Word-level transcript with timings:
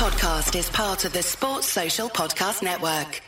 podcast 0.00 0.58
is 0.58 0.70
part 0.70 1.04
of 1.04 1.12
the 1.12 1.22
Sports 1.22 1.66
Social 1.66 2.08
Podcast 2.08 2.62
Network. 2.62 3.20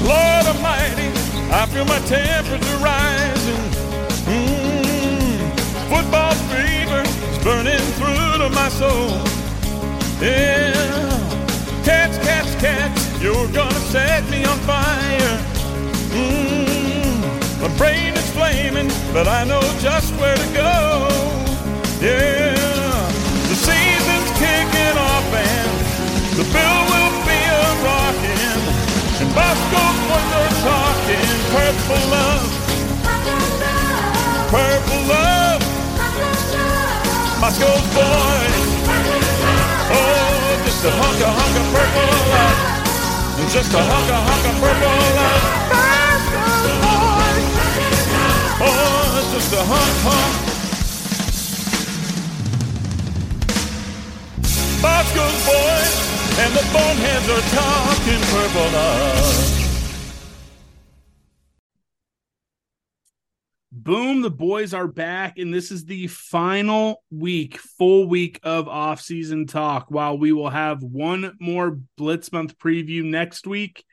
Lord 0.00 0.46
Almighty, 0.46 1.10
I 1.52 1.66
feel 1.70 1.84
my 1.84 1.98
temperature 2.08 2.78
rising. 2.78 3.64
Mm, 4.32 5.58
football 5.92 6.32
fever 6.48 7.02
is 7.02 7.38
burning 7.44 7.84
through 7.98 8.38
to 8.42 8.48
my 8.48 8.70
soul. 8.70 9.10
Yeah, 10.22 10.72
cats, 11.84 12.16
cats, 12.16 12.54
cats, 12.62 13.22
you're 13.22 13.48
gonna 13.48 13.84
set 13.92 14.24
me 14.30 14.46
on 14.46 14.58
fire. 14.60 15.36
Mm, 16.16 17.60
my 17.60 17.76
brain 17.76 18.19
flaming, 18.34 18.90
but 19.12 19.26
I 19.28 19.44
know 19.44 19.60
just 19.80 20.14
where 20.20 20.36
to 20.36 20.48
go. 20.54 20.74
Yeah, 22.00 22.54
the 23.50 23.56
season's 23.66 24.30
kicking 24.40 24.96
off 24.96 25.26
and 25.34 25.70
the 26.38 26.46
bill 26.54 26.80
will 26.90 27.12
be 27.28 27.40
a 27.40 27.66
rockin'. 27.84 28.62
And 29.20 29.30
Bosco 29.36 29.82
boys 30.08 30.30
are 30.40 30.54
talking 30.64 31.28
purple 31.54 32.04
love, 32.14 32.48
purple 34.54 35.02
love. 35.12 35.62
Bosco's 37.40 37.86
boys, 37.96 38.56
oh, 39.96 40.60
just 40.64 40.84
a 40.84 40.90
hunk 40.90 41.20
of 41.26 41.32
hunk 41.38 41.54
of 41.60 41.66
purple 41.74 42.08
love, 42.32 42.58
just 43.52 43.72
a 43.74 43.82
hunk 43.82 44.08
of 44.16 44.20
hunk 44.28 44.44
of 44.50 44.54
purple 44.62 44.94
love. 45.18 47.09
Hunk. 49.52 50.46
Bosco's 54.82 55.40
boys, 55.46 55.94
and 56.38 56.54
the 56.54 56.62
boneheads 56.72 57.28
are 57.28 57.44
talking 57.56 58.20
purple 58.30 58.70
love. 58.72 59.56
Boom, 63.72 64.20
the 64.20 64.30
boys 64.30 64.72
are 64.74 64.86
back, 64.86 65.38
and 65.38 65.52
this 65.52 65.70
is 65.70 65.84
the 65.84 66.06
final 66.06 67.02
week, 67.10 67.56
full 67.58 68.06
week 68.06 68.38
of 68.42 68.68
off-season 68.68 69.46
talk. 69.46 69.90
While 69.90 70.18
we 70.18 70.32
will 70.32 70.50
have 70.50 70.82
one 70.82 71.36
more 71.40 71.80
Blitz 71.96 72.30
Month 72.30 72.58
preview 72.58 73.04
next 73.04 73.46
week, 73.46 73.84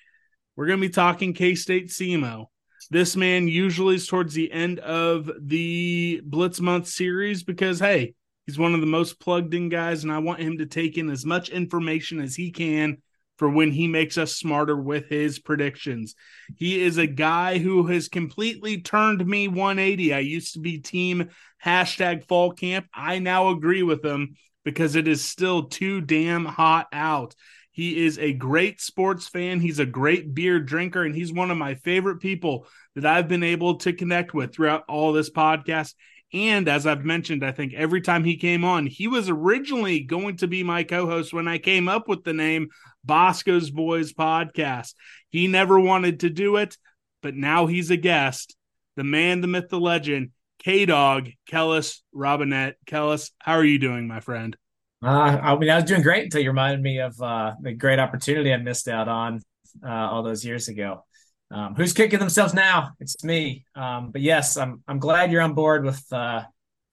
we're 0.55 0.67
going 0.67 0.79
to 0.81 0.87
be 0.87 0.93
talking 0.93 1.33
K-State 1.33 1.89
SEMO. 1.89 2.47
This 2.89 3.15
man 3.15 3.47
usually 3.47 3.95
is 3.95 4.07
towards 4.07 4.33
the 4.33 4.51
end 4.51 4.79
of 4.79 5.29
the 5.39 6.21
Blitz 6.23 6.61
Month 6.61 6.87
series 6.87 7.43
because, 7.43 7.79
hey, 7.79 8.13
he's 8.45 8.57
one 8.57 8.73
of 8.73 8.79
the 8.79 8.87
most 8.87 9.19
plugged 9.19 9.53
in 9.53 9.69
guys, 9.69 10.03
and 10.03 10.11
I 10.11 10.19
want 10.19 10.39
him 10.39 10.59
to 10.59 10.65
take 10.65 10.97
in 10.97 11.09
as 11.09 11.25
much 11.25 11.49
information 11.49 12.21
as 12.21 12.35
he 12.35 12.51
can 12.51 12.97
for 13.37 13.49
when 13.49 13.71
he 13.71 13.87
makes 13.87 14.17
us 14.17 14.35
smarter 14.35 14.75
with 14.75 15.09
his 15.09 15.37
predictions. 15.37 16.15
He 16.55 16.81
is 16.81 16.97
a 16.97 17.07
guy 17.07 17.57
who 17.57 17.85
has 17.87 18.09
completely 18.09 18.81
turned 18.81 19.25
me 19.25 19.47
180. 19.47 20.13
I 20.13 20.19
used 20.19 20.53
to 20.53 20.59
be 20.59 20.79
team 20.79 21.29
hashtag 21.63 22.27
fall 22.27 22.51
camp. 22.51 22.87
I 22.93 23.19
now 23.19 23.49
agree 23.49 23.83
with 23.83 24.03
him 24.03 24.35
because 24.63 24.95
it 24.95 25.07
is 25.07 25.23
still 25.23 25.63
too 25.67 26.01
damn 26.01 26.45
hot 26.45 26.87
out. 26.91 27.35
He 27.77 28.03
is 28.03 28.17
a 28.17 28.33
great 28.33 28.81
sports 28.81 29.27
fan. 29.27 29.59
He's 29.59 29.77
a 29.77 29.85
great 29.85 30.33
beer 30.33 30.59
drinker, 30.59 31.03
and 31.03 31.13
he's 31.13 31.31
one 31.31 31.51
of 31.51 31.59
my 31.59 31.75
favorite 31.75 32.19
people 32.19 32.65
that 32.95 33.05
I've 33.05 33.27
been 33.27 33.43
able 33.43 33.75
to 33.75 33.93
connect 33.93 34.33
with 34.33 34.51
throughout 34.51 34.83
all 34.89 35.13
this 35.13 35.29
podcast. 35.29 35.93
And 36.33 36.67
as 36.67 36.87
I've 36.87 37.05
mentioned, 37.05 37.45
I 37.45 37.51
think 37.51 37.75
every 37.75 38.01
time 38.01 38.23
he 38.23 38.35
came 38.35 38.63
on, 38.63 38.87
he 38.87 39.07
was 39.07 39.29
originally 39.29 39.99
going 39.99 40.37
to 40.37 40.47
be 40.47 40.63
my 40.63 40.81
co 40.81 41.05
host 41.05 41.33
when 41.33 41.47
I 41.47 41.59
came 41.59 41.87
up 41.87 42.07
with 42.07 42.23
the 42.23 42.33
name 42.33 42.69
Bosco's 43.05 43.69
Boys 43.69 44.11
Podcast. 44.11 44.95
He 45.29 45.45
never 45.45 45.79
wanted 45.79 46.21
to 46.21 46.31
do 46.31 46.55
it, 46.55 46.75
but 47.21 47.35
now 47.35 47.67
he's 47.67 47.91
a 47.91 47.97
guest. 47.97 48.55
The 48.95 49.03
man, 49.03 49.41
the 49.41 49.47
myth, 49.47 49.69
the 49.69 49.79
legend, 49.79 50.31
K 50.57 50.87
Dog, 50.87 51.29
Kellis 51.47 52.01
Robinett. 52.11 52.73
Kellis, 52.87 53.29
how 53.37 53.53
are 53.53 53.63
you 53.63 53.77
doing, 53.77 54.07
my 54.07 54.19
friend? 54.19 54.57
Uh, 55.07 55.39
I 55.41 55.57
mean, 55.57 55.69
I 55.69 55.75
was 55.75 55.85
doing 55.85 56.01
great 56.01 56.25
until 56.25 56.41
you 56.41 56.49
reminded 56.49 56.81
me 56.81 56.99
of 56.99 57.21
uh, 57.21 57.53
the 57.61 57.71
great 57.71 57.97
opportunity 57.97 58.53
I 58.53 58.57
missed 58.57 58.89
out 58.89 59.07
on 59.07 59.41
uh, 59.81 59.89
all 59.89 60.21
those 60.21 60.43
years 60.43 60.67
ago. 60.67 61.05
Um, 61.49 61.75
who's 61.75 61.93
kicking 61.93 62.19
themselves 62.19 62.53
now? 62.53 62.89
It's 62.99 63.23
me. 63.23 63.63
Um, 63.73 64.11
but 64.11 64.19
yes, 64.19 64.57
I'm 64.57 64.83
I'm 64.85 64.99
glad 64.99 65.31
you're 65.31 65.41
on 65.41 65.53
board 65.53 65.85
with 65.85 66.03
uh, 66.11 66.43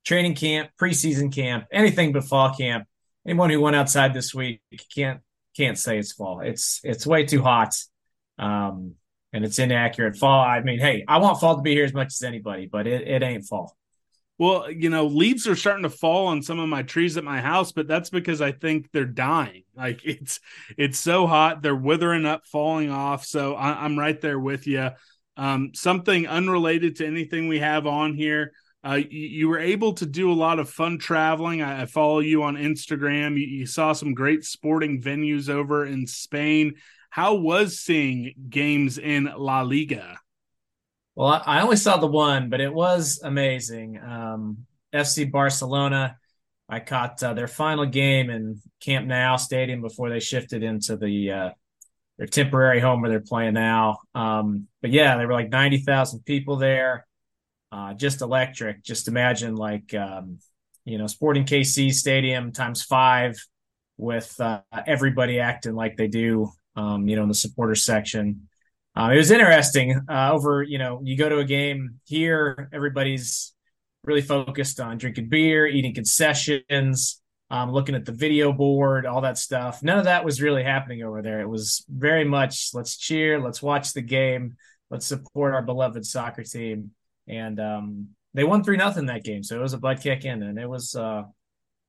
training 0.05 0.37
camp, 0.37 0.71
preseason 0.81 1.35
camp, 1.35 1.65
anything 1.73 2.13
but 2.13 2.23
fall 2.23 2.55
camp. 2.55 2.87
Anyone 3.27 3.51
who 3.51 3.61
went 3.61 3.75
outside 3.75 4.15
this 4.15 4.33
week 4.33 4.61
can't 4.95 5.21
can't 5.57 5.77
say 5.77 5.99
it's 5.99 6.13
fall. 6.13 6.39
It's 6.39 6.81
it's 6.85 7.05
way 7.05 7.25
too 7.25 7.43
hot, 7.43 7.75
um, 8.39 8.95
and 9.33 9.45
it's 9.45 9.59
inaccurate. 9.59 10.15
Fall. 10.15 10.45
I 10.45 10.61
mean, 10.61 10.79
hey, 10.79 11.05
I 11.09 11.19
want 11.19 11.41
fall 11.41 11.57
to 11.57 11.63
be 11.63 11.75
here 11.75 11.85
as 11.85 11.93
much 11.93 12.13
as 12.13 12.23
anybody, 12.23 12.69
but 12.71 12.87
it, 12.87 13.09
it 13.09 13.25
ain't 13.25 13.45
fall. 13.45 13.77
Well, 14.37 14.69
you 14.69 14.91
know, 14.91 15.07
leaves 15.07 15.47
are 15.47 15.55
starting 15.55 15.85
to 15.85 15.91
fall 15.91 16.27
on 16.27 16.43
some 16.43 16.59
of 16.59 16.69
my 16.69 16.83
trees 16.83 17.17
at 17.17 17.23
my 17.23 17.41
house, 17.41 17.71
but 17.71 17.87
that's 17.87 18.11
because 18.11 18.41
I 18.41 18.51
think 18.51 18.91
they're 18.91 19.05
dying. 19.05 19.63
Like 19.77 20.01
it's 20.05 20.41
it's 20.77 20.99
so 20.99 21.27
hot, 21.27 21.63
they're 21.63 21.77
withering 21.77 22.27
up, 22.27 22.47
falling 22.47 22.91
off. 22.91 23.25
So 23.25 23.55
I, 23.55 23.85
am 23.85 23.99
right 23.99 24.21
there 24.21 24.39
with 24.39 24.67
you. 24.67 24.91
Um, 25.37 25.71
something 25.75 26.27
unrelated 26.27 26.97
to 26.97 27.07
anything 27.07 27.49
we 27.49 27.61
have 27.61 27.87
on 27.87 28.15
here. 28.15 28.53
Uh, 28.87 29.01
you, 29.09 29.29
you, 29.29 29.49
were 29.49 29.59
able 29.59 29.95
to 29.95 30.05
do 30.05 30.31
a 30.31 30.35
lot 30.35 30.59
of 30.59 30.69
fun 30.69 30.99
traveling. 30.99 31.63
I, 31.63 31.83
I 31.83 31.87
follow 31.87 32.21
you 32.21 32.43
on 32.43 32.57
Instagram. 32.57 33.33
You, 33.39 33.47
you 33.47 33.67
saw 33.67 33.95
some 33.95 34.15
great 34.15 34.45
sporting 34.45 35.01
venues 35.01 35.49
over 35.49 35.87
in 35.87 36.07
Spain. 36.07 36.75
How 37.09 37.35
was 37.35 37.81
seeing 37.81 38.35
games 38.51 38.99
in 38.99 39.33
La 39.37 39.63
Liga? 39.63 40.19
Well, 41.17 41.43
I 41.47 41.61
only 41.61 41.77
saw 41.77 41.97
the 41.97 42.07
one, 42.07 42.49
but 42.51 42.61
it 42.61 42.73
was 42.73 43.21
amazing. 43.23 43.99
Um, 44.03 44.67
FC 44.93 45.31
Barcelona. 45.31 46.17
I 46.69 46.81
caught 46.81 47.23
uh, 47.23 47.35
their 47.35 47.47
final 47.47 47.87
game 47.87 48.31
in 48.31 48.61
Camp 48.81 49.07
Nou 49.07 49.37
Stadium 49.37 49.81
before 49.81 50.11
they 50.11 50.19
shifted 50.19 50.63
into 50.63 50.97
the 50.97 51.31
uh, 51.31 51.51
their 52.19 52.27
temporary 52.27 52.81
home 52.81 53.01
where 53.01 53.11
they're 53.11 53.21
playing 53.21 53.55
now. 53.55 53.99
Um, 54.15 54.67
but 54.81 54.91
yeah, 54.91 55.17
there 55.17 55.27
were 55.29 55.35
like 55.35 55.51
ninety 55.51 55.79
thousand 55.79 56.25
people 56.25 56.57
there. 56.57 57.07
Uh, 57.71 57.95
just 57.95 58.23
electric. 58.23 58.83
Just 58.83 59.09
imagine 59.09 59.57
like 59.57 59.95
um, 59.95 60.39
you 60.85 60.99
know 60.99 61.07
Sporting 61.07 61.45
KC 61.45 61.93
Stadium 61.93 62.51
times 62.53 62.83
five 62.83 63.37
with 63.97 64.35
uh, 64.41 64.63
everybody 64.87 65.39
acting 65.39 65.75
like 65.75 65.97
they 65.97 66.09
do. 66.09 66.51
Um, 66.77 67.07
you 67.07 67.15
know, 67.15 67.23
in 67.23 67.29
the 67.29 67.35
supporter 67.35 67.77
section. 67.77 68.49
Uh, 68.97 69.11
it 69.13 69.17
was 69.17 69.31
interesting. 69.31 70.01
Uh, 70.09 70.33
over, 70.33 70.63
you 70.63 70.79
know, 70.79 71.01
you 71.03 71.17
go 71.17 71.29
to 71.29 71.39
a 71.39 71.45
game 71.45 72.01
here, 72.05 72.69
everybody's 72.73 73.53
really 74.05 74.23
focused 74.23 74.79
on 74.79 74.99
drinking 74.99 75.29
beer, 75.29 75.67
eating 75.67 75.95
concessions, 75.95 77.21
um, 77.51 77.73
looking 77.73 77.95
at 77.95 78.05
the 78.05 78.13
video 78.13 78.53
board, 78.53 79.05
all 79.07 79.23
that 79.23 79.39
stuff. 79.39 79.83
None 79.83 79.99
of 79.99 80.05
that 80.05 80.25
was 80.25 80.41
really 80.41 80.63
happening 80.63 81.03
over 81.03 81.23
there. 81.23 81.41
It 81.41 81.49
was 81.49 81.85
very 81.89 82.25
much 82.25 82.71
let's 82.73 82.97
cheer, 82.97 83.41
let's 83.41 83.63
watch 83.63 83.93
the 83.93 84.03
game, 84.03 84.57
let's 84.91 85.07
support 85.07 85.55
our 85.55 85.63
beloved 85.63 86.07
soccer 86.07 86.45
team. 86.45 86.93
And 87.27 87.59
um, 87.59 88.09
they 88.33 88.45
won 88.45 88.63
three 88.63 88.77
nothing 88.77 89.07
that 89.07 89.25
game, 89.25 89.43
so 89.43 89.57
it 89.57 89.63
was 89.63 89.73
a 89.73 89.79
butt 89.79 90.03
kick 90.03 90.25
in, 90.25 90.43
and 90.43 90.59
it 90.59 90.69
was 90.69 90.95
uh, 90.95 91.23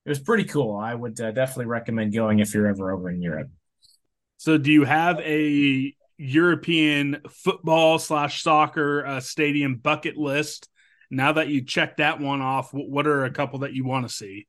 it 0.05 0.09
was 0.09 0.19
pretty 0.19 0.45
cool. 0.45 0.77
I 0.77 0.95
would 0.95 1.19
uh, 1.19 1.31
definitely 1.31 1.65
recommend 1.65 2.13
going 2.13 2.39
if 2.39 2.53
you're 2.53 2.67
ever 2.67 2.91
over 2.91 3.09
in 3.09 3.21
Europe. 3.21 3.49
So, 4.37 4.57
do 4.57 4.71
you 4.71 4.85
have 4.85 5.19
a 5.19 5.93
European 6.17 7.21
football 7.29 7.99
slash 7.99 8.43
soccer 8.43 9.05
uh, 9.05 9.19
stadium 9.19 9.75
bucket 9.75 10.17
list. 10.17 10.69
Now 11.11 11.33
that 11.33 11.49
you 11.49 11.63
check 11.63 11.97
that 11.97 12.19
one 12.19 12.41
off, 12.41 12.69
what 12.73 13.07
are 13.07 13.25
a 13.25 13.31
couple 13.31 13.59
that 13.59 13.73
you 13.73 13.85
want 13.85 14.07
to 14.07 14.13
see? 14.13 14.47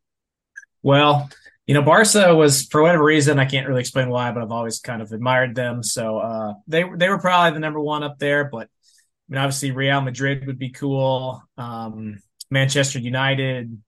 Well, 0.82 1.28
you 1.66 1.74
know, 1.74 1.82
Barca 1.82 2.34
was 2.34 2.66
for 2.66 2.82
whatever 2.82 3.04
reason 3.04 3.38
I 3.38 3.44
can't 3.44 3.66
really 3.66 3.80
explain 3.80 4.08
why, 4.08 4.30
but 4.30 4.42
I've 4.42 4.52
always 4.52 4.78
kind 4.78 5.02
of 5.02 5.12
admired 5.12 5.54
them. 5.54 5.82
So 5.82 6.18
uh, 6.18 6.54
they 6.68 6.84
they 6.96 7.08
were 7.08 7.18
probably 7.18 7.54
the 7.54 7.60
number 7.60 7.80
one 7.80 8.04
up 8.04 8.18
there. 8.18 8.44
But 8.44 8.68
I 8.68 9.28
mean, 9.28 9.38
obviously 9.38 9.72
Real 9.72 10.00
Madrid 10.00 10.46
would 10.46 10.58
be 10.58 10.70
cool. 10.70 11.42
Um, 11.58 12.20
Manchester 12.50 13.00
United, 13.00 13.82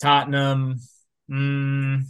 Tottenham. 0.00 0.78
Mm, 1.28 2.04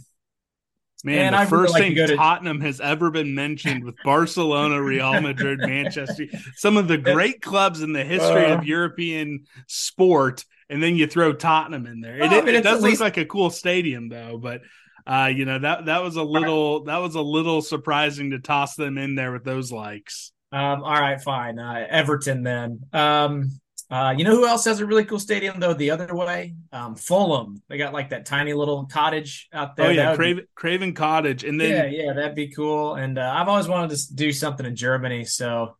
Man, 1.03 1.33
the 1.33 1.39
I 1.39 1.45
first 1.45 1.73
really 1.73 1.95
like 1.95 2.07
thing 2.07 2.17
Tottenham 2.17 2.59
to... 2.59 2.65
has 2.65 2.79
ever 2.79 3.11
been 3.11 3.35
mentioned 3.35 3.83
with 3.83 3.95
Barcelona, 4.05 4.81
Real 4.81 5.19
Madrid, 5.19 5.59
Manchester, 5.61 6.27
some 6.55 6.77
of 6.77 6.87
the 6.87 6.97
great 6.97 7.41
clubs 7.41 7.81
in 7.81 7.91
the 7.91 8.05
history 8.05 8.45
uh, 8.45 8.57
of 8.57 8.65
European 8.65 9.45
sport, 9.67 10.45
and 10.69 10.81
then 10.81 10.95
you 10.95 11.05
throw 11.05 11.33
Tottenham 11.33 11.85
in 11.87 11.99
there. 11.99 12.17
It, 12.17 12.31
I 12.31 12.41
mean, 12.41 12.55
it 12.55 12.63
does 12.63 12.81
least... 12.81 13.01
look 13.01 13.05
like 13.05 13.17
a 13.17 13.25
cool 13.25 13.49
stadium, 13.49 14.07
though, 14.07 14.37
but 14.37 14.61
uh, 15.05 15.29
you 15.33 15.43
know 15.43 15.59
that 15.59 15.85
that 15.87 16.03
was 16.03 16.15
a 16.15 16.23
little 16.23 16.85
that 16.85 16.97
was 16.97 17.15
a 17.15 17.21
little 17.21 17.61
surprising 17.61 18.31
to 18.31 18.39
toss 18.39 18.75
them 18.75 18.97
in 18.97 19.15
there 19.15 19.33
with 19.33 19.43
those 19.43 19.71
likes. 19.73 20.31
Um, 20.53 20.83
all 20.83 20.93
right, 20.93 21.19
fine. 21.19 21.59
Uh, 21.59 21.85
Everton 21.89 22.43
then. 22.43 22.79
Um, 22.93 23.59
Uh, 23.93 24.11
you 24.17 24.23
know 24.23 24.31
who 24.31 24.47
else 24.47 24.65
has 24.65 24.79
a 24.79 24.85
really 24.87 25.05
cool 25.05 25.19
stadium 25.19 25.59
though? 25.59 25.75
The 25.75 25.91
other 25.91 26.15
way, 26.15 26.55
um, 26.71 26.95
Fulham. 26.95 27.61
They 27.69 27.77
got 27.77 27.93
like 27.93 28.09
that 28.09 28.25
tiny 28.25 28.53
little 28.53 28.85
cottage 28.85 29.47
out 29.53 29.75
there. 29.75 29.85
Oh 29.85 29.89
yeah, 29.91 30.09
would 30.09 30.13
be- 30.13 30.17
Craven, 30.17 30.47
Craven 30.55 30.93
Cottage, 30.95 31.43
and 31.43 31.61
then 31.61 31.93
yeah, 31.93 32.05
yeah, 32.05 32.13
that'd 32.13 32.33
be 32.33 32.47
cool. 32.47 32.95
And 32.95 33.19
uh, 33.19 33.31
I've 33.35 33.47
always 33.47 33.67
wanted 33.67 33.95
to 33.95 34.15
do 34.15 34.31
something 34.31 34.65
in 34.65 34.75
Germany, 34.75 35.25
so 35.25 35.77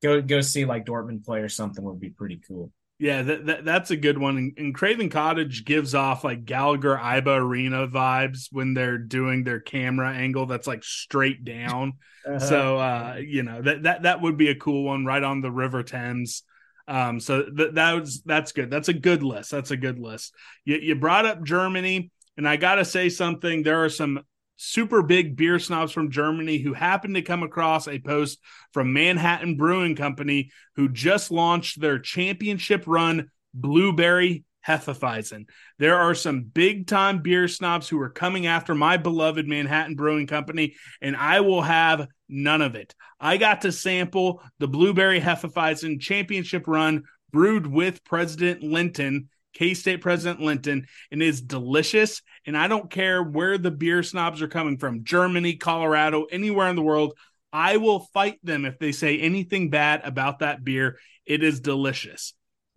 go 0.00 0.22
go 0.22 0.42
see 0.42 0.64
like 0.64 0.86
Dortmund 0.86 1.24
play 1.24 1.40
or 1.40 1.48
something 1.48 1.82
would 1.82 1.98
be 1.98 2.10
pretty 2.10 2.40
cool. 2.46 2.70
Yeah, 3.00 3.22
that, 3.22 3.46
that 3.46 3.64
that's 3.64 3.90
a 3.90 3.96
good 3.96 4.16
one. 4.16 4.36
And, 4.36 4.52
and 4.58 4.72
Craven 4.72 5.10
Cottage 5.10 5.64
gives 5.64 5.92
off 5.92 6.22
like 6.22 6.44
Gallagher 6.44 6.96
Iba 6.96 7.36
Arena 7.36 7.88
vibes 7.88 8.46
when 8.52 8.74
they're 8.74 8.96
doing 8.96 9.42
their 9.42 9.58
camera 9.58 10.12
angle 10.12 10.46
that's 10.46 10.68
like 10.68 10.84
straight 10.84 11.44
down. 11.44 11.94
So 12.40 12.76
uh, 12.76 13.20
you 13.24 13.44
know 13.44 13.62
that 13.62 13.84
that 13.84 14.02
that 14.02 14.20
would 14.20 14.36
be 14.36 14.48
a 14.48 14.56
cool 14.56 14.82
one 14.82 15.04
right 15.04 15.22
on 15.22 15.42
the 15.42 15.50
River 15.52 15.84
Thames. 15.84 16.42
Um, 16.88 17.20
so 17.20 17.42
th- 17.42 17.74
that 17.74 17.92
was 17.92 18.22
that's 18.22 18.52
good. 18.52 18.70
That's 18.70 18.88
a 18.88 18.94
good 18.94 19.22
list. 19.22 19.50
That's 19.50 19.70
a 19.70 19.76
good 19.76 19.98
list. 19.98 20.34
You 20.64 20.76
you 20.76 20.94
brought 20.94 21.26
up 21.26 21.42
Germany, 21.42 22.10
and 22.36 22.48
I 22.48 22.56
gotta 22.56 22.84
say 22.84 23.08
something. 23.08 23.62
There 23.62 23.84
are 23.84 23.88
some 23.88 24.20
super 24.56 25.02
big 25.02 25.36
beer 25.36 25.58
snobs 25.58 25.92
from 25.92 26.10
Germany 26.10 26.58
who 26.58 26.72
happened 26.72 27.14
to 27.16 27.22
come 27.22 27.42
across 27.42 27.88
a 27.88 27.98
post 27.98 28.38
from 28.72 28.92
Manhattan 28.92 29.56
Brewing 29.56 29.96
Company 29.96 30.50
who 30.76 30.88
just 30.88 31.30
launched 31.30 31.80
their 31.80 31.98
championship 31.98 32.84
run 32.86 33.30
blueberry 33.52 34.44
Hefeweizen. 34.66 35.48
There 35.78 35.96
are 35.96 36.14
some 36.14 36.42
big 36.42 36.86
time 36.86 37.22
beer 37.22 37.48
snobs 37.48 37.88
who 37.88 38.00
are 38.00 38.10
coming 38.10 38.46
after 38.46 38.74
my 38.74 38.96
beloved 38.96 39.46
Manhattan 39.46 39.94
Brewing 39.94 40.26
Company, 40.26 40.74
and 41.00 41.16
I 41.16 41.40
will 41.40 41.62
have 41.62 42.08
none 42.28 42.62
of 42.62 42.74
it. 42.74 42.94
I 43.20 43.36
got 43.36 43.62
to 43.62 43.72
sample 43.72 44.42
the 44.58 44.68
blueberry 44.68 45.20
Hefeweizen 45.20 46.00
championship 46.00 46.66
run 46.66 47.04
brewed 47.32 47.66
with 47.66 48.04
President 48.04 48.62
Linton. 48.62 49.28
K 49.54 49.72
State 49.72 50.02
President 50.02 50.40
Linton, 50.42 50.86
and 51.10 51.22
is 51.22 51.40
delicious. 51.40 52.20
And 52.44 52.58
I 52.58 52.68
don't 52.68 52.90
care 52.90 53.22
where 53.22 53.56
the 53.56 53.70
beer 53.70 54.02
snobs 54.02 54.42
are 54.42 54.48
coming 54.48 54.76
from 54.76 55.02
Germany, 55.02 55.56
Colorado, 55.56 56.24
anywhere 56.24 56.68
in 56.68 56.76
the 56.76 56.82
world. 56.82 57.14
I 57.54 57.78
will 57.78 58.00
fight 58.00 58.38
them 58.42 58.66
if 58.66 58.78
they 58.78 58.92
say 58.92 59.18
anything 59.18 59.70
bad 59.70 60.02
about 60.04 60.40
that 60.40 60.62
beer. 60.62 60.98
It 61.24 61.42
is 61.42 61.60
delicious. 61.60 62.34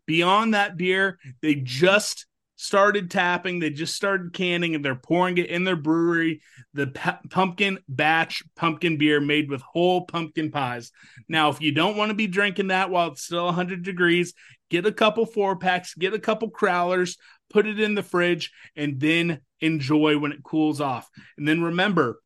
Beyond 0.09 0.55
that 0.55 0.75
beer, 0.75 1.19
they 1.43 1.53
just 1.53 2.25
started 2.55 3.11
tapping, 3.11 3.59
they 3.59 3.69
just 3.69 3.95
started 3.95 4.33
canning, 4.33 4.73
and 4.73 4.83
they're 4.83 4.95
pouring 4.95 5.37
it 5.37 5.51
in 5.51 5.65
their 5.65 5.75
brewery. 5.75 6.41
The 6.73 6.87
pu- 6.87 7.29
pumpkin 7.29 7.77
batch 7.87 8.41
pumpkin 8.55 8.97
beer 8.97 9.21
made 9.21 9.51
with 9.51 9.61
whole 9.61 10.07
pumpkin 10.07 10.49
pies. 10.49 10.91
Now, 11.27 11.49
if 11.49 11.61
you 11.61 11.71
don't 11.71 11.95
want 11.95 12.09
to 12.09 12.15
be 12.15 12.25
drinking 12.25 12.69
that 12.69 12.89
while 12.89 13.11
it's 13.11 13.21
still 13.21 13.45
100 13.45 13.83
degrees, 13.83 14.33
get 14.71 14.87
a 14.87 14.91
couple 14.91 15.27
four 15.27 15.57
packs, 15.57 15.93
get 15.93 16.15
a 16.15 16.19
couple 16.19 16.49
crowlers, 16.49 17.15
put 17.51 17.67
it 17.67 17.79
in 17.79 17.93
the 17.93 18.01
fridge, 18.01 18.51
and 18.75 18.99
then 18.99 19.41
enjoy 19.59 20.17
when 20.17 20.31
it 20.31 20.41
cools 20.41 20.81
off. 20.81 21.07
And 21.37 21.47
then 21.47 21.61
remember, 21.61 22.19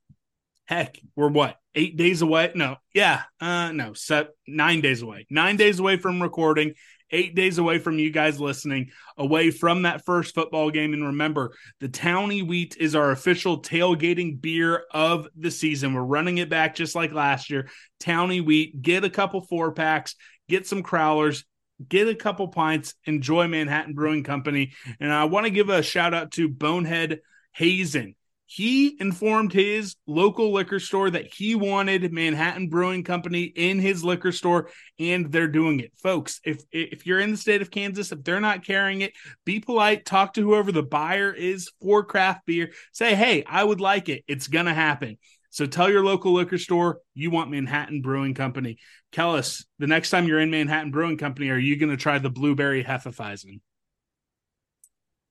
heck, 0.67 0.97
we're 1.17 1.27
what 1.27 1.57
eight 1.75 1.97
days 1.97 2.21
away? 2.21 2.51
No, 2.55 2.77
yeah, 2.93 3.23
uh, 3.39 3.71
no, 3.71 3.93
set 3.93 4.29
nine 4.47 4.81
days 4.81 5.01
away. 5.01 5.25
Nine 5.29 5.57
days 5.57 5.79
away 5.79 5.97
from 5.97 6.21
recording. 6.21 6.73
Eight 7.13 7.35
days 7.35 7.59
away 7.59 7.77
from 7.77 7.99
you 7.99 8.09
guys 8.09 8.41
listening, 8.41 8.89
away 9.17 9.51
from 9.51 9.83
that 9.83 10.03
first 10.03 10.33
football 10.33 10.71
game. 10.71 10.93
And 10.93 11.05
remember, 11.05 11.53
the 11.79 11.87
Towny 11.87 12.41
Wheat 12.41 12.75
is 12.79 12.95
our 12.95 13.11
official 13.11 13.61
tailgating 13.61 14.41
beer 14.41 14.83
of 14.91 15.27
the 15.37 15.51
season. 15.51 15.93
We're 15.93 16.01
running 16.01 16.39
it 16.39 16.49
back 16.49 16.75
just 16.75 16.95
like 16.95 17.13
last 17.13 17.51
year. 17.51 17.69
Towny 17.99 18.41
Wheat, 18.41 18.81
get 18.81 19.03
a 19.03 19.09
couple 19.09 19.41
four 19.41 19.71
packs, 19.73 20.15
get 20.49 20.65
some 20.65 20.81
crowlers, 20.81 21.43
get 21.87 22.07
a 22.07 22.15
couple 22.15 22.47
pints, 22.47 22.95
enjoy 23.05 23.47
Manhattan 23.47 23.93
Brewing 23.93 24.23
Company. 24.23 24.73
And 24.99 25.13
I 25.13 25.25
want 25.25 25.45
to 25.45 25.51
give 25.51 25.69
a 25.69 25.83
shout 25.83 26.13
out 26.13 26.31
to 26.31 26.49
Bonehead 26.49 27.21
Hazen. 27.51 28.15
He 28.45 28.97
informed 28.99 29.53
his 29.53 29.95
local 30.05 30.51
liquor 30.51 30.79
store 30.79 31.09
that 31.09 31.33
he 31.33 31.55
wanted 31.55 32.11
Manhattan 32.11 32.69
Brewing 32.69 33.03
Company 33.03 33.43
in 33.43 33.79
his 33.79 34.03
liquor 34.03 34.31
store, 34.31 34.69
and 34.99 35.31
they're 35.31 35.47
doing 35.47 35.79
it. 35.79 35.91
Folks, 35.97 36.39
if 36.43 36.63
if 36.71 37.05
you're 37.05 37.19
in 37.19 37.31
the 37.31 37.37
state 37.37 37.61
of 37.61 37.71
Kansas, 37.71 38.11
if 38.11 38.23
they're 38.23 38.41
not 38.41 38.65
carrying 38.65 39.01
it, 39.01 39.13
be 39.45 39.59
polite, 39.59 40.05
talk 40.05 40.33
to 40.33 40.41
whoever 40.41 40.71
the 40.71 40.83
buyer 40.83 41.31
is 41.31 41.71
for 41.81 42.03
craft 42.03 42.45
beer. 42.45 42.71
Say, 42.91 43.15
hey, 43.15 43.43
I 43.47 43.63
would 43.63 43.81
like 43.81 44.09
it. 44.09 44.23
It's 44.27 44.47
gonna 44.47 44.73
happen. 44.73 45.17
So 45.53 45.67
tell 45.67 45.87
your 45.87 46.03
local 46.03 46.33
liquor 46.33 46.57
store 46.57 46.99
you 47.13 47.29
want 47.29 47.51
Manhattan 47.51 48.01
Brewing 48.01 48.33
Company. 48.33 48.79
Kellis, 49.11 49.63
the 49.77 49.85
next 49.85 50.09
time 50.09 50.27
you're 50.27 50.39
in 50.39 50.49
Manhattan 50.49 50.89
Brewing 50.89 51.19
Company, 51.19 51.49
are 51.49 51.57
you 51.59 51.77
going 51.77 51.91
to 51.91 51.97
try 51.97 52.17
the 52.17 52.31
blueberry 52.31 52.83
Hefeweizen? 52.83 53.61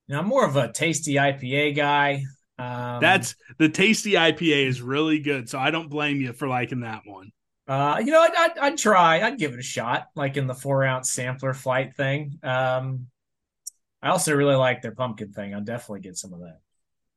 Now 0.06 0.20
I'm 0.20 0.28
more 0.28 0.46
of 0.46 0.54
a 0.54 0.70
tasty 0.70 1.14
IPA 1.14 1.74
guy. 1.74 2.22
Um, 2.62 3.00
That's 3.00 3.34
the 3.58 3.68
tasty 3.68 4.12
IPA 4.12 4.66
is 4.66 4.82
really 4.82 5.18
good. 5.18 5.48
So 5.48 5.58
I 5.58 5.70
don't 5.70 5.88
blame 5.88 6.20
you 6.20 6.32
for 6.32 6.48
liking 6.48 6.80
that 6.80 7.02
one. 7.04 7.30
Uh, 7.66 8.00
you 8.04 8.10
know, 8.10 8.20
I'd, 8.20 8.34
I'd, 8.36 8.58
I'd 8.58 8.78
try. 8.78 9.20
I'd 9.20 9.38
give 9.38 9.52
it 9.52 9.58
a 9.58 9.64
shot, 9.64 10.06
like 10.14 10.36
in 10.36 10.46
the 10.46 10.54
four 10.54 10.84
ounce 10.84 11.12
sampler 11.12 11.54
flight 11.54 11.94
thing. 11.96 12.38
Um, 12.42 13.06
I 14.02 14.08
also 14.08 14.34
really 14.34 14.56
like 14.56 14.82
their 14.82 14.94
pumpkin 14.94 15.32
thing. 15.32 15.54
I'll 15.54 15.62
definitely 15.62 16.00
get 16.00 16.16
some 16.16 16.32
of 16.32 16.40
that. 16.40 16.58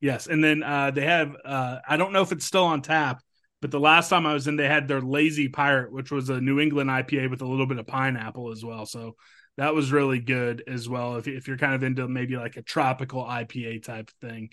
Yes, 0.01 0.27
and 0.27 0.43
then 0.43 0.61
uh, 0.61 0.91
they 0.91 1.05
have 1.05 1.35
uh, 1.43 1.79
I 1.87 1.97
don't 1.97 2.13
know 2.13 2.21
if 2.21 2.31
it's 2.31 2.45
still 2.45 2.65
on 2.65 2.81
tap, 2.81 3.21
but 3.61 3.71
the 3.71 3.79
last 3.79 4.09
time 4.09 4.25
I 4.25 4.33
was 4.33 4.47
in, 4.47 4.55
they 4.55 4.67
had 4.67 4.87
their 4.87 5.01
Lazy 5.01 5.47
Pirate, 5.47 5.91
which 5.91 6.11
was 6.11 6.29
a 6.29 6.39
New 6.39 6.59
England 6.59 6.89
IPA 6.89 7.31
with 7.31 7.41
a 7.41 7.47
little 7.47 7.65
bit 7.65 7.79
of 7.79 7.87
pineapple 7.87 8.51
as 8.51 8.63
well. 8.63 8.85
So 8.85 9.15
that 9.57 9.73
was 9.73 9.91
really 9.91 10.19
good 10.19 10.63
as 10.67 10.87
well. 10.87 11.15
If 11.15 11.27
if 11.27 11.47
you're 11.47 11.57
kind 11.57 11.73
of 11.73 11.81
into 11.81 12.07
maybe 12.07 12.37
like 12.37 12.57
a 12.57 12.61
tropical 12.61 13.23
IPA 13.23 13.83
type 13.83 14.11
thing, 14.21 14.49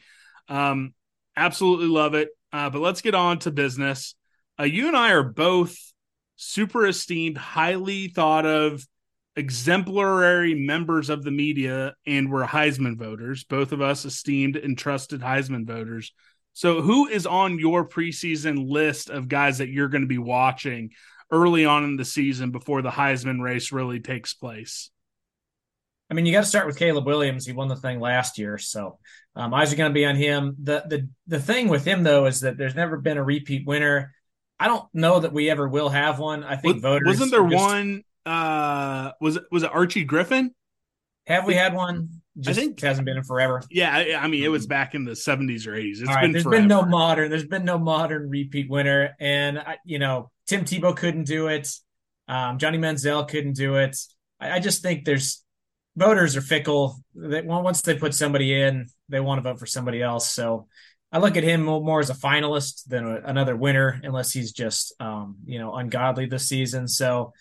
um, 0.53 0.95
absolutely 1.37 1.89
love 1.89 2.15
it. 2.15 2.29
Uh, 2.53 2.69
but 2.69 2.81
let's 2.81 3.01
get 3.01 3.15
on 3.15 3.39
to 3.41 3.51
business. 3.51 4.15
Uh, 4.61 4.65
you 4.65 4.87
and 4.89 4.97
I 4.97 5.13
are 5.13 5.23
both 5.23 5.75
super 6.37 6.87
esteemed, 6.87 7.39
highly 7.39 8.09
thought 8.09 8.45
of, 8.45 8.87
exemplary 9.35 10.55
members 10.55 11.09
of 11.09 11.23
the 11.23 11.31
media, 11.31 11.95
and 12.07 12.31
we're 12.31 12.45
Heisman 12.45 12.99
voters. 12.99 13.45
Both 13.45 13.73
of 13.73 13.81
us 13.81 14.05
esteemed 14.05 14.57
and 14.57 14.77
trusted 14.77 15.23
Heisman 15.23 15.67
voters. 15.67 16.13
So, 16.53 16.83
who 16.83 17.09
is 17.09 17.27
on 17.27 17.59
your 17.59 17.89
preseason 17.89 18.69
list 18.69 19.09
of 19.09 19.29
guys 19.29 19.59
that 19.59 19.71
you're 19.71 19.89
going 19.89 20.03
to 20.03 20.09
be 20.09 20.19
watching 20.19 20.91
early 21.31 21.65
on 21.65 21.85
in 21.85 21.97
the 21.97 22.05
season 22.05 22.51
before 22.51 22.83
the 22.83 22.91
Heisman 22.91 23.41
race 23.41 23.73
really 23.73 24.01
takes 24.01 24.35
place? 24.35 24.91
I 26.13 26.15
mean, 26.15 26.27
you 26.27 26.33
got 26.33 26.41
to 26.41 26.47
start 26.47 26.67
with 26.67 26.77
Caleb 26.79 27.07
Williams. 27.07 27.47
He 27.47 27.53
won 27.53 27.69
the 27.69 27.77
thing 27.77 27.99
last 27.99 28.37
year, 28.37 28.59
so 28.59 28.99
um, 29.35 29.55
eyes 29.55 29.73
are 29.73 29.77
going 29.77 29.89
to 29.89 29.95
be 29.95 30.05
on 30.05 30.15
him. 30.15 30.55
the 30.63 30.85
the 30.87 31.09
The 31.27 31.41
thing 31.41 31.69
with 31.69 31.87
him 31.87 32.03
though 32.03 32.27
is 32.27 32.41
that 32.41 32.59
there's 32.59 32.75
never 32.75 32.99
been 32.99 33.17
a 33.17 33.25
repeat 33.25 33.67
winner. 33.67 34.13
I 34.61 34.69
don't 34.69 34.85
know 34.93 35.21
that 35.21 35.33
we 35.33 35.49
ever 35.49 35.67
will 35.67 35.89
have 35.89 36.19
one. 36.19 36.45
I 36.45 36.57
think 36.57 36.75
Was, 36.75 36.83
voters 36.83 37.07
wasn't 37.09 37.31
there 37.31 37.49
just- 37.49 37.65
one? 37.65 38.03
Uh, 38.27 39.13
was 39.23 39.37
it 39.37 39.45
was 39.51 39.63
it 39.63 39.71
Archie 39.73 40.05
Griffin? 40.05 40.55
Have 41.27 41.47
we 41.47 41.55
had 41.55 41.73
one? 41.73 42.21
Just 42.39 42.59
think- 42.61 42.79
hasn't 42.81 43.07
been 43.07 43.17
in 43.17 43.25
forever. 43.25 43.63
Yeah, 43.71 43.91
I, 43.97 44.15
I 44.15 44.27
mean 44.29 44.45
it 44.45 44.49
was 44.49 44.67
back 44.67 44.95
in 44.95 45.05
the 45.05 45.13
70s 45.13 45.67
or 45.67 45.73
80s. 45.73 46.01
It's 46.01 46.09
right, 46.09 46.21
been 46.23 46.33
there's 46.33 46.45
forever. 46.45 46.61
been 46.61 46.69
no 46.69 46.83
modern. 46.85 47.31
There's 47.31 47.47
been 47.47 47.65
no 47.65 47.79
modern 47.79 48.29
repeat 48.29 48.69
winner, 48.69 49.17
and 49.19 49.59
I, 49.59 49.79
you 49.87 49.99
know 49.99 50.31
Tim 50.47 50.67
Tebow 50.67 50.95
couldn't 50.95 51.25
do 51.25 51.49
it. 51.49 51.69
Um, 52.29 52.59
Johnny 52.59 52.77
Manziel 52.77 53.27
couldn't 53.27 53.55
do 53.55 53.77
it. 53.77 53.97
I, 54.39 54.53
I 54.53 54.59
just 54.61 54.83
think 54.83 55.05
there's 55.07 55.43
voters 55.97 56.37
are 56.37 56.43
fickle. 56.43 57.03
They, 57.15 57.43
once 57.43 57.83
they 57.83 57.97
put 57.97 58.15
somebody 58.15 58.61
in, 58.61 58.87
they 59.09 59.21
want 59.21 59.39
to 59.39 59.43
vote 59.43 59.59
for 59.59 59.67
somebody 59.67 60.03
else. 60.03 60.31
So 60.31 60.69
I 61.11 61.19
look 61.19 61.37
at 61.37 61.45
him 61.45 61.63
more, 61.63 62.01
as 62.01 62.11
a 62.11 62.15
finalist 62.15 62.85
than 62.87 63.07
a, 63.07 63.21
another 63.25 63.57
winner, 63.57 64.01
unless 64.03 64.33
he's 64.33 64.53
just 64.53 64.95
um, 65.01 65.37
you 65.45 65.59
know 65.59 65.75
ungodly 65.75 66.27
this 66.27 66.49
season. 66.49 66.89
So. 66.89 67.33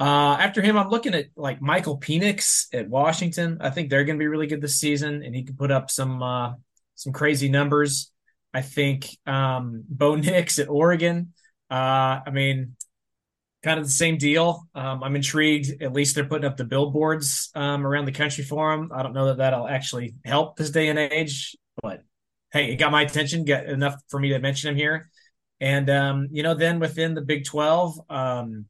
Uh, 0.00 0.36
after 0.38 0.62
him, 0.62 0.78
I'm 0.78 0.90
looking 0.90 1.12
at 1.12 1.26
like 1.34 1.60
Michael 1.60 1.98
Penix 1.98 2.66
at 2.72 2.88
Washington. 2.88 3.58
I 3.60 3.70
think 3.70 3.90
they're 3.90 4.04
going 4.04 4.16
to 4.16 4.22
be 4.22 4.28
really 4.28 4.46
good 4.46 4.60
this 4.60 4.78
season, 4.78 5.24
and 5.24 5.34
he 5.34 5.42
can 5.42 5.56
put 5.56 5.72
up 5.72 5.90
some 5.90 6.22
uh, 6.22 6.52
some 6.94 7.12
crazy 7.12 7.48
numbers. 7.48 8.12
I 8.54 8.62
think 8.62 9.08
um, 9.26 9.82
Bo 9.88 10.14
Nix 10.14 10.60
at 10.60 10.68
Oregon. 10.68 11.32
Uh, 11.70 12.20
I 12.26 12.30
mean, 12.30 12.76
kind 13.62 13.80
of 13.80 13.86
the 13.86 13.92
same 13.92 14.18
deal. 14.18 14.66
Um, 14.74 15.02
I'm 15.02 15.16
intrigued. 15.16 15.82
At 15.82 15.92
least 15.92 16.14
they're 16.14 16.24
putting 16.24 16.44
up 16.44 16.56
the 16.56 16.64
billboards 16.64 17.50
um, 17.54 17.86
around 17.86 18.04
the 18.04 18.12
country 18.12 18.44
for 18.44 18.72
him. 18.72 18.90
I 18.94 19.02
don't 19.02 19.14
know 19.14 19.26
that 19.26 19.38
that'll 19.38 19.68
actually 19.68 20.14
help 20.24 20.56
this 20.56 20.70
day 20.70 20.88
and 20.88 20.98
age, 20.98 21.56
but 21.82 22.02
hey, 22.52 22.72
it 22.72 22.76
got 22.76 22.92
my 22.92 23.02
attention. 23.02 23.44
Got 23.44 23.66
enough 23.66 23.96
for 24.08 24.20
me 24.20 24.30
to 24.30 24.38
mention 24.38 24.70
him 24.70 24.76
here. 24.76 25.10
And 25.60 25.90
um, 25.90 26.28
you 26.30 26.42
know, 26.42 26.54
then 26.54 26.78
within 26.78 27.14
the 27.14 27.20
Big 27.20 27.44
Twelve, 27.44 27.98
um, 28.08 28.66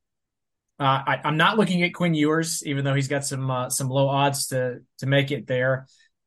uh, 0.81 1.03
I, 1.07 1.21
I'm 1.25 1.37
not 1.37 1.59
looking 1.59 1.83
at 1.83 1.93
Quinn 1.93 2.15
Ewers, 2.15 2.63
even 2.65 2.85
though 2.85 2.95
he's 2.95 3.09
got 3.09 3.25
some 3.25 3.51
uh, 3.51 3.69
some 3.69 3.89
low 3.89 4.09
odds 4.09 4.47
to 4.49 4.79
to 4.99 5.07
make 5.07 5.31
it 5.31 5.47
there. 5.47 5.87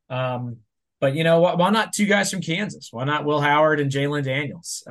Um, 0.10 0.58
but 1.00 1.16
you 1.16 1.24
know, 1.24 1.40
why, 1.40 1.56
why 1.56 1.72
not 1.72 1.94
two 1.94 2.06
guys 2.06 2.30
from 2.30 2.42
Kansas? 2.42 2.90
Why 2.92 3.06
not 3.06 3.26
Will 3.26 3.42
Howard 3.42 3.80
and 3.80 3.92
Jalon 3.92 4.24
Daniels? 4.24 4.84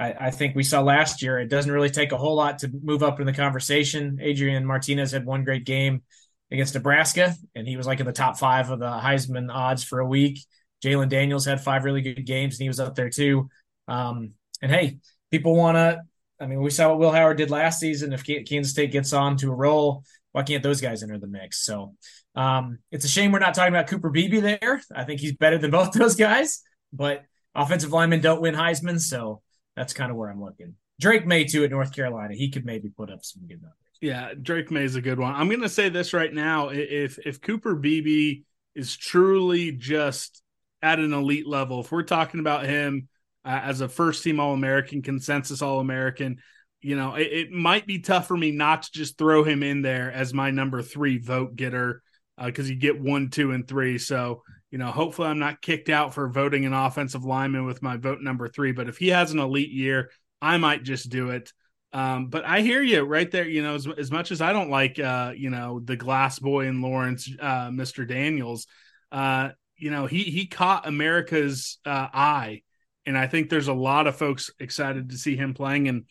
I, 0.00 0.14
I 0.18 0.30
think 0.30 0.56
we 0.56 0.62
saw 0.62 0.80
last 0.80 1.22
year. 1.22 1.38
It 1.38 1.48
doesn't 1.48 1.70
really 1.70 1.90
take 1.90 2.12
a 2.12 2.16
whole 2.16 2.34
lot 2.34 2.60
to 2.60 2.70
move 2.82 3.02
up 3.02 3.20
in 3.20 3.26
the 3.26 3.34
conversation. 3.34 4.18
Adrian 4.22 4.64
Martinez 4.64 5.12
had 5.12 5.26
one 5.26 5.44
great 5.44 5.66
game. 5.66 6.02
against 6.50 6.74
Nebraska, 6.74 7.36
and 7.54 7.68
he 7.68 7.76
was 7.76 7.86
like 7.86 8.00
in 8.00 8.06
the 8.06 8.12
top 8.12 8.38
five 8.38 8.70
of 8.70 8.80
the 8.80 8.90
Heisman 8.90 9.52
odds 9.52 9.84
for 9.84 10.00
a 10.00 10.06
week. 10.06 10.40
Jalon 10.82 11.08
Daniels 11.08 11.44
had 11.44 11.60
five 11.60 11.84
really 11.84 12.00
good 12.00 12.24
games, 12.26 12.54
and 12.54 12.62
he 12.62 12.68
was 12.68 12.80
up 12.80 12.94
there 12.94 13.10
too. 13.10 13.50
Um, 13.86 14.32
and 14.62 14.72
hey, 14.72 14.98
people 15.30 15.54
want 15.54 15.76
to. 15.76 16.00
I 16.40 16.46
mean, 16.46 16.62
we 16.62 16.70
saw 16.70 16.88
what 16.88 16.98
Will 16.98 17.12
Howard 17.12 17.36
did 17.36 17.50
last 17.50 17.78
season. 17.78 18.14
If 18.14 18.24
Kansas 18.24 18.72
State 18.72 18.92
gets 18.92 19.12
on 19.12 19.36
to 19.38 19.52
a 19.52 19.54
roll, 19.54 20.04
why 20.32 20.42
can't 20.42 20.62
those 20.62 20.80
guys 20.80 21.02
enter 21.02 21.18
the 21.18 21.26
mix? 21.26 21.64
So 21.64 21.94
um, 22.34 22.78
it's 22.90 23.04
a 23.04 23.08
shame 23.08 23.30
we're 23.30 23.40
not 23.40 23.52
talking 23.52 23.74
about 23.74 23.88
Cooper 23.88 24.08
Beebe 24.08 24.40
there. 24.40 24.80
I 24.94 25.04
think 25.04 25.20
he's 25.20 25.36
better 25.36 25.58
than 25.58 25.70
both 25.70 25.92
those 26.00 26.16
guys, 26.16 26.62
but 26.92 27.22
offensive 27.54 27.92
linemen 27.92 28.22
don't 28.22 28.40
win 28.40 28.54
Heisman, 28.54 28.98
so 28.98 29.42
that's 29.76 29.92
kind 29.92 30.10
of 30.10 30.16
where 30.16 30.30
I'm 30.30 30.42
looking. 30.42 30.74
Drake 31.00 31.26
Maye 31.26 31.44
too 31.44 31.64
at 31.64 31.70
North 31.70 31.94
Carolina. 31.94 32.34
He 32.34 32.50
could 32.50 32.64
maybe 32.64 32.90
put 32.90 33.10
up 33.10 33.24
some 33.24 33.42
good 33.46 33.62
numbers. 33.62 33.76
Yeah, 34.00 34.32
Drake 34.40 34.70
Maye 34.70 34.84
is 34.84 34.96
a 34.96 35.00
good 35.00 35.18
one. 35.18 35.34
I'm 35.34 35.48
going 35.48 35.62
to 35.62 35.68
say 35.68 35.88
this 35.88 36.12
right 36.12 36.32
now: 36.32 36.68
if 36.68 37.18
if 37.24 37.40
Cooper 37.40 37.74
Beebe 37.74 38.42
is 38.74 38.96
truly 38.96 39.72
just 39.72 40.42
at 40.82 40.98
an 40.98 41.12
elite 41.12 41.46
level, 41.46 41.80
if 41.80 41.90
we're 41.90 42.02
talking 42.02 42.40
about 42.40 42.66
him 42.66 43.08
uh, 43.44 43.60
as 43.64 43.80
a 43.80 43.88
first 43.88 44.22
team 44.22 44.40
All 44.40 44.52
American, 44.52 45.02
consensus 45.02 45.62
All 45.62 45.80
American, 45.80 46.38
you 46.82 46.96
know, 46.96 47.14
it, 47.14 47.28
it, 47.32 47.50
might 47.50 47.86
be 47.86 47.98
tough 47.98 48.26
for 48.26 48.36
me 48.36 48.52
not 48.52 48.84
to 48.84 48.92
just 48.92 49.18
throw 49.18 49.44
him 49.44 49.62
in 49.62 49.82
there 49.82 50.10
as 50.10 50.32
my 50.32 50.50
number 50.50 50.82
three 50.82 51.18
vote 51.18 51.56
getter 51.56 52.02
because 52.42 52.66
uh, 52.66 52.70
you 52.70 52.76
get 52.76 53.00
one, 53.00 53.28
two, 53.28 53.52
and 53.52 53.68
three. 53.68 53.98
So, 53.98 54.42
you 54.70 54.78
know, 54.78 54.90
hopefully 54.90 55.28
I'm 55.28 55.38
not 55.38 55.62
kicked 55.62 55.88
out 55.88 56.14
for 56.14 56.28
voting 56.28 56.64
an 56.64 56.72
offensive 56.72 57.24
lineman 57.24 57.66
with 57.66 57.82
my 57.82 57.96
vote 57.96 58.20
number 58.20 58.48
three. 58.48 58.72
But 58.72 58.88
if 58.88 58.98
he 58.98 59.08
has 59.08 59.32
an 59.32 59.38
elite 59.38 59.70
year, 59.70 60.10
I 60.40 60.56
might 60.58 60.82
just 60.82 61.10
do 61.10 61.30
it. 61.30 61.52
Um, 61.92 62.28
but 62.28 62.44
I 62.44 62.60
hear 62.60 62.80
you 62.82 63.02
right 63.02 63.28
there. 63.30 63.48
You 63.48 63.62
know, 63.62 63.74
as, 63.74 63.88
as 63.98 64.10
much 64.12 64.30
as 64.30 64.40
I 64.40 64.52
don't 64.52 64.70
like, 64.70 64.98
uh, 64.98 65.32
you 65.36 65.50
know, 65.50 65.80
the 65.80 65.96
glass 65.96 66.38
boy 66.38 66.66
in 66.66 66.82
Lawrence, 66.82 67.28
uh, 67.40 67.68
Mr. 67.68 68.06
Daniels, 68.06 68.66
uh, 69.10 69.50
you 69.76 69.90
know, 69.90 70.06
he 70.06 70.22
he 70.24 70.46
caught 70.46 70.86
America's 70.86 71.78
uh, 71.84 72.08
eye, 72.12 72.62
and 73.06 73.18
I 73.18 73.26
think 73.26 73.48
there's 73.48 73.68
a 73.68 73.74
lot 73.74 74.06
of 74.06 74.16
folks 74.16 74.50
excited 74.60 75.10
to 75.10 75.18
see 75.18 75.36
him 75.36 75.52
playing. 75.52 75.88
And 75.88 76.04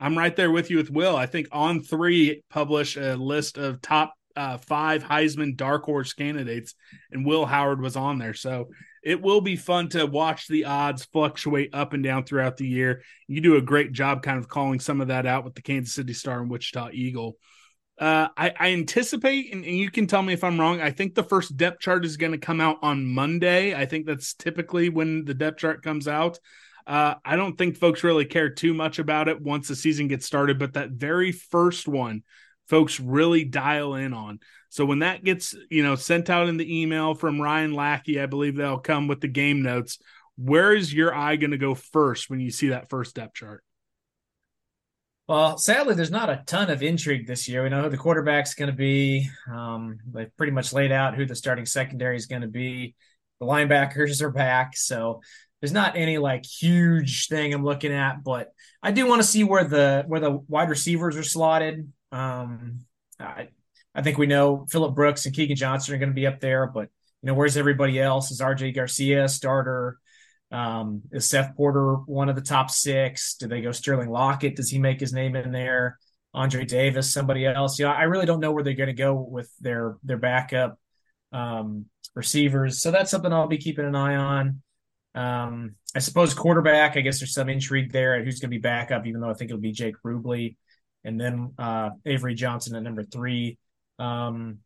I'm 0.00 0.18
right 0.18 0.34
there 0.34 0.50
with 0.50 0.70
you 0.70 0.78
with 0.78 0.90
Will. 0.90 1.14
I 1.14 1.26
think 1.26 1.48
On3 1.50 2.40
publish 2.48 2.96
a 2.96 3.14
list 3.14 3.58
of 3.58 3.80
top 3.80 4.14
uh, 4.36 4.58
five 4.58 5.02
Heisman 5.02 5.56
dark 5.56 5.84
horse 5.84 6.12
candidates, 6.12 6.74
and 7.10 7.26
Will 7.26 7.46
Howard 7.46 7.80
was 7.80 7.96
on 7.96 8.18
there. 8.18 8.34
So 8.34 8.68
it 9.02 9.22
will 9.22 9.40
be 9.40 9.56
fun 9.56 9.88
to 9.90 10.06
watch 10.06 10.46
the 10.46 10.66
odds 10.66 11.04
fluctuate 11.06 11.74
up 11.74 11.92
and 11.92 12.04
down 12.04 12.24
throughout 12.24 12.56
the 12.56 12.66
year. 12.66 13.02
You 13.28 13.40
do 13.40 13.56
a 13.56 13.62
great 13.62 13.92
job 13.92 14.22
kind 14.22 14.38
of 14.38 14.48
calling 14.48 14.80
some 14.80 15.00
of 15.00 15.08
that 15.08 15.26
out 15.26 15.44
with 15.44 15.54
the 15.54 15.62
Kansas 15.62 15.94
City 15.94 16.12
Star 16.12 16.40
and 16.40 16.50
Wichita 16.50 16.90
Eagle. 16.92 17.36
Uh, 17.98 18.28
I, 18.34 18.52
I, 18.58 18.72
anticipate, 18.72 19.52
and, 19.52 19.62
and, 19.62 19.76
you 19.76 19.90
can 19.90 20.06
tell 20.06 20.22
me 20.22 20.32
if 20.32 20.42
I'm 20.42 20.58
wrong. 20.58 20.80
I 20.80 20.90
think 20.90 21.14
the 21.14 21.22
first 21.22 21.54
depth 21.58 21.80
chart 21.80 22.06
is 22.06 22.16
going 22.16 22.32
to 22.32 22.38
come 22.38 22.58
out 22.58 22.78
on 22.80 23.04
Monday. 23.04 23.74
I 23.74 23.84
think 23.84 24.06
that's 24.06 24.32
typically 24.32 24.88
when 24.88 25.26
the 25.26 25.34
depth 25.34 25.58
chart 25.58 25.82
comes 25.82 26.08
out. 26.08 26.38
Uh, 26.86 27.16
I 27.26 27.36
don't 27.36 27.58
think 27.58 27.76
folks 27.76 28.02
really 28.02 28.24
care 28.24 28.48
too 28.48 28.72
much 28.72 28.98
about 28.98 29.28
it 29.28 29.42
once 29.42 29.68
the 29.68 29.76
season 29.76 30.08
gets 30.08 30.24
started, 30.24 30.58
but 30.58 30.72
that 30.72 30.92
very 30.92 31.30
first 31.30 31.86
one, 31.86 32.22
folks 32.70 33.00
really 33.00 33.44
dial 33.44 33.96
in 33.96 34.14
on. 34.14 34.38
So 34.70 34.86
when 34.86 35.00
that 35.00 35.24
gets, 35.24 35.54
you 35.68 35.82
know, 35.82 35.96
sent 35.96 36.30
out 36.30 36.48
in 36.48 36.56
the 36.56 36.80
email 36.80 37.14
from 37.14 37.42
Ryan 37.42 37.74
Lackey, 37.74 38.20
I 38.20 38.26
believe 38.26 38.56
they'll 38.56 38.78
come 38.78 39.08
with 39.08 39.20
the 39.20 39.28
game 39.28 39.62
notes. 39.62 39.98
Where 40.38 40.72
is 40.72 40.94
your 40.94 41.14
eye 41.14 41.36
going 41.36 41.50
to 41.50 41.58
go 41.58 41.74
first 41.74 42.30
when 42.30 42.40
you 42.40 42.50
see 42.50 42.68
that 42.68 42.88
first 42.88 43.16
depth 43.16 43.34
chart? 43.34 43.64
Well, 45.28 45.58
sadly, 45.58 45.94
there's 45.94 46.10
not 46.10 46.30
a 46.30 46.42
ton 46.46 46.70
of 46.70 46.82
intrigue 46.82 47.26
this 47.26 47.48
year. 47.48 47.62
We 47.62 47.68
know 47.68 47.82
who 47.82 47.88
the 47.88 47.96
quarterback's 47.96 48.54
going 48.54 48.70
to 48.70 48.76
be. 48.76 49.28
Um, 49.52 49.98
they've 50.12 50.36
pretty 50.36 50.52
much 50.52 50.72
laid 50.72 50.92
out 50.92 51.14
who 51.14 51.26
the 51.26 51.36
starting 51.36 51.66
secondary 51.66 52.16
is 52.16 52.26
going 52.26 52.42
to 52.42 52.48
be. 52.48 52.94
The 53.38 53.46
linebackers 53.46 54.22
are 54.22 54.30
back, 54.30 54.76
so 54.76 55.20
there's 55.60 55.72
not 55.72 55.96
any 55.96 56.18
like 56.18 56.44
huge 56.44 57.28
thing 57.28 57.54
I'm 57.54 57.64
looking 57.64 57.92
at. 57.92 58.24
But 58.24 58.48
I 58.82 58.90
do 58.90 59.06
want 59.06 59.22
to 59.22 59.28
see 59.28 59.44
where 59.44 59.64
the 59.64 60.04
where 60.06 60.20
the 60.20 60.32
wide 60.48 60.68
receivers 60.68 61.16
are 61.16 61.22
slotted. 61.22 61.92
Um, 62.12 62.80
I, 63.18 63.48
I 63.94 64.02
think 64.02 64.18
we 64.18 64.26
know 64.26 64.66
Phillip 64.70 64.94
Brooks 64.94 65.26
and 65.26 65.34
Keagan 65.34 65.56
Johnson 65.56 65.94
are 65.94 65.98
going 65.98 66.10
to 66.10 66.14
be 66.14 66.26
up 66.26 66.40
there, 66.40 66.66
but 66.66 66.88
you 67.22 67.26
know, 67.26 67.34
where's 67.34 67.56
everybody 67.56 68.00
else? 68.00 68.30
Is 68.30 68.40
RJ 68.40 68.74
Garcia 68.74 69.28
starter? 69.28 69.98
Um, 70.52 71.02
is 71.12 71.28
Seth 71.28 71.54
Porter 71.56 71.94
one 72.06 72.28
of 72.28 72.34
the 72.34 72.42
top 72.42 72.70
six? 72.70 73.34
Do 73.34 73.46
they 73.46 73.60
go 73.60 73.72
Sterling 73.72 74.10
Lockett? 74.10 74.56
Does 74.56 74.70
he 74.70 74.78
make 74.78 74.98
his 75.00 75.12
name 75.12 75.36
in 75.36 75.52
there? 75.52 75.98
Andre 76.32 76.64
Davis, 76.64 77.12
somebody 77.12 77.46
else? 77.46 77.78
You 77.78 77.86
know, 77.86 77.92
I 77.92 78.04
really 78.04 78.26
don't 78.26 78.40
know 78.40 78.52
where 78.52 78.62
they're 78.62 78.74
going 78.74 78.88
to 78.88 78.92
go 78.92 79.14
with 79.14 79.52
their 79.60 79.96
their 80.02 80.16
backup 80.16 80.78
um, 81.32 81.86
receivers. 82.14 82.80
So 82.80 82.90
that's 82.90 83.10
something 83.10 83.32
I'll 83.32 83.48
be 83.48 83.58
keeping 83.58 83.84
an 83.84 83.96
eye 83.96 84.16
on. 84.16 84.62
Um, 85.14 85.74
I 85.94 85.98
suppose 85.98 86.34
quarterback. 86.34 86.96
I 86.96 87.00
guess 87.00 87.18
there's 87.18 87.34
some 87.34 87.48
intrigue 87.48 87.92
there 87.92 88.14
at 88.14 88.24
who's 88.24 88.40
going 88.40 88.50
to 88.50 88.56
be 88.56 88.60
backup, 88.60 89.06
even 89.06 89.20
though 89.20 89.30
I 89.30 89.34
think 89.34 89.50
it'll 89.50 89.60
be 89.60 89.72
Jake 89.72 89.96
Rubley, 90.04 90.56
and 91.04 91.20
then 91.20 91.52
uh, 91.58 91.90
Avery 92.04 92.34
Johnson 92.34 92.76
at 92.76 92.82
number 92.82 93.04
three. 93.04 93.58
Um, 93.98 94.58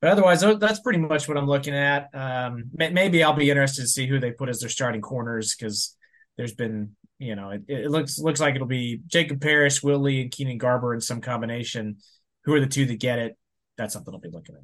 but 0.00 0.10
otherwise, 0.10 0.42
that's 0.58 0.80
pretty 0.80 0.98
much 0.98 1.26
what 1.26 1.36
I'm 1.36 1.46
looking 1.46 1.74
at. 1.74 2.08
Um, 2.12 2.64
maybe 2.74 3.22
I'll 3.22 3.32
be 3.32 3.50
interested 3.50 3.82
to 3.82 3.88
see 3.88 4.06
who 4.06 4.20
they 4.20 4.30
put 4.30 4.48
as 4.48 4.60
their 4.60 4.68
starting 4.68 5.00
corners 5.00 5.54
because 5.54 5.96
there's 6.36 6.54
been, 6.54 6.94
you 7.18 7.34
know, 7.34 7.50
it, 7.50 7.62
it, 7.66 7.90
looks 7.90 8.18
looks 8.18 8.40
like 8.40 8.54
it'll 8.54 8.66
be 8.66 9.00
Jacob 9.06 9.40
Parrish, 9.40 9.82
Will 9.82 9.98
Lee, 9.98 10.20
and 10.20 10.30
Keenan 10.30 10.58
Garber 10.58 10.92
in 10.92 11.00
some 11.00 11.20
combination. 11.20 11.96
Who 12.44 12.54
are 12.54 12.60
the 12.60 12.66
two 12.66 12.84
that 12.86 13.00
get 13.00 13.18
it? 13.18 13.36
That's 13.78 13.94
something 13.94 14.12
I'll 14.12 14.20
be 14.20 14.28
looking 14.28 14.54
at. 14.54 14.62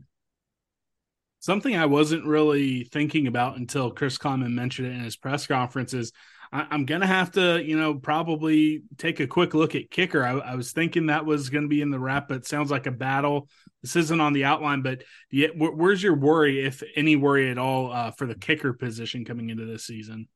Something 1.41 1.77
I 1.77 1.87
wasn't 1.87 2.25
really 2.25 2.85
thinking 2.85 3.27
about 3.27 3.57
until 3.57 3.91
Chris 3.91 4.19
Klieman 4.19 4.53
mentioned 4.53 4.89
it 4.89 4.93
in 4.93 5.01
his 5.01 5.17
press 5.17 5.47
conference 5.47 5.93
is 5.93 6.13
I, 6.53 6.75
am 6.75 6.85
gonna 6.85 7.07
have 7.07 7.33
to, 7.33 7.63
you 7.63 7.79
know, 7.79 7.95
probably 7.95 8.83
take 8.99 9.21
a 9.21 9.27
quick 9.27 9.55
look 9.55 9.75
at 9.75 9.91
kicker. 9.91 10.25
I, 10.25 10.33
I 10.33 10.55
was 10.55 10.73
thinking 10.73 11.07
that 11.07 11.25
was 11.25 11.49
to 11.49 11.69
be 11.69 11.81
in 11.81 11.91
the 11.91 11.99
wrap, 11.99 12.29
but 12.29 12.47
sounds 12.47 12.71
like 12.71 12.87
a 12.87 12.93
battle 12.93 13.49
this 13.83 13.97
isn't 13.97 14.21
on 14.21 14.33
the 14.33 14.45
outline, 14.45 14.83
but 14.83 15.03
yeah, 15.31 15.49
where's 15.57 16.03
your 16.03 16.15
worry, 16.15 16.65
if 16.65 16.83
any 16.95 17.17
worry 17.17 17.51
at 17.51 17.59
all, 17.59 17.93
uh, 17.93 18.13
for 18.13 18.27
the 18.27 18.37
kicker 18.37 18.73
position 18.73 19.25
coming 19.25 19.51
into 19.51 19.67
this 19.67 19.85
season? 19.85 20.29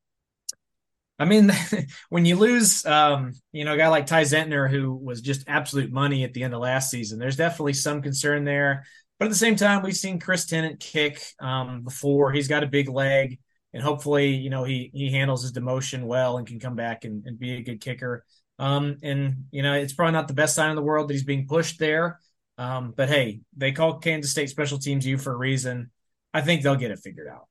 I 1.19 1.27
mean, 1.27 1.53
when 2.09 2.25
you 2.25 2.37
lose, 2.37 2.85
um, 2.85 3.33
you 3.53 3.65
know, 3.65 3.75
a 3.75 3.77
guy 3.77 3.87
like 3.89 4.07
Ty 4.07 4.23
Zentner, 4.23 4.69
who 4.69 4.93
was 4.93 5.21
just 5.21 5.45
absolute 5.47 5.93
money 5.93 6.25
at 6.25 6.35
the 6.35 6.43
end 6.43 6.55
of 6.55 6.61
last 6.61 6.91
season, 6.91 7.21
there's 7.21 7.37
definitely 7.37 7.75
some 7.75 8.03
concern 8.03 8.45
there. 8.45 8.85
But 9.19 9.27
at 9.27 9.31
the 9.31 9.37
same 9.37 9.57
time, 9.57 9.83
we've 9.83 9.97
seen 9.97 10.19
Chris 10.19 10.45
Tennant 10.45 10.81
kick 10.81 11.23
um, 11.41 11.83
before. 11.85 12.33
He's 12.33 12.49
got 12.49 12.65
a 12.65 12.67
big 12.67 12.89
leg, 12.89 13.39
and 13.77 13.85
hopefully, 13.85 14.29
you 14.29 14.49
know, 14.49 14.65
he 14.65 14.91
he 14.95 15.13
handles 15.13 15.43
his 15.43 15.53
demotion 15.53 16.05
well 16.05 16.39
and 16.39 16.47
can 16.47 16.59
come 16.59 16.77
back 16.77 17.05
and, 17.05 17.27
and 17.27 17.39
be 17.39 17.57
a 17.57 17.63
good 17.63 17.79
kicker. 17.79 18.25
Um, 18.59 18.97
and 19.03 19.45
you 19.51 19.63
know, 19.63 19.75
it's 19.75 19.93
probably 19.93 20.15
not 20.15 20.29
the 20.29 20.35
best 20.35 20.55
sign 20.55 20.71
in 20.71 20.77
the 20.77 20.83
world 20.83 21.09
that 21.09 21.13
he's 21.13 21.25
being 21.25 21.47
pushed 21.47 21.79
there. 21.79 22.19
Um, 22.57 22.95
but 22.97 23.11
hey, 23.11 23.43
they 23.55 23.73
call 23.73 23.99
Kansas 23.99 24.31
State 24.31 24.49
special 24.49 24.79
teams 24.79 25.07
you 25.07 25.19
for 25.19 25.31
a 25.31 25.37
reason. 25.37 25.91
I 26.33 26.41
think 26.41 26.63
they'll 26.63 26.77
get 26.77 26.91
it 26.91 27.01
figured 27.01 27.29
out. 27.29 27.49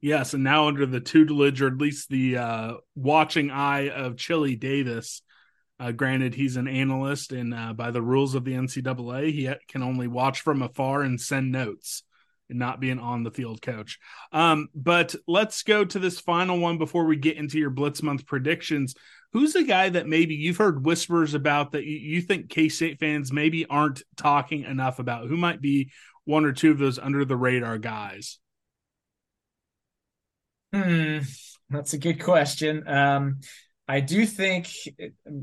Yes, 0.00 0.34
and 0.34 0.42
now 0.42 0.66
under 0.66 0.84
the 0.84 0.98
tutelage, 0.98 1.62
or 1.62 1.68
at 1.68 1.78
least 1.78 2.08
the 2.08 2.38
uh, 2.38 2.72
watching 2.96 3.52
eye 3.52 3.88
of 3.88 4.16
Chili 4.16 4.56
Davis. 4.56 5.22
Uh, 5.78 5.92
granted, 5.92 6.34
he's 6.34 6.56
an 6.56 6.66
analyst, 6.66 7.30
and 7.30 7.54
uh, 7.54 7.72
by 7.72 7.92
the 7.92 8.02
rules 8.02 8.34
of 8.34 8.44
the 8.44 8.54
NCAA, 8.54 9.32
he 9.32 9.48
can 9.68 9.84
only 9.84 10.08
watch 10.08 10.40
from 10.40 10.60
afar 10.60 11.02
and 11.02 11.20
send 11.20 11.52
notes 11.52 12.02
not 12.56 12.80
be 12.80 12.90
an 12.90 12.98
on 12.98 13.22
the 13.22 13.30
field 13.30 13.62
coach. 13.62 13.98
Um, 14.32 14.68
but 14.74 15.14
let's 15.26 15.62
go 15.62 15.84
to 15.84 15.98
this 15.98 16.20
final 16.20 16.58
one 16.58 16.78
before 16.78 17.04
we 17.04 17.16
get 17.16 17.36
into 17.36 17.58
your 17.58 17.70
Blitz 17.70 18.02
Month 18.02 18.26
predictions. 18.26 18.94
Who's 19.32 19.52
the 19.52 19.62
guy 19.62 19.88
that 19.90 20.08
maybe 20.08 20.34
you've 20.34 20.56
heard 20.56 20.84
whispers 20.84 21.34
about 21.34 21.72
that 21.72 21.84
you 21.84 22.20
think 22.20 22.48
K 22.48 22.68
State 22.68 22.98
fans 22.98 23.32
maybe 23.32 23.64
aren't 23.66 24.02
talking 24.16 24.64
enough 24.64 24.98
about? 24.98 25.28
Who 25.28 25.36
might 25.36 25.60
be 25.60 25.90
one 26.24 26.44
or 26.44 26.52
two 26.52 26.72
of 26.72 26.78
those 26.78 26.98
under 26.98 27.24
the 27.24 27.36
radar 27.36 27.78
guys? 27.78 28.38
Hmm, 30.72 31.18
that's 31.68 31.92
a 31.92 31.98
good 31.98 32.22
question. 32.22 32.86
Um, 32.86 33.40
I 33.88 33.98
do 33.98 34.24
think, 34.24 34.68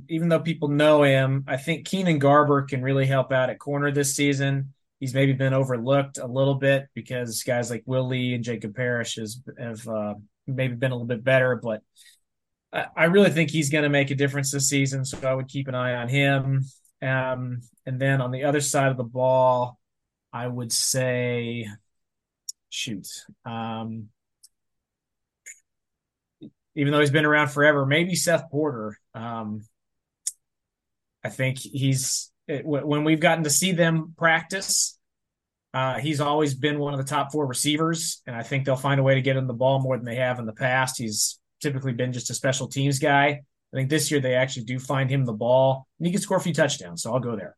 even 0.08 0.30
though 0.30 0.40
people 0.40 0.70
know 0.70 1.04
him, 1.04 1.44
I 1.48 1.58
think 1.58 1.86
Keenan 1.86 2.18
Garber 2.18 2.62
can 2.62 2.82
really 2.82 3.06
help 3.06 3.34
out 3.34 3.50
at 3.50 3.60
corner 3.60 3.92
this 3.92 4.16
season. 4.16 4.74
He's 5.00 5.14
maybe 5.14 5.34
been 5.34 5.54
overlooked 5.54 6.18
a 6.18 6.26
little 6.26 6.56
bit 6.56 6.88
because 6.94 7.44
guys 7.44 7.70
like 7.70 7.84
Will 7.86 8.08
Lee 8.08 8.34
and 8.34 8.44
Jacob 8.44 8.76
Parrish 8.76 9.20
have 9.60 9.88
uh, 9.88 10.16
maybe 10.48 10.76
been 10.76 10.92
a 10.92 10.96
little 10.96 11.08
bit 11.08 11.24
better, 11.24 11.56
but 11.56 11.82
I 12.74 13.06
really 13.06 13.30
think 13.30 13.50
he's 13.50 13.70
going 13.70 13.84
to 13.84 13.90
make 13.90 14.12
a 14.12 14.16
difference 14.16 14.52
this 14.52 14.68
season, 14.68 15.06
so 15.06 15.18
I 15.26 15.34
would 15.34 15.48
keep 15.48 15.68
an 15.68 15.76
eye 15.76 15.96
on 15.96 16.10
him. 16.10 16.66
Um, 17.02 17.62
and 17.86 18.00
then 18.00 18.22
on 18.22 18.32
the 18.32 18.44
other 18.44 18.60
side 18.60 18.92
of 18.92 18.98
the 18.98 19.04
ball, 19.04 19.80
I 20.34 20.48
would 20.48 20.72
say, 20.72 21.68
shoot, 22.70 23.08
um, 23.46 24.10
even 26.76 26.92
though 26.92 27.00
he's 27.00 27.10
been 27.10 27.26
around 27.26 27.48
forever, 27.50 27.86
maybe 27.86 28.16
Seth 28.16 28.52
Porter. 28.52 29.00
Um, 29.16 29.66
I 31.24 31.30
think 31.30 31.58
he's 31.58 32.32
when 32.48 33.04
we've 33.04 33.20
gotten 33.20 33.44
to 33.44 33.50
see 33.50 33.72
them 33.72 34.14
practice. 34.18 34.98
Uh, 35.74 36.00
he's 36.00 36.22
always 36.22 36.56
been 36.56 36.80
one 36.80 36.94
of 36.94 37.00
the 37.00 37.06
top 37.06 37.32
four 37.32 37.46
receivers, 37.46 38.22
and 38.26 38.36
I 38.36 38.42
think 38.42 38.66
they'll 38.66 38.76
find 38.76 39.00
a 39.00 39.04
way 39.04 39.16
to 39.16 39.22
get 39.22 39.36
him 39.36 39.48
the 39.48 39.54
ball 39.54 39.80
more 39.80 39.98
than 39.98 40.06
they 40.06 40.16
have 40.16 40.40
in 40.40 40.46
the 40.46 40.54
past. 40.54 40.98
He's 40.98 41.40
typically 41.62 41.94
been 41.94 42.14
just 42.14 42.30
a 42.30 42.34
special 42.34 42.68
teams 42.68 43.00
guy. 43.00 43.42
I 43.74 43.76
think 43.76 43.90
this 43.90 44.10
year 44.10 44.22
they 44.22 44.36
actually 44.36 44.64
do 44.64 44.80
find 44.80 45.10
him 45.10 45.26
the 45.26 45.34
ball, 45.34 45.88
and 46.00 46.08
he 46.08 46.12
can 46.12 46.22
score 46.22 46.38
a 46.38 46.42
few 46.42 46.54
touchdowns. 46.54 47.04
So 47.04 47.14
I'll 47.14 47.20
go 47.20 47.36
there. 47.36 47.56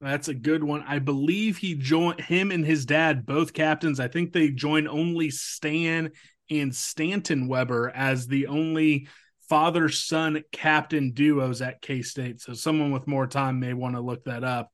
That's 0.00 0.28
a 0.28 0.34
good 0.34 0.64
one. 0.64 0.84
I 0.86 0.98
believe 0.98 1.58
he 1.58 1.74
joined 1.74 2.20
him 2.20 2.50
and 2.50 2.64
his 2.64 2.86
dad, 2.86 3.26
both 3.26 3.52
captains. 3.52 4.00
I 4.00 4.08
think 4.08 4.32
they 4.32 4.48
joined 4.48 4.88
only 4.88 5.30
Stan 5.30 6.10
and 6.50 6.74
Stanton 6.74 7.48
Weber 7.48 7.90
as 7.94 8.26
the 8.26 8.46
only 8.46 9.08
father 9.50 9.88
son 9.88 10.44
captain 10.52 11.10
duos 11.10 11.60
at 11.60 11.82
K 11.82 12.02
State. 12.02 12.40
So 12.40 12.54
someone 12.54 12.92
with 12.92 13.08
more 13.08 13.26
time 13.26 13.58
may 13.58 13.74
want 13.74 13.96
to 13.96 14.00
look 14.00 14.24
that 14.24 14.44
up. 14.44 14.70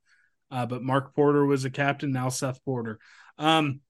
Uh, 0.51 0.67
but 0.67 0.83
Mark 0.83 1.15
Porter 1.15 1.45
was 1.45 1.65
a 1.65 1.71
captain, 1.71 2.13
now 2.13 2.29
Seth 2.29 2.63
Porter. 2.65 3.01
Um, 3.39 3.81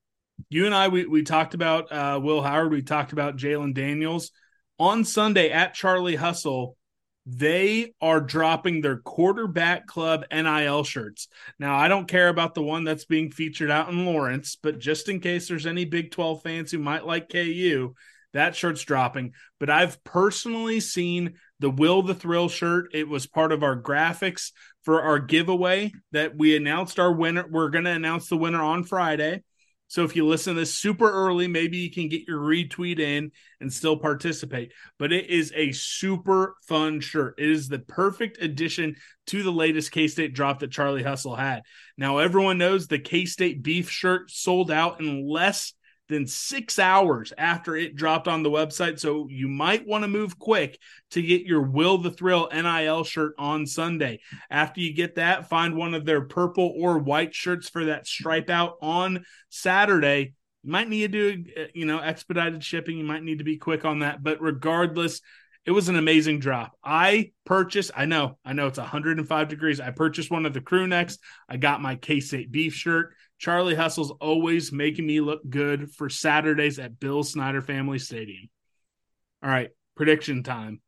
you 0.48 0.64
and 0.64 0.74
I, 0.74 0.88
we, 0.88 1.04
we 1.04 1.22
talked 1.24 1.54
about 1.54 1.90
uh, 1.90 2.20
Will 2.22 2.40
Howard, 2.40 2.70
we 2.70 2.82
talked 2.82 3.12
about 3.12 3.36
Jalon 3.36 3.74
Daniels. 3.74 4.30
On 4.78 5.04
Sunday 5.04 5.50
at 5.50 5.74
Charlie 5.74 6.16
Hustle, 6.16 6.76
they 7.26 7.92
are 8.00 8.20
dropping 8.20 8.80
their 8.80 8.98
quarterback 8.98 9.86
club 9.86 10.24
NIL 10.30 10.84
shirts. 10.84 11.26
Now, 11.58 11.76
I 11.76 11.88
don't 11.88 12.06
care 12.06 12.28
about 12.28 12.54
the 12.54 12.62
one 12.62 12.84
that's 12.84 13.06
being 13.06 13.32
featured 13.32 13.70
out 13.70 13.88
in 13.88 14.06
Lawrence, 14.06 14.56
but 14.62 14.78
just 14.78 15.08
in 15.08 15.18
case 15.18 15.48
there's 15.48 15.66
any 15.66 15.84
Big 15.84 16.12
12 16.12 16.42
fans 16.42 16.70
who 16.70 16.78
might 16.78 17.04
like 17.04 17.28
KU, 17.28 17.94
that 18.36 18.56
shirt's 18.56 18.82
dropping. 18.82 19.32
But 19.58 19.70
I've 19.70 20.02
personally 20.04 20.80
seen 20.80 21.34
the 21.58 21.70
Will 21.70 22.02
the 22.02 22.14
Thrill 22.14 22.48
shirt. 22.48 22.90
It 22.94 23.08
was 23.08 23.26
part 23.26 23.52
of 23.52 23.62
our 23.62 23.80
graphics 23.80 24.52
for 24.84 25.02
our 25.02 25.18
giveaway 25.18 25.92
that 26.12 26.36
we 26.36 26.56
announced 26.56 26.98
our 26.98 27.12
winner. 27.12 27.46
We're 27.50 27.70
going 27.70 27.84
to 27.84 27.90
announce 27.90 28.28
the 28.28 28.36
winner 28.36 28.62
on 28.62 28.84
Friday. 28.84 29.42
So 29.88 30.02
if 30.02 30.16
you 30.16 30.26
listen 30.26 30.54
to 30.54 30.60
this 30.60 30.74
super 30.74 31.08
early, 31.08 31.46
maybe 31.46 31.76
you 31.76 31.92
can 31.92 32.08
get 32.08 32.26
your 32.26 32.40
retweet 32.40 32.98
in 32.98 33.30
and 33.60 33.72
still 33.72 33.96
participate. 33.96 34.72
But 34.98 35.12
it 35.12 35.30
is 35.30 35.52
a 35.54 35.70
super 35.70 36.56
fun 36.66 37.00
shirt. 37.00 37.36
It 37.38 37.48
is 37.48 37.68
the 37.68 37.78
perfect 37.78 38.42
addition 38.42 38.96
to 39.28 39.44
the 39.44 39.52
latest 39.52 39.92
K 39.92 40.08
State 40.08 40.34
drop 40.34 40.58
that 40.58 40.72
Charlie 40.72 41.04
Hustle 41.04 41.36
had. 41.36 41.62
Now, 41.96 42.18
everyone 42.18 42.58
knows 42.58 42.88
the 42.88 42.98
K 42.98 43.26
State 43.26 43.62
beef 43.62 43.88
shirt 43.88 44.30
sold 44.30 44.72
out 44.72 45.00
in 45.00 45.28
less 45.28 45.72
than 46.08 46.26
six 46.26 46.78
hours 46.78 47.32
after 47.36 47.76
it 47.76 47.96
dropped 47.96 48.28
on 48.28 48.42
the 48.42 48.50
website. 48.50 48.98
So 48.98 49.26
you 49.28 49.48
might 49.48 49.86
want 49.86 50.04
to 50.04 50.08
move 50.08 50.38
quick 50.38 50.78
to 51.10 51.22
get 51.22 51.42
your 51.42 51.62
Will 51.62 51.98
the 51.98 52.10
Thrill 52.10 52.48
NIL 52.52 53.04
shirt 53.04 53.34
on 53.38 53.66
Sunday. 53.66 54.20
After 54.50 54.80
you 54.80 54.94
get 54.94 55.16
that, 55.16 55.48
find 55.48 55.76
one 55.76 55.94
of 55.94 56.04
their 56.04 56.22
purple 56.22 56.74
or 56.78 56.98
white 56.98 57.34
shirts 57.34 57.68
for 57.68 57.86
that 57.86 58.06
stripe 58.06 58.50
out 58.50 58.76
on 58.80 59.24
Saturday. 59.48 60.34
You 60.62 60.72
might 60.72 60.88
need 60.88 61.12
to 61.12 61.32
do, 61.32 61.44
uh, 61.56 61.64
you 61.74 61.86
know, 61.86 61.98
expedited 61.98 62.62
shipping. 62.62 62.98
You 62.98 63.04
might 63.04 63.22
need 63.22 63.38
to 63.38 63.44
be 63.44 63.56
quick 63.56 63.84
on 63.84 64.00
that. 64.00 64.22
But 64.22 64.40
regardless, 64.40 65.20
it 65.66 65.72
was 65.72 65.88
an 65.88 65.96
amazing 65.96 66.38
drop. 66.38 66.78
I 66.82 67.32
purchased, 67.44 67.90
I 67.96 68.04
know, 68.04 68.38
I 68.44 68.52
know 68.52 68.68
it's 68.68 68.78
105 68.78 69.48
degrees. 69.48 69.80
I 69.80 69.90
purchased 69.90 70.30
one 70.30 70.46
of 70.46 70.54
the 70.54 70.60
crew 70.60 70.86
necks. 70.86 71.18
I 71.48 71.56
got 71.56 71.82
my 71.82 71.96
K 71.96 72.20
State 72.20 72.52
beef 72.52 72.72
shirt. 72.72 73.14
Charlie 73.38 73.74
Hustle's 73.74 74.12
always 74.12 74.70
making 74.72 75.06
me 75.06 75.20
look 75.20 75.40
good 75.48 75.90
for 75.90 76.08
Saturdays 76.08 76.78
at 76.78 77.00
Bill 77.00 77.24
Snyder 77.24 77.60
Family 77.60 77.98
Stadium. 77.98 78.48
All 79.42 79.50
right, 79.50 79.70
prediction 79.96 80.44
time. 80.44 80.80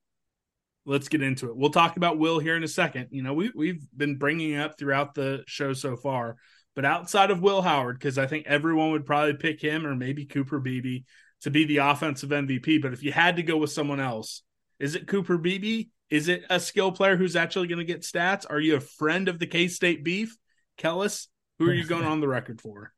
Let's 0.87 1.09
get 1.09 1.23
into 1.23 1.49
it. 1.49 1.57
We'll 1.57 1.71
talk 1.71 1.97
about 1.97 2.19
Will 2.19 2.39
here 2.39 2.57
in 2.57 2.65
a 2.65 2.69
second. 2.69 3.09
You 3.11 3.23
know, 3.23 3.35
we, 3.35 3.51
we've 3.55 3.85
been 3.95 4.17
bringing 4.17 4.57
up 4.57 4.79
throughout 4.79 5.15
the 5.15 5.43
show 5.47 5.73
so 5.73 5.97
far, 5.97 6.37
but 6.75 6.85
outside 6.85 7.31
of 7.31 7.43
Will 7.43 7.61
Howard, 7.61 7.99
because 7.99 8.17
I 8.17 8.27
think 8.27 8.47
everyone 8.47 8.93
would 8.93 9.05
probably 9.05 9.35
pick 9.35 9.61
him 9.61 9.87
or 9.87 9.97
maybe 9.97 10.25
Cooper 10.25 10.61
Beebe 10.61 11.03
to 11.43 11.51
be 11.51 11.65
the 11.65 11.79
offensive 11.79 12.31
MVP. 12.31 12.81
But 12.81 12.93
if 12.93 13.03
you 13.03 13.13
had 13.13 13.37
to 13.37 13.43
go 13.43 13.59
with 13.59 13.71
someone 13.71 14.01
else, 14.01 14.43
is 14.79 14.95
it 14.95 15.07
Cooper 15.07 15.39
Beebe? 15.39 15.91
Is 16.11 16.29
it 16.29 16.45
a 16.49 16.59
skill 16.59 16.93
player 16.93 17.17
who's 17.17 17.37
actually 17.37 17.69
going 17.69 17.79
to 17.79 17.85
get 17.85 18.03
stats? 18.03 18.47
Are 18.49 18.61
you 18.61 18.77
a 18.77 18.81
friend 18.81 19.29
of 19.29 19.39
the 19.39 19.47
K 19.47 19.69
State 19.69 20.05
beef? 20.05 20.37
Kellis, 20.79 21.27
who 21.59 21.69
are 21.69 21.75
you 21.75 21.85
going 21.85 22.05
on 22.07 22.21
the 22.21 22.29
record 22.29 22.61
for? 22.61 22.93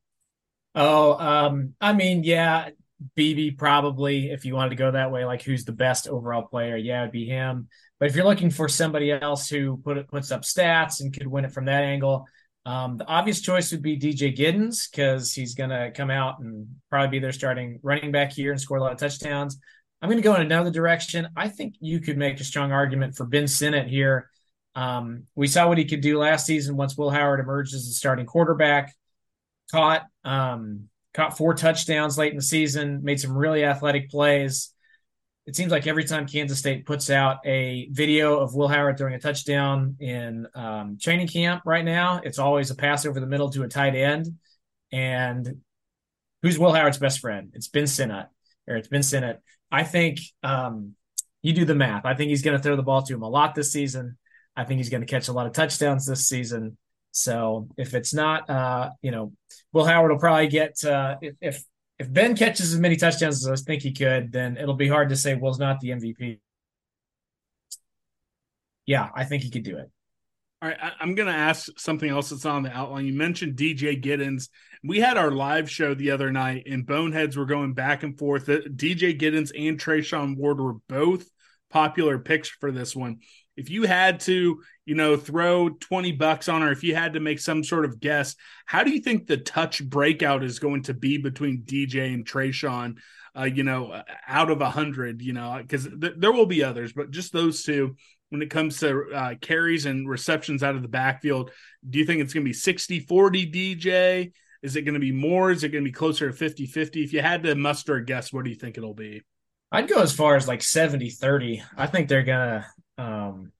Oh, 0.75 1.15
um, 1.15 1.75
I 1.81 1.93
mean, 1.93 2.23
yeah, 2.23 2.71
Beebe 3.15 3.53
probably 3.53 4.31
if 4.31 4.45
you 4.45 4.55
wanted 4.55 4.71
to 4.71 4.77
go 4.77 4.91
that 4.91 5.11
way, 5.11 5.25
like 5.25 5.43
who's 5.43 5.65
the 5.65 5.73
best 5.73 6.07
overall 6.07 6.43
player, 6.43 6.77
yeah, 6.77 7.03
it'd 7.03 7.13
be 7.13 7.27
him. 7.27 7.69
But 7.99 8.09
if 8.09 8.17
you're 8.17 8.25
looking 8.25 8.51
for 8.51 8.69
somebody 8.69 9.11
else 9.11 9.49
who 9.49 9.79
put 9.79 10.07
puts 10.09 10.31
up 10.31 10.43
stats 10.43 11.01
and 11.01 11.13
could 11.13 11.27
win 11.27 11.45
it 11.45 11.53
from 11.53 11.65
that 11.65 11.83
angle, 11.83 12.27
um, 12.67 12.99
the 12.99 13.07
obvious 13.07 13.41
choice 13.41 13.73
would 13.73 13.83
be 13.83 13.99
DJ 13.99 14.37
Giddens 14.37 14.91
because 14.91 15.33
he's 15.33 15.55
going 15.55 15.71
to 15.71 15.91
come 15.95 16.11
out 16.11 16.41
and 16.41 16.69
probably 16.91 17.09
be 17.09 17.19
their 17.19 17.33
starting 17.33 17.81
running 17.83 18.13
back 18.13 18.33
here 18.33 18.53
and 18.53 18.61
score 18.61 18.77
a 18.77 18.81
lot 18.81 18.93
of 18.93 18.99
touchdowns. 18.99 19.59
I'm 20.03 20.09
going 20.09 20.21
to 20.21 20.27
go 20.27 20.35
in 20.35 20.41
another 20.41 20.71
direction. 20.71 21.29
I 21.37 21.49
think 21.49 21.75
you 21.81 22.01
could 22.01 22.17
make 22.17 22.41
a 22.41 22.45
strong 22.45 22.73
argument 22.73 23.17
for 23.17 23.27
Ben 23.27 23.47
Sinnott 23.47 23.87
here. 23.87 24.31
Um, 24.75 25.25
we 25.35 25.47
saw 25.47 25.69
what 25.69 25.79
he 25.79 25.85
could 25.85 26.01
do 26.01 26.19
last 26.19 26.47
season 26.47 26.77
once 26.77 26.97
Will 26.97 27.11
Howard 27.11 27.41
emerged 27.41 27.75
as 27.75 27.87
the 27.87 27.93
starting 27.93 28.27
quarterback. 28.27 28.95
Caught 29.71 30.07
um, 30.25 30.89
caught 31.13 31.37
four 31.37 31.55
touchdowns 31.55 32.17
late 32.17 32.31
in 32.31 32.37
the 32.37 32.43
season, 32.43 33.03
made 33.03 33.21
some 33.21 33.37
really 33.37 33.65
athletic 33.65 34.11
plays. 34.11 34.73
It 35.47 35.57
seems 35.57 35.73
like 35.73 35.87
every 35.87 36.05
time 36.05 36.27
Kansas 36.27 36.59
State 36.59 36.87
puts 36.87 37.11
out 37.11 37.39
a 37.45 37.89
video 37.91 38.39
of 38.39 38.55
Will 38.55 38.69
Howard 38.69 38.99
throwing 38.99 39.15
a 39.15 39.21
touchdown 39.21 39.97
in 39.99 40.47
um, 40.55 40.99
training 41.01 41.29
camp 41.29 41.63
right 41.67 41.85
now, 41.85 42.21
it's 42.23 42.39
always 42.39 42.71
a 42.71 42.75
pass 42.75 43.05
over 43.05 43.19
the 43.19 43.27
middle 43.27 43.51
to 43.51 43.63
a 43.65 43.69
tight 43.69 43.95
end. 43.95 44.39
And 44.93 45.63
who's 46.43 46.59
Will 46.59 46.73
Howard's 46.73 46.99
best 46.99 47.21
friend? 47.21 47.51
It's 47.55 47.69
Ben 47.69 47.87
Sinnott, 47.87 48.29
or 48.69 48.77
it's 48.77 48.89
Ben 48.89 49.03
Sinnott. 49.03 49.41
I 49.71 49.85
think 49.85 50.21
um, 50.43 50.95
you 51.43 51.53
do 51.53 51.65
the 51.65 51.75
math. 51.75 52.05
I 52.05 52.15
think 52.15 52.31
he's 52.31 52.43
going 52.43 52.57
to 52.57 52.63
throw 52.63 52.77
the 52.77 52.83
ball 52.83 53.03
to 53.03 53.15
him 53.15 53.23
a 53.23 53.29
lot 53.29 53.55
this 53.55 53.73
season. 53.73 54.17
I 54.57 54.65
think 54.65 54.79
he's 54.79 54.91
going 54.91 55.03
to 55.03 55.07
catch 55.07 55.29
a 55.29 55.33
lot 55.33 55.47
of 55.47 55.53
touchdowns 55.53 56.07
this 56.07 56.29
season. 56.29 56.77
So 57.13 57.69
if 57.77 57.95
it's 57.95 58.13
not, 58.15 58.49
uh, 58.49 58.91
you 59.03 59.11
know, 59.11 59.33
Will 59.73 59.85
Howard 59.85 60.11
will 60.11 60.19
probably 60.19 60.49
get 60.49 60.85
uh, 60.85 61.17
if, 61.21 61.35
if 61.41 61.65
if 61.99 62.11
Ben 62.11 62.35
catches 62.35 62.73
as 62.73 62.81
many 62.81 62.97
touchdowns 62.97 63.47
as 63.47 63.61
I 63.61 63.63
think 63.63 63.83
he 63.83 63.93
could, 63.93 64.33
then 64.33 64.57
it'll 64.57 64.75
be 64.75 64.89
hard 64.89 65.11
to 65.11 65.17
say 65.17 65.35
Will's 65.35 65.59
not 65.59 65.81
the 65.81 65.91
MVP. 65.91 66.41
Yeah, 68.87 69.11
I 69.15 69.25
think 69.25 69.43
he 69.43 69.51
could 69.51 69.65
do 69.65 69.77
it. 69.77 69.91
All 70.63 70.69
right, 70.69 70.79
I, 70.81 71.03
am 71.03 71.15
going 71.15 71.29
to 71.29 71.35
ask 71.35 71.69
something 71.79 72.09
else 72.09 72.31
that's 72.31 72.45
on 72.45 72.63
the 72.63 72.77
outline. 72.77 73.07
You 73.07 73.15
mentioned 73.15 73.57
DJ 73.57 74.03
Giddens. 74.03 74.49
We 74.85 75.01
had 75.01 75.17
our 75.17 75.31
live 75.31 75.71
show 75.71 75.95
the 75.95 76.11
other 76.11 76.31
night, 76.31 76.65
and 76.67 76.87
Boneheads 76.87 77.37
were 77.37 77.47
going 77.47 77.73
back 77.73 78.03
and 78.03 78.19
forth. 78.19 78.47
DJ 78.47 79.19
Giddens 79.19 79.53
and 79.57 79.81
Treshaun 79.81 80.37
Ward 80.37 80.61
were 80.61 80.75
both 80.89 81.29
popular 81.71 82.19
picks 82.19 82.49
for 82.49 82.73
this 82.73 82.95
one 82.95 83.21
if 83.61 83.69
you 83.69 83.83
had 83.83 84.21
to, 84.21 84.63
you 84.87 84.95
know, 84.95 85.19
throw 85.19 85.69
20 85.69 86.13
bucks 86.13 86.49
on 86.49 86.63
or 86.63 86.73
if 86.73 86.83
you 86.83 86.95
had 86.95 87.13
to 87.13 87.21
make 87.21 87.39
some 87.39 87.63
sort 87.63 87.85
of 87.85 88.01
guess, 88.01 88.35
how 88.65 88.83
do 88.83 88.91
you 88.91 89.01
think 89.01 89.27
the 89.27 89.37
touch 89.37 89.85
breakout 89.85 90.43
is 90.43 90.59
going 90.59 90.85
to 90.85 90.95
be 90.95 91.19
between 91.19 91.65
DJ 91.65 92.15
and 92.15 92.25
Treshaun? 92.25 92.97
Uh, 93.37 93.45
you 93.45 93.63
know, 93.63 94.03
out 94.27 94.51
of 94.51 94.63
a 94.63 94.71
hundred, 94.71 95.21
you 95.21 95.35
know, 95.35 95.59
because 95.61 95.85
th- 95.85 96.15
there 96.17 96.33
will 96.33 96.47
be 96.47 96.65
others, 96.65 96.95
but 96.95 97.11
just 97.11 97.35
those 97.35 97.63
two 97.63 97.97
when 98.31 98.43
it 98.43 98.51
comes 98.51 98.81
to 98.81 99.05
uh, 99.15 99.35
carries 99.41 99.87
and 99.87 100.09
receptions 100.09 100.63
out 100.63 100.75
of 100.75 100.83
the 100.83 100.89
backfield. 100.89 101.51
Do 101.89 101.99
you 101.99 102.05
think 102.05 102.21
it's 102.21 102.33
going 102.33 102.45
to 102.45 102.49
be 102.49 102.55
60 102.55 103.01
40 103.01 103.51
DJ? 103.51 104.33
Is 104.63 104.77
it 104.77 104.83
going 104.83 104.95
to 104.95 105.01
be 105.01 105.13
more? 105.13 105.51
Is 105.51 105.65
it 105.65 105.71
going 105.71 105.85
to 105.85 105.89
be 105.89 105.95
closer 105.95 106.31
to 106.31 106.37
50 106.37 106.67
50? 106.67 107.05
If 107.05 107.13
you 107.13 107.21
had 107.21 107.43
to 107.45 107.55
muster 107.55 107.97
a 107.97 108.05
guess, 108.05 108.33
what 108.33 108.45
do 108.45 108.51
you 108.51 108.57
think 108.57 108.79
it'll 108.79 108.95
be? 108.95 109.23
I'd 109.73 109.89
go 109.89 110.01
as 110.01 110.13
far 110.13 110.37
as 110.37 110.49
like 110.49 110.63
70 110.63 111.11
30. 111.11 111.63
I 111.77 111.87
think 111.87 112.09
they're 112.09 112.23
going 112.23 112.63
to 112.99 113.03
um, 113.03 113.53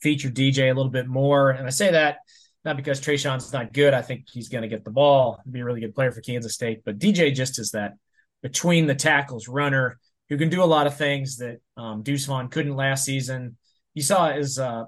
feature 0.00 0.30
DJ 0.30 0.70
a 0.70 0.74
little 0.74 0.90
bit 0.90 1.06
more. 1.06 1.50
And 1.50 1.66
I 1.66 1.70
say 1.70 1.92
that 1.92 2.18
not 2.64 2.76
because 2.76 3.00
Treshaun's 3.00 3.52
not 3.52 3.72
good. 3.72 3.92
I 3.92 4.02
think 4.02 4.26
he's 4.32 4.48
going 4.48 4.62
to 4.62 4.68
get 4.68 4.84
the 4.84 4.90
ball, 4.90 5.40
be 5.50 5.60
a 5.60 5.64
really 5.64 5.80
good 5.80 5.94
player 5.94 6.12
for 6.12 6.22
Kansas 6.22 6.54
State. 6.54 6.82
But 6.84 6.98
DJ 6.98 7.34
just 7.34 7.58
is 7.58 7.72
that 7.72 7.94
between 8.42 8.86
the 8.86 8.94
tackles 8.94 9.48
runner 9.48 9.98
who 10.28 10.38
can 10.38 10.48
do 10.48 10.62
a 10.62 10.64
lot 10.64 10.86
of 10.86 10.96
things 10.96 11.36
that 11.38 11.58
um, 11.76 12.02
Deuce 12.02 12.24
Vaughn 12.24 12.48
couldn't 12.48 12.76
last 12.76 13.04
season. 13.04 13.56
You 13.94 14.02
saw 14.02 14.28
as 14.28 14.58
uh, 14.58 14.84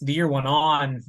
the 0.00 0.12
year 0.12 0.28
went 0.28 0.46
on, 0.46 1.02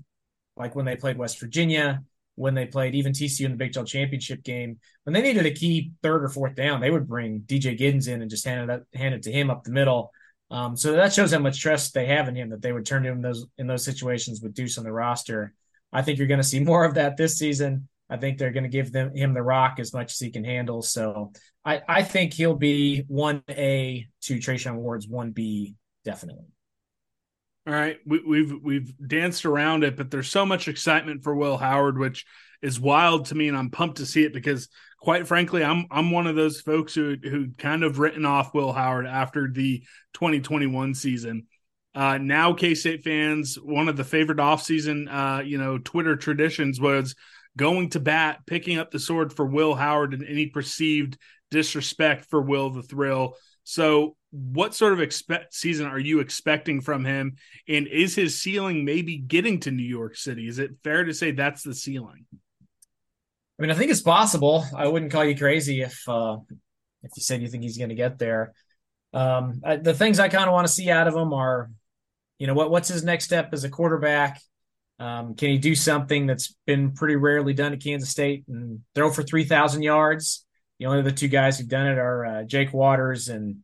like 0.55 0.75
when 0.75 0.85
they 0.85 0.95
played 0.95 1.17
West 1.17 1.39
Virginia, 1.39 2.03
when 2.35 2.53
they 2.53 2.65
played 2.65 2.95
even 2.95 3.11
TCU 3.11 3.45
in 3.45 3.51
the 3.51 3.57
Big 3.57 3.73
12 3.73 3.87
championship 3.87 4.43
game, 4.43 4.79
when 5.03 5.13
they 5.13 5.21
needed 5.21 5.45
a 5.45 5.51
key 5.51 5.91
third 6.01 6.23
or 6.23 6.29
fourth 6.29 6.55
down, 6.55 6.79
they 6.79 6.91
would 6.91 7.07
bring 7.07 7.41
DJ 7.41 7.77
Giddens 7.77 8.07
in 8.07 8.21
and 8.21 8.29
just 8.29 8.45
hand 8.45 8.69
it 8.69 8.73
up, 8.73 8.83
hand 8.93 9.13
it 9.13 9.23
to 9.23 9.31
him 9.31 9.49
up 9.49 9.63
the 9.63 9.71
middle. 9.71 10.11
Um, 10.51 10.75
so 10.75 10.93
that 10.93 11.13
shows 11.13 11.31
how 11.31 11.39
much 11.39 11.59
trust 11.59 11.93
they 11.93 12.07
have 12.07 12.27
in 12.27 12.35
him 12.35 12.49
that 12.49 12.61
they 12.61 12.71
would 12.71 12.85
turn 12.85 13.03
to 13.03 13.09
him 13.09 13.21
those 13.21 13.45
in 13.57 13.67
those 13.67 13.83
situations 13.83 14.41
with 14.41 14.53
Deuce 14.53 14.77
on 14.77 14.83
the 14.83 14.91
roster. 14.91 15.53
I 15.91 16.01
think 16.01 16.17
you're 16.17 16.27
going 16.27 16.39
to 16.39 16.43
see 16.43 16.59
more 16.63 16.85
of 16.85 16.95
that 16.95 17.17
this 17.17 17.37
season. 17.37 17.87
I 18.09 18.17
think 18.17 18.37
they're 18.37 18.51
going 18.51 18.63
to 18.63 18.69
give 18.69 18.91
them 18.91 19.15
him 19.15 19.33
the 19.33 19.43
rock 19.43 19.79
as 19.79 19.93
much 19.93 20.13
as 20.13 20.19
he 20.19 20.31
can 20.31 20.43
handle. 20.43 20.81
So 20.81 21.31
I, 21.63 21.81
I 21.87 22.03
think 22.03 22.33
he'll 22.33 22.55
be 22.55 23.03
one 23.07 23.43
A 23.49 24.07
to 24.21 24.37
Treshaun 24.37 24.75
Ward's 24.75 25.07
one 25.07 25.31
B 25.31 25.75
definitely. 26.05 26.45
All 27.69 27.75
right, 27.75 27.99
we, 28.03 28.19
we've 28.25 28.63
we've 28.63 29.07
danced 29.07 29.45
around 29.45 29.83
it, 29.83 29.95
but 29.95 30.09
there's 30.09 30.27
so 30.27 30.43
much 30.43 30.67
excitement 30.67 31.21
for 31.21 31.35
Will 31.35 31.55
Howard, 31.55 31.99
which 31.99 32.25
is 32.63 32.79
wild 32.79 33.27
to 33.27 33.35
me, 33.35 33.47
and 33.47 33.55
I'm 33.55 33.69
pumped 33.69 33.97
to 33.97 34.07
see 34.07 34.23
it 34.23 34.33
because, 34.33 34.69
quite 34.99 35.27
frankly, 35.27 35.63
I'm 35.63 35.85
I'm 35.91 36.09
one 36.09 36.25
of 36.25 36.35
those 36.35 36.61
folks 36.61 36.95
who 36.95 37.15
who 37.21 37.51
kind 37.59 37.83
of 37.83 37.99
written 37.99 38.25
off 38.25 38.55
Will 38.55 38.73
Howard 38.73 39.05
after 39.05 39.51
the 39.51 39.83
2021 40.13 40.95
season. 40.95 41.45
Uh, 41.93 42.17
now, 42.17 42.53
K 42.53 42.73
State 42.73 43.03
fans, 43.03 43.53
one 43.61 43.87
of 43.87 43.97
the 43.97 44.03
favorite 44.03 44.39
offseason, 44.39 45.07
uh, 45.07 45.43
you 45.43 45.59
know, 45.59 45.77
Twitter 45.77 46.15
traditions 46.15 46.81
was 46.81 47.13
going 47.55 47.91
to 47.91 47.99
bat, 47.99 48.39
picking 48.47 48.79
up 48.79 48.89
the 48.89 48.97
sword 48.97 49.31
for 49.31 49.45
Will 49.45 49.75
Howard 49.75 50.15
and 50.15 50.25
any 50.25 50.47
perceived 50.47 51.19
disrespect 51.51 52.25
for 52.31 52.41
Will 52.41 52.71
the 52.71 52.81
Thrill. 52.81 53.35
So, 53.69 54.15
what 54.31 54.73
sort 54.73 54.93
of 54.93 54.99
expect 54.99 55.53
season 55.53 55.85
are 55.85 55.99
you 55.99 56.21
expecting 56.21 56.81
from 56.81 57.05
him? 57.05 57.35
And 57.67 57.85
is 57.85 58.15
his 58.15 58.41
ceiling 58.41 58.83
maybe 58.83 59.17
getting 59.17 59.59
to 59.59 59.69
New 59.69 59.83
York 59.83 60.15
City? 60.15 60.47
Is 60.47 60.57
it 60.57 60.71
fair 60.83 61.03
to 61.03 61.13
say 61.13 61.33
that's 61.33 61.61
the 61.61 61.75
ceiling? 61.75 62.25
I 62.31 63.61
mean, 63.61 63.69
I 63.69 63.75
think 63.75 63.91
it's 63.91 64.01
possible. 64.01 64.65
I 64.75 64.87
wouldn't 64.87 65.11
call 65.11 65.23
you 65.23 65.37
crazy 65.37 65.81
if 65.81 66.01
uh, 66.07 66.37
if 67.03 67.11
you 67.15 67.21
said 67.21 67.43
you 67.43 67.47
think 67.47 67.61
he's 67.61 67.77
going 67.77 67.89
to 67.89 67.95
get 67.95 68.17
there. 68.17 68.53
Um, 69.13 69.61
I, 69.63 69.75
the 69.75 69.93
things 69.93 70.19
I 70.19 70.29
kind 70.29 70.49
of 70.49 70.53
want 70.53 70.65
to 70.65 70.73
see 70.73 70.89
out 70.89 71.07
of 71.07 71.13
him 71.13 71.31
are, 71.31 71.69
you 72.39 72.47
know, 72.47 72.55
what 72.55 72.71
what's 72.71 72.89
his 72.89 73.03
next 73.03 73.25
step 73.25 73.49
as 73.53 73.65
a 73.65 73.69
quarterback? 73.69 74.41
Um, 74.97 75.35
can 75.35 75.51
he 75.51 75.59
do 75.59 75.75
something 75.75 76.25
that's 76.25 76.55
been 76.65 76.93
pretty 76.93 77.17
rarely 77.17 77.53
done 77.53 77.73
at 77.73 77.83
Kansas 77.83 78.09
State 78.09 78.45
and 78.47 78.79
throw 78.95 79.11
for 79.11 79.21
three 79.21 79.45
thousand 79.45 79.83
yards? 79.83 80.43
The 80.79 80.85
only 80.85 81.01
the 81.01 81.11
two 81.11 81.27
guys 81.27 81.59
who've 81.59 81.67
done 81.67 81.87
it 81.87 81.97
are 81.97 82.25
uh, 82.25 82.43
Jake 82.43 82.73
Waters 82.73 83.27
and 83.27 83.57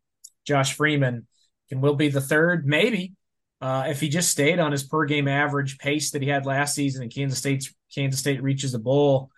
Josh 0.45 0.73
Freeman. 0.73 1.28
Can 1.69 1.82
Will 1.82 1.95
be 1.95 2.10
the 2.10 2.21
third? 2.21 2.65
Maybe. 2.65 3.13
Uh, 3.62 3.86
if 3.88 4.01
he 4.01 4.10
just 4.10 4.30
stayed 4.30 4.60
on 4.60 4.71
his 4.71 4.84
per 4.84 5.06
game 5.06 5.28
average 5.28 5.78
pace 5.78 6.12
that 6.12 6.21
he 6.21 6.28
had 6.28 6.45
last 6.45 6.75
season 6.75 7.01
and 7.01 7.13
Kansas 7.13 7.39
State 7.39 7.67
Kansas 7.93 8.19
State 8.19 8.43
reaches 8.43 8.73
the 8.73 8.80
bowl, 8.80 9.32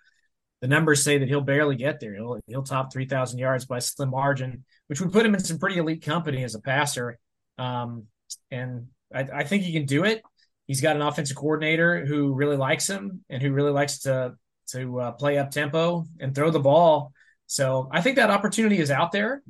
the 0.62 0.68
numbers 0.68 1.04
say 1.04 1.20
that 1.20 1.28
he'll 1.28 1.42
barely 1.42 1.76
get 1.76 2.00
there. 2.00 2.16
He'll 2.16 2.40
he'll 2.48 2.64
top 2.64 2.92
three 2.92 3.06
thousand 3.06 3.40
yards 3.40 3.66
by 3.66 3.78
a 3.78 3.82
slim 3.82 4.10
margin, 4.10 4.66
which 4.88 5.00
would 5.00 5.14
put 5.14 5.26
him 5.26 5.36
in 5.36 5.44
some 5.44 5.60
pretty 5.60 5.78
elite 5.78 6.04
company 6.04 6.44
as 6.44 6.56
a 6.56 6.60
passer. 6.60 7.20
Um, 7.58 8.08
and 8.52 8.88
I, 9.14 9.28
I 9.34 9.44
think 9.44 9.64
he 9.64 9.72
can 9.72 9.86
do 9.86 10.04
it. 10.04 10.24
He's 10.66 10.82
got 10.82 10.96
an 10.96 11.02
offensive 11.02 11.38
coordinator 11.38 12.06
who 12.06 12.34
really 12.34 12.58
likes 12.58 12.90
him 12.90 13.24
and 13.30 13.42
who 13.42 13.52
really 13.52 13.72
likes 13.72 14.00
to 14.00 14.34
to 14.72 15.00
uh, 15.00 15.12
play 15.12 15.38
up 15.38 15.52
tempo 15.52 16.06
and 16.20 16.36
throw 16.36 16.50
the 16.50 16.60
ball. 16.60 17.14
So 17.48 17.90
I 17.92 18.02
think 18.02 18.18
that 18.18 18.30
opportunity 18.30 18.78
is 18.78 18.92
out 18.92 19.12
there. 19.12 19.42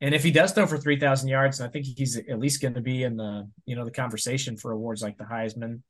And 0.00 0.14
if 0.14 0.24
he 0.24 0.32
does 0.32 0.52
throw 0.52 0.66
for 0.66 0.78
3,000 0.78 1.28
yards, 1.28 1.60
I 1.60 1.68
think 1.68 1.86
he's 1.86 2.16
at 2.16 2.38
least 2.40 2.60
going 2.60 2.74
to 2.74 2.80
be 2.80 3.04
in 3.04 3.16
the, 3.16 3.48
you 3.66 3.76
know, 3.76 3.84
the 3.84 3.92
conversation 3.92 4.56
for 4.56 4.72
awards 4.72 5.00
like 5.00 5.16
the 5.16 5.24
Heisman. 5.24 5.82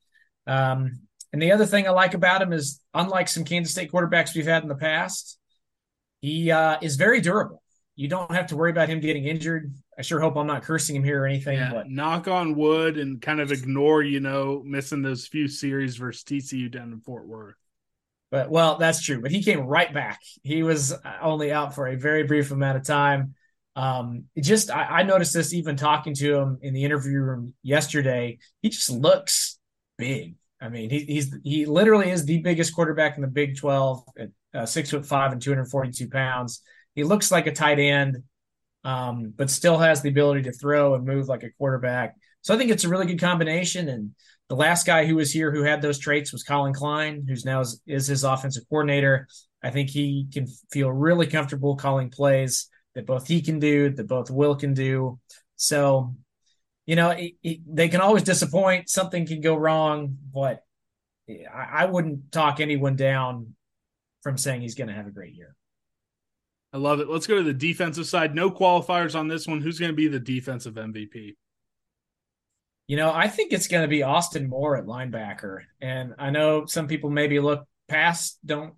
Um, 0.46 1.00
and 1.32 1.40
the 1.40 1.52
other 1.52 1.64
thing 1.64 1.86
I 1.86 1.92
like 1.92 2.12
about 2.12 2.42
him 2.42 2.52
is, 2.52 2.80
unlike 2.92 3.28
some 3.28 3.44
Kansas 3.44 3.72
State 3.72 3.90
quarterbacks 3.90 4.34
we've 4.34 4.46
had 4.46 4.62
in 4.62 4.68
the 4.68 4.74
past, 4.74 5.38
he 6.20 6.50
uh, 6.50 6.76
is 6.82 6.96
very 6.96 7.22
durable. 7.22 7.62
You 7.96 8.08
don't 8.08 8.30
have 8.32 8.48
to 8.48 8.56
worry 8.56 8.70
about 8.70 8.88
him 8.88 9.00
getting 9.00 9.24
injured. 9.24 9.74
I 9.98 10.02
sure 10.02 10.20
hope 10.20 10.36
I'm 10.36 10.46
not 10.46 10.62
cursing 10.62 10.96
him 10.96 11.04
here 11.04 11.22
or 11.22 11.26
anything. 11.26 11.58
Yeah, 11.58 11.72
but 11.72 11.90
knock 11.90 12.28
on 12.28 12.54
wood 12.54 12.98
and 12.98 13.20
kind 13.20 13.40
of 13.40 13.50
ignore, 13.50 14.02
you 14.02 14.20
know, 14.20 14.62
missing 14.64 15.02
those 15.02 15.26
few 15.26 15.48
series 15.48 15.96
versus 15.96 16.24
TCU 16.24 16.70
down 16.70 16.92
in 16.92 17.00
Fort 17.00 17.26
Worth. 17.26 17.54
But 18.32 18.50
well, 18.50 18.78
that's 18.78 19.02
true. 19.02 19.20
But 19.20 19.30
he 19.30 19.42
came 19.42 19.60
right 19.60 19.92
back. 19.92 20.18
He 20.42 20.62
was 20.62 20.94
only 21.20 21.52
out 21.52 21.74
for 21.74 21.86
a 21.86 21.96
very 21.96 22.24
brief 22.24 22.50
amount 22.50 22.78
of 22.78 22.84
time. 22.84 23.34
Um, 23.76 24.24
just 24.40 24.70
I, 24.70 24.84
I 24.84 25.02
noticed 25.02 25.34
this 25.34 25.52
even 25.52 25.76
talking 25.76 26.14
to 26.14 26.36
him 26.36 26.58
in 26.62 26.72
the 26.72 26.82
interview 26.82 27.20
room 27.20 27.52
yesterday. 27.62 28.38
He 28.62 28.70
just 28.70 28.90
looks 28.90 29.58
big. 29.98 30.36
I 30.62 30.70
mean, 30.70 30.88
he, 30.88 31.00
he's 31.00 31.36
he 31.44 31.66
literally 31.66 32.10
is 32.10 32.24
the 32.24 32.38
biggest 32.38 32.74
quarterback 32.74 33.16
in 33.16 33.22
the 33.22 33.28
Big 33.28 33.58
Twelve 33.58 34.02
at 34.18 34.30
uh, 34.54 34.64
six 34.64 34.90
foot 34.90 35.04
five 35.04 35.32
and 35.32 35.42
two 35.42 35.50
hundred 35.50 35.66
forty 35.66 35.92
two 35.92 36.08
pounds. 36.08 36.62
He 36.94 37.04
looks 37.04 37.30
like 37.30 37.46
a 37.46 37.52
tight 37.52 37.78
end, 37.78 38.22
um, 38.82 39.34
but 39.36 39.50
still 39.50 39.76
has 39.76 40.00
the 40.00 40.08
ability 40.08 40.42
to 40.44 40.52
throw 40.52 40.94
and 40.94 41.04
move 41.04 41.28
like 41.28 41.42
a 41.42 41.50
quarterback. 41.58 42.16
So 42.40 42.54
I 42.54 42.56
think 42.56 42.70
it's 42.70 42.84
a 42.84 42.88
really 42.88 43.06
good 43.06 43.20
combination. 43.20 43.88
And 43.90 44.14
the 44.52 44.56
last 44.56 44.84
guy 44.84 45.06
who 45.06 45.16
was 45.16 45.32
here 45.32 45.50
who 45.50 45.62
had 45.62 45.80
those 45.80 45.98
traits 45.98 46.30
was 46.30 46.42
Collin 46.42 46.74
Klein, 46.74 47.24
who's 47.26 47.46
now 47.46 47.60
is, 47.60 47.80
is 47.86 48.06
his 48.06 48.22
offensive 48.22 48.64
coordinator. 48.68 49.26
I 49.62 49.70
think 49.70 49.88
he 49.88 50.28
can 50.30 50.46
feel 50.70 50.92
really 50.92 51.26
comfortable 51.26 51.74
calling 51.74 52.10
plays 52.10 52.68
that 52.94 53.06
both 53.06 53.26
he 53.26 53.40
can 53.40 53.60
do, 53.60 53.88
that 53.88 54.06
both 54.06 54.30
Will 54.30 54.54
can 54.54 54.74
do. 54.74 55.18
So, 55.56 56.16
you 56.84 56.96
know, 56.96 57.12
it, 57.12 57.32
it, 57.42 57.60
they 57.66 57.88
can 57.88 58.02
always 58.02 58.24
disappoint. 58.24 58.90
Something 58.90 59.24
can 59.26 59.40
go 59.40 59.54
wrong, 59.54 60.18
but 60.34 60.62
I, 61.30 61.84
I 61.84 61.84
wouldn't 61.86 62.30
talk 62.30 62.60
anyone 62.60 62.94
down 62.94 63.54
from 64.22 64.36
saying 64.36 64.60
he's 64.60 64.74
going 64.74 64.88
to 64.88 64.94
have 64.94 65.06
a 65.06 65.12
great 65.12 65.32
year. 65.32 65.56
I 66.74 66.76
love 66.76 67.00
it. 67.00 67.08
Let's 67.08 67.26
go 67.26 67.36
to 67.36 67.42
the 67.42 67.54
defensive 67.54 68.06
side. 68.06 68.34
No 68.34 68.50
qualifiers 68.50 69.18
on 69.18 69.28
this 69.28 69.46
one. 69.46 69.62
Who's 69.62 69.78
going 69.78 69.92
to 69.92 69.96
be 69.96 70.08
the 70.08 70.20
defensive 70.20 70.74
MVP? 70.74 71.36
You 72.92 72.98
know, 72.98 73.10
I 73.10 73.26
think 73.26 73.54
it's 73.54 73.68
going 73.68 73.80
to 73.80 73.88
be 73.88 74.02
Austin 74.02 74.50
Moore 74.50 74.76
at 74.76 74.84
linebacker. 74.84 75.60
And 75.80 76.12
I 76.18 76.28
know 76.28 76.66
some 76.66 76.88
people 76.88 77.08
maybe 77.08 77.40
look 77.40 77.66
past, 77.88 78.38
don't 78.44 78.74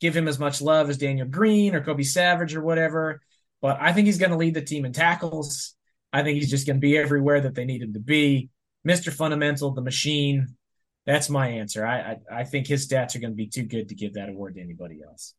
give 0.00 0.16
him 0.16 0.28
as 0.28 0.38
much 0.38 0.62
love 0.62 0.88
as 0.88 0.96
Daniel 0.96 1.28
Green 1.28 1.74
or 1.74 1.84
Kobe 1.84 2.02
Savage 2.02 2.56
or 2.56 2.62
whatever. 2.62 3.20
But 3.60 3.76
I 3.78 3.92
think 3.92 4.06
he's 4.06 4.16
going 4.16 4.30
to 4.30 4.38
lead 4.38 4.54
the 4.54 4.62
team 4.62 4.86
in 4.86 4.94
tackles. 4.94 5.76
I 6.10 6.22
think 6.22 6.36
he's 6.38 6.48
just 6.48 6.66
going 6.66 6.78
to 6.78 6.80
be 6.80 6.96
everywhere 6.96 7.42
that 7.42 7.54
they 7.54 7.66
need 7.66 7.82
him 7.82 7.92
to 7.92 8.00
be. 8.00 8.48
Mr. 8.88 9.12
Fundamental, 9.12 9.72
the 9.72 9.82
machine. 9.82 10.56
That's 11.04 11.28
my 11.28 11.48
answer. 11.48 11.84
I, 11.84 11.98
I, 11.98 12.16
I 12.32 12.44
think 12.44 12.66
his 12.66 12.88
stats 12.88 13.14
are 13.14 13.20
going 13.20 13.32
to 13.32 13.36
be 13.36 13.48
too 13.48 13.64
good 13.64 13.90
to 13.90 13.94
give 13.94 14.14
that 14.14 14.30
award 14.30 14.54
to 14.54 14.62
anybody 14.62 15.00
else. 15.06 15.34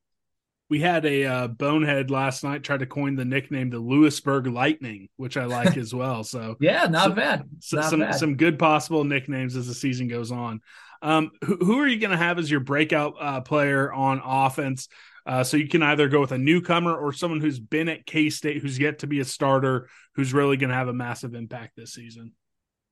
We 0.71 0.79
had 0.79 1.05
a 1.05 1.25
uh, 1.25 1.47
bonehead 1.49 2.10
last 2.10 2.45
night 2.45 2.63
try 2.63 2.77
to 2.77 2.86
coin 2.86 3.17
the 3.17 3.25
nickname 3.25 3.69
the 3.69 3.79
Lewisburg 3.79 4.47
Lightning, 4.47 5.10
which 5.17 5.36
I 5.36 5.43
like 5.43 5.75
as 5.75 5.93
well. 5.93 6.23
So 6.23 6.55
yeah, 6.62 6.86
not 6.86 7.10
so, 7.10 7.12
bad. 7.12 7.49
So, 7.60 7.75
not 7.75 7.89
some 7.89 7.99
bad. 7.99 8.15
some 8.15 8.38
good 8.38 8.57
possible 8.57 9.03
nicknames 9.03 9.57
as 9.57 9.67
the 9.67 9.73
season 9.73 10.07
goes 10.07 10.31
on. 10.31 10.62
Um, 11.01 11.31
who, 11.43 11.57
who, 11.57 11.79
are 11.79 11.88
you 11.88 11.99
going 11.99 12.12
to 12.12 12.17
have 12.17 12.39
as 12.39 12.49
your 12.49 12.62
breakout 12.62 13.15
uh, 13.19 13.41
player 13.41 13.91
on 13.91 14.21
offense? 14.23 14.88
Uh, 15.25 15.43
so 15.43 15.57
you 15.57 15.67
can 15.67 15.84
either 15.84 16.07
go 16.07 16.21
with 16.21 16.31
a 16.31 16.38
newcomer 16.38 16.95
or 16.95 17.12
someone 17.12 17.41
who's 17.41 17.60
been 17.60 17.89
at 17.89 18.05
K 18.05 18.29
State, 18.29 18.62
who's 18.62 18.79
yet 18.79 18.99
to 18.99 19.07
be 19.07 19.19
a 19.19 19.25
starter, 19.25 19.89
who's 20.15 20.34
really 20.34 20.55
going 20.55 20.69
to 20.69 20.75
have 20.75 20.88
a 20.88 20.93
massive 20.93 21.36
impact 21.36 21.75
this 21.75 21.93
season. 21.93 22.31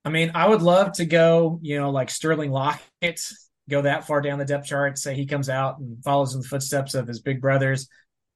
I 0.03 0.09
mean, 0.09 0.31
I 0.35 0.49
would 0.49 0.61
love 0.61 0.91
to 0.93 1.05
go, 1.05 1.59
you 1.61 1.79
know, 1.79 1.91
like 1.91 2.09
Sterling 2.09 2.51
Lockett, 2.51 3.21
go 3.69 3.81
that 3.83 4.05
far 4.05 4.21
down 4.21 4.39
the 4.39 4.45
depth 4.45 4.67
chart, 4.67 4.97
say 4.97 5.15
he 5.15 5.25
comes 5.25 5.49
out 5.49 5.79
and 5.79 6.03
follows 6.03 6.35
in 6.35 6.41
the 6.41 6.47
footsteps 6.47 6.93
of 6.93 7.07
his 7.07 7.21
big 7.21 7.41
brothers. 7.41 7.87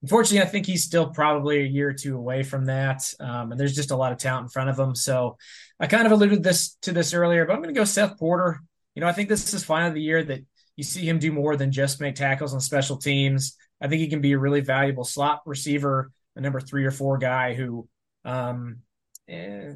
Unfortunately, 0.02 0.46
I 0.46 0.50
think 0.50 0.66
he's 0.66 0.84
still 0.84 1.10
probably 1.10 1.60
a 1.60 1.68
year 1.68 1.90
or 1.90 1.94
two 1.94 2.18
away 2.18 2.44
from 2.44 2.66
that, 2.66 3.14
um, 3.20 3.52
and 3.52 3.60
there's 3.60 3.76
just 3.76 3.92
a 3.92 3.96
lot 3.96 4.12
of 4.12 4.18
talent 4.18 4.46
in 4.46 4.50
front 4.50 4.70
of 4.70 4.78
him. 4.78 4.96
So 4.96 5.38
I 5.80 5.88
kind 5.88 6.06
of 6.06 6.12
alluded 6.12 6.44
this 6.44 6.76
to 6.82 6.92
this 6.92 7.14
earlier, 7.14 7.46
but 7.46 7.54
I'm 7.54 7.62
going 7.62 7.74
to 7.74 7.80
go 7.80 7.86
Seth 7.86 8.18
Porter. 8.18 8.62
You 8.96 9.02
know, 9.02 9.08
I 9.08 9.14
think 9.14 9.30
this 9.30 9.54
is 9.54 9.64
finally 9.64 9.94
the 9.94 10.02
year 10.02 10.24
that 10.24 10.42
you 10.76 10.84
see 10.84 11.08
him 11.08 11.20
do 11.20 11.32
more 11.32 11.56
than 11.56 11.72
just 11.72 12.02
make 12.02 12.16
tackles 12.16 12.54
on 12.54 12.60
special 12.60 12.98
teams. 12.98 13.56
I 13.82 13.88
think 13.88 14.02
he 14.02 14.08
can 14.08 14.22
be 14.22 14.34
a 14.34 14.40
really 14.40 14.62
valuable 14.62 15.04
slot 15.04 15.42
receiver, 15.46 16.12
a 16.36 16.42
number 16.42 16.60
three 16.60 16.86
or 16.86 16.92
four 16.92 17.18
guy 17.18 17.54
who 17.54 17.88
um, 18.26 18.80
eh, 19.28 19.74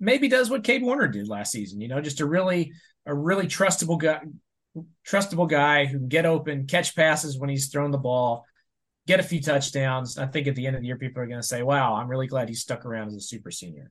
maybe 0.00 0.28
does 0.28 0.50
what 0.50 0.64
Cade 0.64 0.82
Warner 0.82 1.08
did 1.08 1.28
last 1.28 1.52
season. 1.52 1.80
You 1.80 1.88
know, 1.88 2.00
just 2.00 2.20
a 2.20 2.26
really 2.26 2.72
a 3.06 3.14
really 3.14 3.46
trustable 3.46 3.98
guy, 3.98 4.20
trustable 5.06 5.48
guy 5.48 5.86
who 5.86 5.98
can 5.98 6.08
get 6.08 6.26
open, 6.26 6.66
catch 6.66 6.94
passes 6.94 7.38
when 7.38 7.50
he's 7.50 7.68
thrown 7.68 7.90
the 7.90 7.98
ball, 7.98 8.44
get 9.06 9.20
a 9.20 9.22
few 9.22 9.40
touchdowns. 9.40 10.18
I 10.18 10.26
think 10.26 10.46
at 10.46 10.54
the 10.54 10.66
end 10.66 10.76
of 10.76 10.82
the 10.82 10.88
year, 10.88 10.98
people 10.98 11.22
are 11.22 11.26
going 11.26 11.40
to 11.40 11.46
say, 11.46 11.62
"Wow, 11.62 11.94
I'm 11.94 12.08
really 12.08 12.26
glad 12.26 12.48
he 12.48 12.54
stuck 12.54 12.84
around 12.84 13.08
as 13.08 13.14
a 13.14 13.20
super 13.20 13.50
senior." 13.50 13.90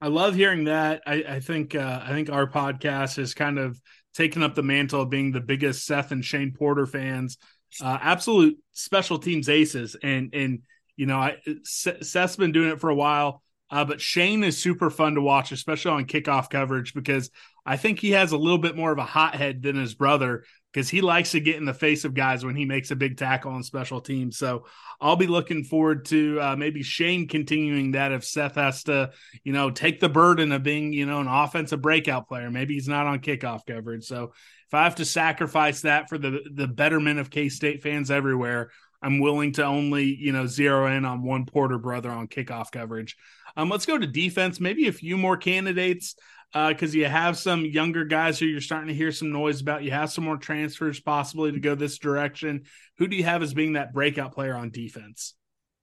I 0.00 0.08
love 0.08 0.34
hearing 0.34 0.64
that. 0.64 1.02
I, 1.06 1.24
I 1.28 1.40
think 1.40 1.74
uh, 1.74 2.00
I 2.04 2.10
think 2.10 2.30
our 2.30 2.46
podcast 2.46 3.16
has 3.16 3.34
kind 3.34 3.58
of 3.58 3.80
taken 4.14 4.42
up 4.42 4.54
the 4.54 4.62
mantle 4.62 5.02
of 5.02 5.10
being 5.10 5.32
the 5.32 5.40
biggest 5.40 5.86
Seth 5.86 6.12
and 6.12 6.24
Shane 6.24 6.52
Porter 6.52 6.86
fans 6.86 7.38
uh, 7.80 7.98
absolute 8.00 8.58
special 8.72 9.18
teams 9.18 9.48
aces, 9.48 9.96
and 10.02 10.34
and 10.34 10.60
you 10.96 11.06
know, 11.06 11.18
I 11.18 11.36
Seth's 11.64 12.36
been 12.36 12.52
doing 12.52 12.70
it 12.70 12.80
for 12.80 12.90
a 12.90 12.94
while. 12.94 13.42
Uh, 13.70 13.84
but 13.84 14.00
Shane 14.00 14.44
is 14.44 14.58
super 14.58 14.90
fun 14.90 15.14
to 15.14 15.20
watch, 15.20 15.50
especially 15.50 15.92
on 15.92 16.04
kickoff 16.04 16.50
coverage, 16.50 16.94
because 16.94 17.30
I 17.66 17.76
think 17.76 17.98
he 17.98 18.10
has 18.10 18.32
a 18.32 18.36
little 18.36 18.58
bit 18.58 18.76
more 18.76 18.92
of 18.92 18.98
a 18.98 19.04
hothead 19.04 19.62
than 19.62 19.76
his 19.76 19.94
brother 19.94 20.44
because 20.72 20.90
he 20.90 21.00
likes 21.00 21.30
to 21.30 21.40
get 21.40 21.56
in 21.56 21.64
the 21.64 21.72
face 21.72 22.04
of 22.04 22.14
guys 22.14 22.44
when 22.44 22.56
he 22.56 22.64
makes 22.64 22.90
a 22.90 22.96
big 22.96 23.16
tackle 23.16 23.52
on 23.52 23.62
special 23.62 24.00
teams. 24.00 24.36
So 24.36 24.66
I'll 25.00 25.16
be 25.16 25.28
looking 25.28 25.64
forward 25.64 26.04
to 26.06 26.40
uh, 26.40 26.56
maybe 26.56 26.82
Shane 26.82 27.26
continuing 27.28 27.92
that 27.92 28.12
if 28.12 28.24
Seth 28.24 28.56
has 28.56 28.82
to, 28.84 29.12
you 29.44 29.52
know, 29.52 29.70
take 29.70 30.00
the 30.00 30.08
burden 30.08 30.52
of 30.52 30.62
being, 30.62 30.92
you 30.92 31.06
know, 31.06 31.20
an 31.20 31.28
offensive 31.28 31.80
breakout 31.80 32.28
player. 32.28 32.50
Maybe 32.50 32.74
he's 32.74 32.88
not 32.88 33.06
on 33.06 33.20
kickoff 33.20 33.60
coverage. 33.66 34.04
So 34.04 34.34
if 34.66 34.74
I 34.74 34.84
have 34.84 34.96
to 34.96 35.04
sacrifice 35.04 35.82
that 35.82 36.08
for 36.08 36.18
the 36.18 36.40
the 36.52 36.66
betterment 36.66 37.20
of 37.20 37.30
K 37.30 37.48
State 37.48 37.82
fans 37.82 38.10
everywhere, 38.10 38.70
I'm 39.00 39.20
willing 39.20 39.52
to 39.52 39.64
only, 39.64 40.04
you 40.04 40.32
know, 40.32 40.46
zero 40.46 40.86
in 40.86 41.04
on 41.04 41.22
one 41.22 41.46
Porter 41.46 41.78
brother 41.78 42.10
on 42.10 42.26
kickoff 42.26 42.72
coverage. 42.72 43.16
Um, 43.56 43.68
let's 43.68 43.86
go 43.86 43.98
to 43.98 44.06
defense. 44.06 44.60
Maybe 44.60 44.88
a 44.88 44.92
few 44.92 45.16
more 45.16 45.36
candidates 45.36 46.16
because 46.52 46.94
uh, 46.94 46.98
you 46.98 47.06
have 47.06 47.36
some 47.36 47.64
younger 47.64 48.04
guys 48.04 48.38
who 48.38 48.46
you're 48.46 48.60
starting 48.60 48.88
to 48.88 48.94
hear 48.94 49.10
some 49.10 49.32
noise 49.32 49.60
about. 49.60 49.82
You 49.82 49.90
have 49.90 50.12
some 50.12 50.24
more 50.24 50.36
transfers 50.36 51.00
possibly 51.00 51.52
to 51.52 51.58
go 51.58 51.74
this 51.74 51.98
direction. 51.98 52.62
Who 52.98 53.08
do 53.08 53.16
you 53.16 53.24
have 53.24 53.42
as 53.42 53.54
being 53.54 53.72
that 53.72 53.92
breakout 53.92 54.32
player 54.32 54.54
on 54.54 54.70
defense? 54.70 55.34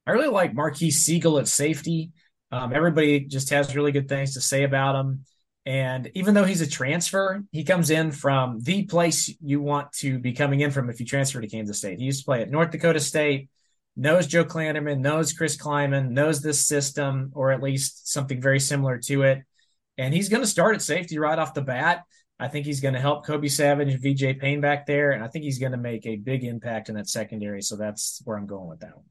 I 0.08 0.12
really 0.12 0.30
like 0.30 0.54
Marques 0.54 0.80
Sigle 0.80 1.40
at 1.40 1.48
safety. 1.48 2.12
Um, 2.52 2.74
everybody 2.74 3.22
just 3.22 3.50
has 3.50 3.76
really 3.76 3.92
good 3.92 4.10
things 4.10 4.34
to 4.34 4.42
say 4.42 4.64
about 4.64 4.96
him. 4.96 5.26
And 5.66 6.10
even 6.16 6.34
though 6.34 6.44
he's 6.44 6.62
a 6.62 6.70
transfer, 6.70 7.44
he 7.52 7.64
comes 7.64 7.92
in 7.92 8.12
from 8.12 8.60
the 8.62 8.84
place 8.86 9.34
you 9.42 9.62
want 9.62 9.92
to 10.00 10.20
be 10.20 10.34
coming 10.34 10.62
in 10.62 10.72
from 10.72 10.90
if 10.90 11.00
you 11.00 11.06
transfer 11.06 11.40
to 11.40 11.48
Kansas 11.48 11.78
State. 11.78 12.00
He 12.00 12.06
used 12.06 12.22
to 12.22 12.26
play 12.26 12.42
at 12.42 12.50
North 12.50 12.72
Dakota 12.72 13.00
State, 13.00 13.50
knows 13.96 14.28
Joe 14.28 14.46
Klanderman, 14.46 15.00
knows 15.00 15.34
Chris 15.34 15.58
Klieman, 15.58 16.12
knows 16.12 16.42
this 16.42 16.68
system, 16.68 17.32
or 17.34 17.52
at 17.52 17.62
least 17.62 18.12
something 18.12 18.42
very 18.42 18.60
similar 18.60 18.98
to 19.00 19.24
it. 19.24 19.44
And 19.98 20.14
he's 20.14 20.30
going 20.30 20.42
to 20.42 20.48
start 20.48 20.76
at 20.76 20.82
safety 20.82 21.20
right 21.20 21.38
off 21.38 21.54
the 21.54 21.62
bat. 21.62 22.04
I 22.40 22.48
think 22.48 22.66
he's 22.66 22.82
going 22.82 22.96
to 22.96 23.00
help 23.00 23.26
Kobe 23.26 23.48
Savage 23.48 23.94
and 23.94 24.02
VJ 24.02 24.40
Payne 24.40 24.62
back 24.62 24.88
there. 24.88 25.12
And 25.12 25.24
I 25.24 25.28
think 25.28 25.44
he's 25.44 25.60
going 25.60 25.74
to 25.74 25.78
make 25.78 26.06
a 26.06 26.16
big 26.16 26.44
impact 26.44 26.90
in 26.90 26.96
that 26.96 27.08
secondary. 27.08 27.62
So 27.62 27.76
that's 27.76 28.22
where 28.24 28.38
I'm 28.38 28.48
going 28.48 28.68
with 28.68 28.80
that 28.80 28.96
one. 28.96 29.06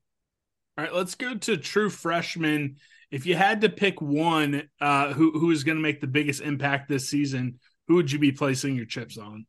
All 0.78 0.84
right, 0.84 0.94
let's 0.94 1.14
go 1.14 1.34
to 1.34 1.56
true 1.56 1.90
freshman 1.90 2.76
if 3.10 3.26
you 3.26 3.34
had 3.34 3.60
to 3.62 3.68
pick 3.68 4.00
one 4.00 4.68
uh, 4.80 5.12
who 5.12 5.38
who 5.38 5.50
is 5.50 5.64
going 5.64 5.76
to 5.76 5.82
make 5.82 6.00
the 6.00 6.06
biggest 6.06 6.40
impact 6.40 6.88
this 6.88 7.08
season, 7.08 7.58
who 7.88 7.96
would 7.96 8.10
you 8.10 8.18
be 8.18 8.32
placing 8.32 8.76
your 8.76 8.86
chips 8.86 9.18
on? 9.18 9.46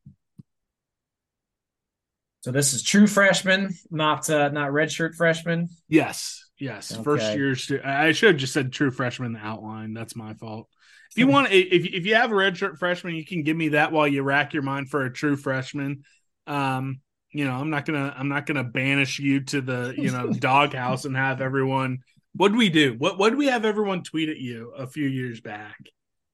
So 2.41 2.51
this 2.51 2.73
is 2.73 2.83
true 2.83 3.07
freshman, 3.07 3.73
not 3.89 4.29
uh, 4.29 4.49
not 4.49 4.71
redshirt 4.71 5.15
freshman. 5.15 5.69
Yes, 5.87 6.43
yes, 6.59 6.91
okay. 6.91 7.03
first 7.03 7.35
year. 7.35 7.55
Stu- 7.55 7.81
I 7.83 8.11
should 8.11 8.31
have 8.31 8.39
just 8.39 8.53
said 8.53 8.71
true 8.71 8.91
freshman 8.91 9.27
in 9.27 9.33
the 9.33 9.45
outline. 9.45 9.93
That's 9.93 10.15
my 10.15 10.33
fault. 10.33 10.67
If 11.11 11.17
you 11.17 11.27
want, 11.27 11.51
if 11.51 11.85
if 11.85 12.05
you 12.05 12.15
have 12.15 12.31
a 12.31 12.35
redshirt 12.35 12.77
freshman, 12.77 13.15
you 13.15 13.25
can 13.25 13.43
give 13.43 13.55
me 13.55 13.69
that 13.69 13.91
while 13.91 14.07
you 14.07 14.23
rack 14.23 14.53
your 14.53 14.63
mind 14.63 14.89
for 14.89 15.05
a 15.05 15.13
true 15.13 15.35
freshman. 15.35 16.03
Um, 16.47 17.01
you 17.31 17.45
know, 17.45 17.53
I'm 17.53 17.69
not 17.69 17.85
gonna 17.85 18.13
I'm 18.17 18.29
not 18.29 18.45
gonna 18.45 18.63
banish 18.63 19.19
you 19.19 19.41
to 19.45 19.61
the 19.61 19.93
you 19.97 20.11
know 20.11 20.33
doghouse 20.39 21.05
and 21.05 21.15
have 21.15 21.41
everyone 21.41 21.99
what 22.33 22.51
do 22.51 22.57
we 22.57 22.69
do? 22.69 22.95
What 22.97 23.17
what 23.17 23.29
did 23.29 23.37
we 23.37 23.47
have 23.47 23.65
everyone 23.65 24.03
tweet 24.03 24.29
at 24.29 24.37
you 24.37 24.71
a 24.77 24.87
few 24.87 25.07
years 25.07 25.41
back? 25.41 25.77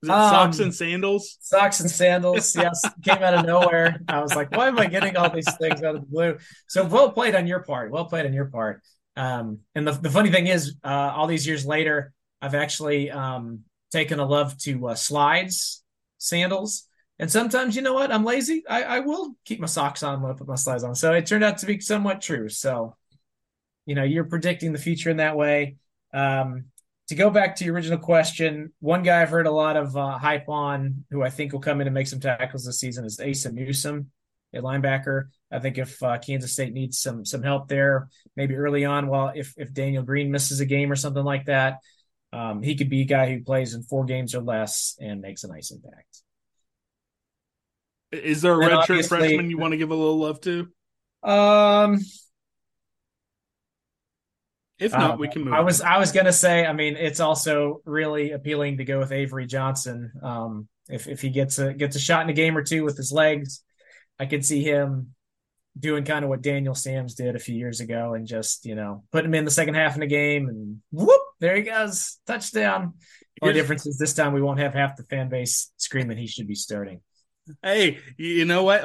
Um, 0.10 0.30
socks 0.30 0.60
and 0.60 0.74
sandals? 0.74 1.38
Socks 1.42 1.80
and 1.80 1.90
sandals. 1.90 2.56
Yes, 2.56 2.82
came 3.04 3.24
out 3.24 3.34
of 3.34 3.46
nowhere. 3.46 4.00
I 4.08 4.22
was 4.22 4.36
like, 4.36 4.52
why 4.52 4.68
am 4.68 4.80
I 4.80 4.88
getting 4.88 5.16
all 5.18 5.30
these 5.30 5.52
things 5.58 5.84
out 5.84 5.96
of 5.96 6.02
the 6.02 6.08
blue? 6.08 6.38
So 6.68 6.86
well 6.86 7.12
played 7.12 7.36
on 7.36 7.48
your 7.48 7.60
part. 7.62 7.92
Well 7.92 8.06
played 8.06 8.26
on 8.26 8.34
your 8.34 8.46
part. 8.46 8.82
Um, 9.16 9.60
and 9.76 9.88
the, 9.88 9.94
the 9.94 10.10
funny 10.10 10.32
thing 10.32 10.48
is, 10.48 10.76
uh, 10.84 11.12
all 11.16 11.28
these 11.28 11.46
years 11.48 11.66
later, 11.66 12.14
I've 12.42 12.56
actually 12.56 13.10
um, 13.12 13.62
taken 13.92 14.20
a 14.20 14.26
love 14.26 14.58
to 14.60 14.90
uh, 14.90 14.96
slides, 14.96 15.84
sandals. 16.20 16.88
And 17.20 17.32
sometimes, 17.32 17.76
you 17.76 17.82
know 17.82 17.94
what? 17.94 18.12
I'm 18.12 18.24
lazy. 18.24 18.64
I, 18.70 18.84
I 18.84 19.00
will 19.00 19.36
keep 19.44 19.60
my 19.60 19.68
socks 19.68 20.04
on 20.04 20.22
when 20.22 20.32
I 20.32 20.36
put 20.36 20.48
my 20.48 20.56
slides 20.56 20.84
on. 20.84 20.94
So 20.94 21.14
it 21.14 21.26
turned 21.26 21.44
out 21.44 21.58
to 21.60 21.66
be 21.66 21.80
somewhat 21.80 22.22
true. 22.22 22.48
So, 22.48 22.96
you 23.88 23.96
know, 23.96 24.04
you're 24.04 24.26
predicting 24.26 24.72
the 24.72 24.78
future 24.78 25.10
in 25.10 25.18
that 25.18 25.36
way. 25.36 25.78
Um, 26.14 26.66
to 27.08 27.16
go 27.16 27.30
back 27.30 27.56
to 27.58 27.66
your 27.66 27.74
original 27.74 27.98
question, 27.98 28.74
one 28.80 29.04
guy 29.04 29.22
I've 29.22 29.30
heard 29.30 29.48
a 29.48 29.52
lot 29.52 29.78
of 29.78 29.96
uh, 29.96 30.18
hype 30.18 30.50
on, 30.50 31.06
who 31.10 31.24
I 31.24 31.30
think 31.30 31.54
will 31.54 31.62
come 31.62 31.80
in 31.80 31.88
and 31.88 31.94
make 31.94 32.08
some 32.08 32.20
tackles 32.20 32.66
this 32.66 32.80
season, 32.80 33.06
is 33.06 33.20
Asa 33.20 33.52
Newsom, 33.52 34.12
a 34.54 34.60
linebacker. 34.60 35.26
I 35.52 35.60
think 35.60 35.78
if 35.78 36.02
uh, 36.04 36.18
Kansas 36.18 36.52
State 36.52 36.74
needs 36.74 37.00
some 37.00 37.24
some 37.24 37.44
help 37.44 37.70
there, 37.70 38.10
maybe 38.36 38.56
early 38.56 38.84
on, 38.84 39.08
while 39.08 39.32
if 39.34 39.54
if 39.58 39.74
Daniel 39.74 40.04
Green 40.04 40.32
misses 40.32 40.60
a 40.60 40.66
game 40.66 40.92
or 40.92 40.98
something 40.98 41.24
like 41.24 41.46
that, 41.46 41.78
um, 42.34 42.62
he 42.62 42.76
could 42.76 42.90
be 42.90 43.02
a 43.02 43.06
guy 43.06 43.32
who 43.32 43.44
plays 43.44 43.74
in 43.74 43.84
four 43.84 44.04
games 44.04 44.36
or 44.36 44.42
less 44.42 44.98
and 45.00 45.22
makes 45.22 45.46
a 45.46 45.48
nice 45.48 45.72
impact. 45.72 46.24
Is 48.12 48.42
there 48.42 48.54
a 48.54 48.66
redshirt 48.66 49.08
freshman 49.08 49.50
you 49.50 49.58
want 49.58 49.72
to 49.72 49.78
give 49.78 49.92
a 49.92 49.96
little 49.96 50.18
love 50.18 50.42
to? 50.42 50.68
Um, 51.24 52.00
if 54.80 54.92
not, 54.92 55.12
um, 55.12 55.20
we 55.20 55.28
can 55.28 55.44
move. 55.44 55.54
I 55.54 55.62
was 55.62 55.82
on. 55.82 55.88
I 55.88 55.98
was 55.98 56.12
gonna 56.12 56.34
say, 56.34 56.66
I 56.66 56.74
mean, 56.74 56.96
it's 56.96 57.20
also 57.20 57.82
really 57.86 58.32
appealing 58.32 58.78
to 58.78 58.86
go 58.86 59.00
with 59.00 59.12
Avery 59.12 59.46
Johnson. 59.46 60.12
Um, 60.22 60.68
if 60.90 61.08
if 61.08 61.22
he 61.22 61.30
gets 61.30 61.60
a 61.60 61.74
gets 61.74 61.96
a 61.96 62.00
shot 62.00 62.24
in 62.24 62.30
a 62.30 62.34
game 62.34 62.58
or 62.58 62.64
two 62.64 62.84
with 62.84 62.98
his 62.98 63.12
legs, 63.12 63.64
I 64.20 64.26
could 64.26 64.46
see 64.46 64.64
him 64.64 65.14
doing 65.80 66.04
kind 66.04 66.24
of 66.24 66.30
what 66.30 66.42
Daniel 66.42 66.76
Sams 66.76 67.16
did 67.16 67.36
a 67.36 67.40
few 67.40 67.56
years 67.56 67.80
ago 67.80 68.14
and 68.14 68.26
just, 68.26 68.66
you 68.66 68.76
know, 68.76 69.04
put 69.12 69.26
him 69.26 69.34
in 69.34 69.46
the 69.46 69.52
second 69.52 69.76
half 69.76 69.94
in 69.96 70.02
the 70.02 70.08
game 70.08 70.50
and 70.50 70.82
whoop, 70.92 71.22
there 71.40 71.56
he 71.56 71.62
goes. 71.62 72.18
Touchdown. 72.26 72.94
The 73.42 73.54
difference 73.54 73.86
is 73.86 74.00
this 74.00 74.16
time 74.16 74.34
we 74.34 74.42
won't 74.42 74.60
have 74.60 74.74
half 74.74 74.98
the 74.98 75.04
fan 75.04 75.30
base 75.30 75.72
screaming 75.78 76.18
he 76.18 76.26
should 76.26 76.48
be 76.48 76.56
starting. 76.56 77.02
Hey, 77.62 78.00
you 78.18 78.46
know 78.46 78.64
what? 78.64 78.84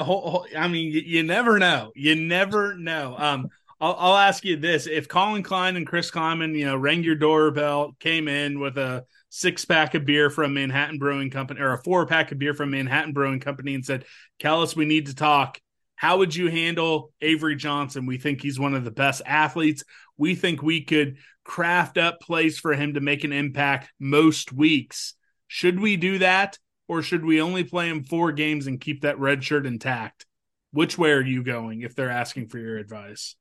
I 0.54 0.68
mean, 0.68 0.92
you 0.92 1.22
never 1.22 1.58
know. 1.58 1.90
You 1.94 2.14
never 2.14 2.74
know. 2.74 3.16
Um, 3.16 3.48
I'll, 3.82 3.96
I'll 3.98 4.16
ask 4.16 4.44
you 4.44 4.56
this: 4.56 4.86
If 4.86 5.08
Collin 5.08 5.42
Klein 5.42 5.76
and 5.76 5.86
Chris 5.86 6.10
Klieman, 6.10 6.56
you 6.56 6.64
know, 6.66 6.76
rang 6.76 7.02
your 7.02 7.16
doorbell, 7.16 7.96
came 7.98 8.28
in 8.28 8.60
with 8.60 8.78
a 8.78 9.04
six 9.28 9.64
pack 9.64 9.94
of 9.94 10.06
beer 10.06 10.30
from 10.30 10.54
Manhattan 10.54 10.98
Brewing 10.98 11.30
Company 11.30 11.60
or 11.60 11.72
a 11.72 11.82
four 11.82 12.06
pack 12.06 12.30
of 12.30 12.38
beer 12.38 12.54
from 12.54 12.70
Manhattan 12.70 13.12
Brewing 13.12 13.40
Company, 13.40 13.74
and 13.74 13.84
said, 13.84 14.04
"Kellis, 14.40 14.76
we 14.76 14.84
need 14.84 15.06
to 15.06 15.16
talk." 15.16 15.58
How 15.96 16.18
would 16.18 16.34
you 16.34 16.48
handle 16.48 17.12
Avery 17.20 17.56
Johnson? 17.56 18.06
We 18.06 18.18
think 18.18 18.40
he's 18.40 18.58
one 18.58 18.74
of 18.74 18.84
the 18.84 18.90
best 18.90 19.20
athletes. 19.26 19.84
We 20.16 20.36
think 20.36 20.62
we 20.62 20.84
could 20.84 21.18
craft 21.44 21.98
up 21.98 22.20
plays 22.20 22.58
for 22.58 22.74
him 22.74 22.94
to 22.94 23.00
make 23.00 23.24
an 23.24 23.32
impact 23.32 23.90
most 23.98 24.52
weeks. 24.52 25.14
Should 25.48 25.80
we 25.80 25.96
do 25.96 26.18
that, 26.18 26.56
or 26.86 27.02
should 27.02 27.24
we 27.24 27.40
only 27.40 27.64
play 27.64 27.88
him 27.88 28.04
four 28.04 28.30
games 28.30 28.68
and 28.68 28.80
keep 28.80 29.02
that 29.02 29.18
red 29.18 29.42
shirt 29.42 29.66
intact? 29.66 30.24
Which 30.70 30.96
way 30.96 31.10
are 31.10 31.20
you 31.20 31.42
going 31.42 31.82
if 31.82 31.96
they're 31.96 32.10
asking 32.10 32.48
for 32.48 32.58
your 32.58 32.78
advice? 32.78 33.34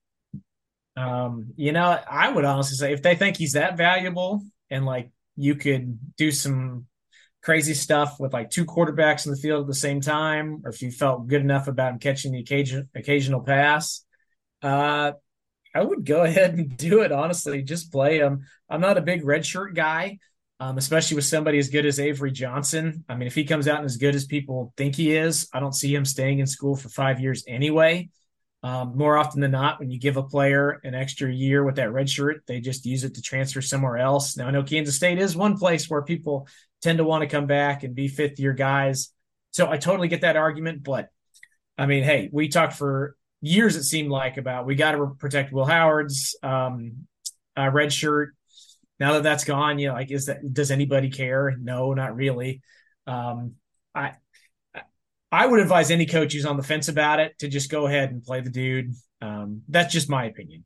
Um, 0.97 1.53
you 1.55 1.71
know, 1.71 1.99
I 2.09 2.31
would 2.31 2.45
honestly 2.45 2.75
say 2.75 2.93
if 2.93 3.01
they 3.01 3.15
think 3.15 3.37
he's 3.37 3.53
that 3.53 3.77
valuable 3.77 4.43
and 4.69 4.85
like 4.85 5.09
you 5.35 5.55
could 5.55 5.97
do 6.17 6.31
some 6.31 6.87
crazy 7.41 7.73
stuff 7.73 8.19
with 8.19 8.33
like 8.33 8.49
two 8.49 8.65
quarterbacks 8.65 9.25
in 9.25 9.31
the 9.31 9.37
field 9.37 9.61
at 9.61 9.67
the 9.67 9.73
same 9.73 10.01
time, 10.01 10.61
or 10.63 10.69
if 10.69 10.81
you 10.81 10.91
felt 10.91 11.27
good 11.27 11.41
enough 11.41 11.67
about 11.67 11.93
him 11.93 11.99
catching 11.99 12.31
the 12.31 12.39
occasion, 12.39 12.89
occasional 12.95 13.41
pass, 13.41 14.05
uh, 14.61 15.13
I 15.73 15.81
would 15.81 16.05
go 16.05 16.23
ahead 16.23 16.53
and 16.53 16.75
do 16.77 17.01
it. 17.01 17.11
Honestly, 17.11 17.61
just 17.63 17.91
play 17.91 18.19
him. 18.19 18.45
I'm 18.69 18.81
not 18.81 18.97
a 18.97 19.01
big 19.01 19.23
redshirt 19.23 19.73
guy, 19.73 20.19
um, 20.59 20.77
especially 20.77 21.15
with 21.15 21.25
somebody 21.25 21.57
as 21.57 21.69
good 21.69 21.85
as 21.85 21.99
Avery 21.99 22.31
Johnson. 22.31 23.03
I 23.09 23.15
mean, 23.15 23.27
if 23.27 23.35
he 23.35 23.45
comes 23.45 23.67
out 23.67 23.77
and 23.77 23.85
as 23.85 23.97
good 23.97 24.15
as 24.15 24.25
people 24.25 24.73
think 24.77 24.95
he 24.95 25.15
is, 25.15 25.47
I 25.53 25.59
don't 25.59 25.75
see 25.75 25.93
him 25.93 26.05
staying 26.05 26.39
in 26.39 26.47
school 26.47 26.75
for 26.75 26.89
five 26.89 27.19
years 27.19 27.43
anyway. 27.47 28.09
Um, 28.63 28.95
more 28.95 29.17
often 29.17 29.41
than 29.41 29.51
not, 29.51 29.79
when 29.79 29.89
you 29.89 29.99
give 29.99 30.17
a 30.17 30.23
player 30.23 30.79
an 30.83 30.93
extra 30.93 31.31
year 31.33 31.63
with 31.63 31.77
that 31.77 31.91
red 31.91 32.07
shirt, 32.09 32.43
they 32.45 32.59
just 32.59 32.85
use 32.85 33.03
it 33.03 33.15
to 33.15 33.21
transfer 33.21 33.61
somewhere 33.61 33.97
else. 33.97 34.37
Now, 34.37 34.47
I 34.47 34.51
know 34.51 34.61
Kansas 34.61 34.95
State 34.95 35.17
is 35.17 35.35
one 35.35 35.57
place 35.57 35.89
where 35.89 36.03
people 36.03 36.47
tend 36.81 36.99
to 36.99 37.03
want 37.03 37.23
to 37.23 37.27
come 37.27 37.47
back 37.47 37.83
and 37.83 37.95
be 37.95 38.07
fifth 38.07 38.39
year 38.39 38.53
guys. 38.53 39.11
So 39.49 39.69
I 39.69 39.77
totally 39.77 40.07
get 40.07 40.21
that 40.21 40.35
argument. 40.35 40.83
But 40.83 41.09
I 41.77 41.87
mean, 41.87 42.03
hey, 42.03 42.29
we 42.31 42.49
talked 42.49 42.73
for 42.73 43.15
years, 43.41 43.75
it 43.75 43.83
seemed 43.83 44.11
like, 44.11 44.37
about 44.37 44.67
we 44.67 44.75
got 44.75 44.91
to 44.91 45.15
protect 45.17 45.51
Will 45.51 45.65
Howard's 45.65 46.37
um, 46.43 47.07
uh, 47.57 47.69
red 47.69 47.91
shirt. 47.91 48.35
Now 48.99 49.13
that 49.13 49.23
that's 49.23 49.43
gone, 49.43 49.79
you 49.79 49.87
know, 49.87 49.95
like, 49.95 50.11
is 50.11 50.27
that 50.27 50.53
does 50.53 50.69
anybody 50.69 51.09
care? 51.09 51.57
No, 51.59 51.93
not 51.93 52.15
really. 52.15 52.61
Um, 53.07 53.55
I 53.95 54.13
I 55.31 55.45
would 55.45 55.59
advise 55.59 55.91
any 55.91 56.05
coach 56.05 56.33
who's 56.33 56.45
on 56.45 56.57
the 56.57 56.63
fence 56.63 56.89
about 56.89 57.19
it 57.19 57.39
to 57.39 57.47
just 57.47 57.71
go 57.71 57.87
ahead 57.87 58.11
and 58.11 58.23
play 58.23 58.41
the 58.41 58.49
dude. 58.49 58.93
Um, 59.21 59.61
that's 59.69 59.93
just 59.93 60.09
my 60.09 60.25
opinion. 60.25 60.65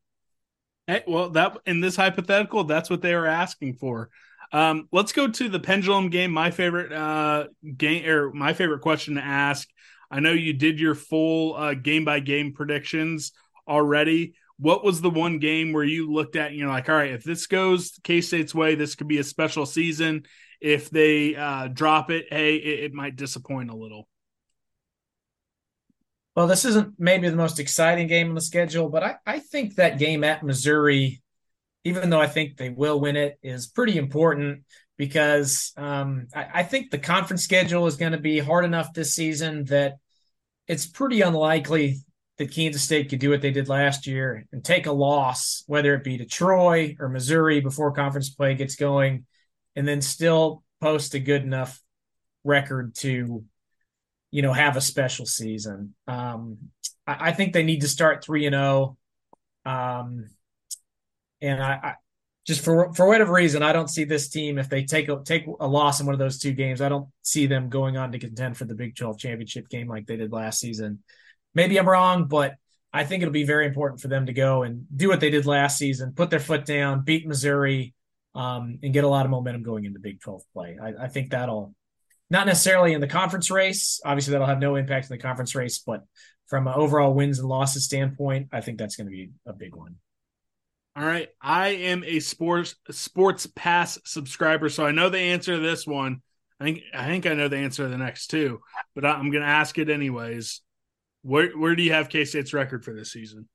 Hey, 0.88 1.04
well, 1.08 1.30
that 1.32 1.58
in 1.66 1.82
this 1.82 1.96
hypothetical, 1.96 2.64
that's 2.64 2.90
what 2.90 3.02
they 3.02 3.14
were 3.16 3.28
asking 3.28 3.76
for. 3.76 4.10
Um, 4.52 4.88
let's 4.92 5.12
go 5.12 5.28
to 5.28 5.50
the 5.50 5.60
pendulum 5.60 6.10
game. 6.10 6.32
My 6.32 6.52
favorite 6.52 6.92
uh, 6.92 7.48
game, 7.78 8.08
or 8.08 8.32
my 8.32 8.54
favorite 8.54 8.82
question 8.82 9.16
to 9.16 9.22
ask. 9.22 9.68
I 10.10 10.20
know 10.20 10.32
you 10.32 10.54
did 10.54 10.80
your 10.80 10.96
full 10.96 11.74
game 11.76 12.06
by 12.06 12.20
game 12.20 12.54
predictions 12.54 13.32
already. 13.68 14.36
What 14.58 14.84
was 14.84 15.02
the 15.02 15.10
one 15.10 15.40
game 15.40 15.74
where 15.74 15.84
you 15.84 16.12
looked 16.12 16.36
at 16.36 16.52
and 16.52 16.60
you're 16.60 16.70
like, 16.70 16.88
all 16.88 16.96
right, 16.96 17.12
if 17.12 17.24
this 17.24 17.48
goes 17.48 18.00
K 18.04 18.22
State's 18.22 18.56
way, 18.56 18.76
this 18.76 18.96
could 18.96 19.08
be 19.08 19.18
a 19.18 19.24
special 19.24 19.66
season. 19.66 20.24
If 20.62 20.90
they 20.90 21.36
uh, 21.36 21.68
drop 21.68 22.12
it, 22.12 22.28
hey, 22.30 22.56
it, 22.56 22.86
it 22.86 22.94
might 22.94 23.16
disappoint 23.16 23.72
a 23.72 23.76
little. 23.76 24.08
Well, 26.36 26.48
this 26.48 26.66
isn't 26.66 26.96
maybe 27.00 27.30
the 27.30 27.36
most 27.36 27.60
exciting 27.60 28.08
game 28.08 28.30
on 28.30 28.36
the 28.36 28.42
schedule, 28.42 28.90
but 28.90 29.04
I, 29.04 29.16
I 29.26 29.40
think 29.40 29.76
that 29.76 30.00
game 30.00 30.24
at 30.24 30.44
Missouri, 30.44 31.22
even 31.86 32.10
though 32.10 32.20
I 32.20 32.28
think 32.28 32.58
they 32.58 32.70
will 32.70 33.00
win 33.00 33.16
it, 33.16 33.40
is 33.42 33.68
pretty 33.68 33.98
important 33.98 34.64
because 34.98 35.72
um, 35.78 36.28
I, 36.36 36.48
I 36.56 36.64
think 36.64 36.92
the 36.92 36.98
conference 36.98 37.44
schedule 37.44 37.88
is 37.88 37.96
going 37.96 38.12
to 38.12 38.18
be 38.18 38.40
hard 38.40 38.66
enough 38.66 38.94
this 38.94 39.16
season 39.16 39.66
that 39.66 39.96
it's 40.68 40.86
pretty 40.86 41.22
unlikely 41.22 42.00
that 42.38 42.52
Kansas 42.52 42.82
State 42.82 43.10
could 43.10 43.20
do 43.20 43.30
what 43.30 43.42
they 43.42 43.52
did 43.52 43.70
last 43.70 44.08
year 44.08 44.46
and 44.52 44.64
take 44.64 44.88
a 44.88 44.92
loss, 44.92 45.64
whether 45.68 45.96
it 45.96 46.04
be 46.04 46.18
to 46.18 46.26
Troy 46.26 46.98
or 47.00 47.08
Missouri 47.08 47.62
before 47.62 47.94
conference 47.94 48.30
play 48.30 48.56
gets 48.56 48.76
going, 48.76 49.26
and 49.76 49.88
then 49.88 50.02
still 50.02 50.64
post 50.82 51.14
a 51.14 51.20
good 51.20 51.44
enough 51.44 51.82
record 52.44 52.96
to, 52.96 53.46
you 54.36 54.42
know, 54.42 54.52
have 54.52 54.76
a 54.76 54.82
special 54.82 55.26
season. 55.26 55.96
Um, 56.10 56.58
I, 57.08 57.30
I, 57.30 57.32
think 57.32 57.54
they 57.54 57.64
need 57.64 57.80
to 57.82 57.88
start 57.88 58.22
three 58.22 58.46
and 58.46 58.54
zero. 58.54 58.98
Oh. 59.66 59.72
Um, 59.72 60.28
and 61.42 61.64
I, 61.64 61.72
I 61.72 61.94
just 62.46 62.60
for 62.60 62.94
for 62.94 63.08
whatever 63.08 63.32
reason, 63.32 63.64
I 63.64 63.72
don't 63.72 63.90
see 63.90 64.04
this 64.04 64.28
team 64.28 64.58
if 64.58 64.68
they 64.68 64.84
take 64.84 65.08
a 65.08 65.22
take 65.24 65.46
a 65.48 65.66
loss 65.66 66.02
in 66.02 66.06
one 66.06 66.12
of 66.12 66.20
those 66.20 66.38
two 66.38 66.52
games. 66.52 66.82
I 66.82 66.90
don't 66.90 67.08
see 67.22 67.46
them 67.46 67.70
going 67.70 67.96
on 67.96 68.12
to 68.12 68.20
contend 68.20 68.58
for 68.58 68.66
the 68.66 68.76
Big 68.76 68.98
Twelve 68.98 69.18
championship 69.18 69.70
game 69.70 69.88
like 69.88 70.06
they 70.06 70.18
did 70.18 70.34
last 70.34 70.60
season. 70.60 71.02
Maybe 71.54 71.80
I'm 71.80 71.88
wrong, 71.88 72.26
but 72.26 72.56
I 72.92 73.06
think 73.06 73.24
it'll 73.24 73.32
be 73.32 73.46
very 73.46 73.66
important 73.66 74.02
for 74.02 74.10
them 74.10 74.26
to 74.26 74.34
go 74.34 74.64
and 74.64 74.86
do 74.94 75.08
what 75.08 75.22
they 75.22 75.30
did 75.30 75.46
last 75.46 75.78
season, 75.78 76.12
put 76.12 76.30
their 76.30 76.42
foot 76.42 76.66
down, 76.66 77.06
beat 77.06 77.26
Missouri, 77.26 77.94
um, 78.34 78.80
and 78.84 78.92
get 78.92 79.06
a 79.06 79.08
lot 79.08 79.24
of 79.24 79.32
momentum 79.32 79.64
going 79.64 79.86
into 79.86 80.00
Big 80.00 80.20
12 80.20 80.42
play. 80.54 80.78
I, 80.82 81.06
I, 81.06 81.08
think 81.08 81.30
that'll 81.30 81.74
not 82.30 82.48
necessarily 82.48 82.94
in 82.94 83.02
the 83.02 83.08
conference 83.08 83.52
race. 83.52 84.02
Obviously, 84.04 84.32
that'll 84.32 84.48
have 84.48 84.60
no 84.60 84.76
impact 84.76 85.10
in 85.10 85.18
the 85.18 85.22
conference 85.22 85.56
race, 85.56 85.80
but 85.80 86.04
from 86.48 86.68
an 86.68 86.74
overall 86.76 87.14
wins 87.14 87.40
and 87.40 87.48
losses 87.48 87.86
standpoint, 87.86 88.50
I 88.52 88.62
think 88.62 88.78
that's 88.78 88.96
going 88.96 89.08
to 89.08 89.12
be 89.12 89.32
a 89.46 89.54
big 89.54 89.76
one. 89.76 89.96
All 90.96 91.06
right, 91.06 91.28
I 91.42 91.70
am 91.70 92.04
a 92.06 92.20
sports 92.20 92.76
sports 92.92 93.48
pass 93.54 94.00
subscriber, 94.06 94.70
so 94.70 94.86
I 94.86 94.92
know 94.92 95.10
the 95.10 95.20
answer 95.20 95.56
to 95.56 95.62
this 95.62 95.86
one. 95.86 96.22
I 96.60 96.64
think 96.64 96.84
I 96.94 97.08
think 97.08 97.26
I 97.26 97.34
know 97.34 97.50
the 97.50 97.58
answer 97.58 97.84
to 97.84 97.90
the 97.90 97.98
next 97.98 98.28
two, 98.28 98.62
but 98.94 99.06
I'm 99.06 99.30
going 99.30 99.44
to 99.44 99.50
ask 99.50 99.78
it 99.78 99.90
anyways. 99.90 100.62
Where 101.22 101.50
where 101.52 101.76
do 101.76 101.84
you 101.84 101.92
have 101.92 102.08
K 102.08 102.24
State's 102.24 102.54
record 102.54 102.86
for 102.86 102.94
this 102.94 103.12
season? 103.12 103.50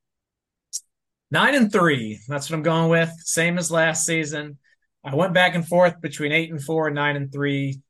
Nine 1.31 1.55
and 1.55 1.71
three. 1.71 2.19
That's 2.27 2.49
what 2.49 2.57
I'm 2.57 2.63
going 2.63 2.89
with. 2.89 3.11
Same 3.19 3.57
as 3.57 3.71
last 3.71 4.05
season. 4.05 4.59
I 5.03 5.15
went 5.15 5.33
back 5.33 5.55
and 5.55 5.67
forth 5.67 5.99
between 5.99 6.31
eight 6.31 6.51
and 6.51 6.61
four 6.61 6.87
and 6.87 6.95
nine 6.95 7.15
and 7.15 7.31
three. 7.31 7.81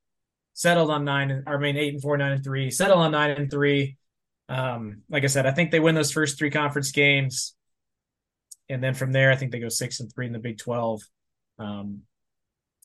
Settled 0.53 0.91
on 0.91 1.05
nine. 1.05 1.31
And, 1.31 1.47
I 1.47 1.57
mean 1.57 1.77
eight 1.77 1.93
and 1.93 2.01
four, 2.01 2.17
nine 2.17 2.33
and 2.33 2.43
three. 2.43 2.71
Settled 2.71 2.99
on 2.99 3.11
nine 3.11 3.31
and 3.31 3.49
three. 3.49 3.97
Um, 4.49 5.03
like 5.09 5.23
I 5.23 5.27
said, 5.27 5.45
I 5.45 5.51
think 5.51 5.71
they 5.71 5.79
win 5.79 5.95
those 5.95 6.11
first 6.11 6.37
three 6.37 6.51
conference 6.51 6.91
games, 6.91 7.55
and 8.69 8.83
then 8.83 8.93
from 8.93 9.13
there, 9.13 9.31
I 9.31 9.37
think 9.37 9.51
they 9.51 9.59
go 9.59 9.69
six 9.69 9.99
and 10.01 10.11
three 10.13 10.27
in 10.27 10.33
the 10.33 10.39
Big 10.39 10.57
Twelve. 10.57 11.01
Um, 11.57 12.01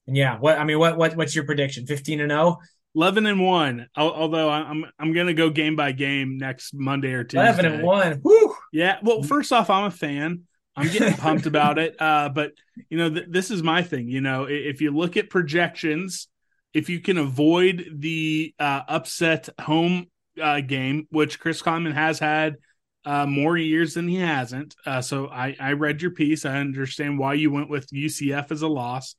and 0.06 0.16
yeah, 0.16 0.38
what 0.38 0.58
I 0.58 0.64
mean, 0.64 0.78
what 0.78 0.96
what 0.96 1.16
what's 1.16 1.34
your 1.34 1.44
prediction? 1.44 1.86
Fifteen 1.86 2.20
and 2.20 2.30
zero. 2.30 2.58
11 2.94 3.26
and 3.26 3.40
1 3.42 3.88
although 3.94 4.48
i'm 4.48 4.86
i'm 4.98 5.12
gonna 5.12 5.34
go 5.34 5.50
game 5.50 5.76
by 5.76 5.92
game 5.92 6.38
next 6.38 6.72
monday 6.72 7.12
or 7.12 7.24
tuesday 7.24 7.42
11 7.42 7.66
and 7.66 7.82
1 7.82 8.20
Woo! 8.24 8.54
yeah 8.72 8.96
well 9.02 9.22
first 9.22 9.52
off 9.52 9.68
i'm 9.68 9.84
a 9.84 9.90
fan 9.90 10.44
i'm 10.74 10.88
getting 10.90 11.12
pumped 11.14 11.44
about 11.44 11.78
it 11.78 11.94
uh, 12.00 12.30
but 12.30 12.52
you 12.88 12.96
know 12.96 13.10
th- 13.10 13.26
this 13.28 13.50
is 13.50 13.62
my 13.62 13.82
thing 13.82 14.08
you 14.08 14.22
know 14.22 14.44
if 14.44 14.80
you 14.80 14.92
look 14.92 15.18
at 15.18 15.28
projections 15.28 16.28
if 16.76 16.88
you 16.88 17.00
can 17.00 17.18
avoid 17.18 17.86
the 17.92 18.54
uh, 18.58 18.82
upset 18.88 19.48
home 19.60 20.06
uh, 20.40 20.60
game 20.60 21.06
which 21.10 21.40
chris 21.40 21.62
Klieman 21.62 21.94
has 21.94 22.18
had 22.18 22.56
uh, 23.04 23.24
more 23.24 23.56
years 23.56 23.94
than 23.94 24.08
he 24.08 24.16
hasn't 24.16 24.74
uh, 24.84 25.00
so 25.00 25.28
I, 25.28 25.56
I 25.58 25.72
read 25.72 26.02
your 26.02 26.10
piece 26.10 26.44
i 26.44 26.58
understand 26.58 27.18
why 27.18 27.34
you 27.34 27.50
went 27.50 27.70
with 27.70 27.90
ucf 27.90 28.50
as 28.50 28.62
a 28.62 28.68
loss 28.68 29.14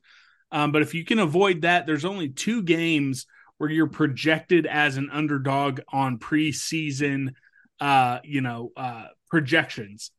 um, 0.50 0.72
but 0.72 0.82
if 0.82 0.94
you 0.94 1.04
can 1.04 1.18
avoid 1.18 1.62
that 1.62 1.86
there's 1.86 2.04
only 2.04 2.28
two 2.28 2.62
games 2.62 3.26
where 3.58 3.70
you're 3.70 3.88
projected 3.88 4.66
as 4.66 4.96
an 4.96 5.10
underdog 5.12 5.80
on 5.92 6.18
preseason, 6.18 7.34
uh, 7.80 8.20
you 8.24 8.40
know, 8.40 8.72
uh, 8.76 9.06
projections. 9.28 10.10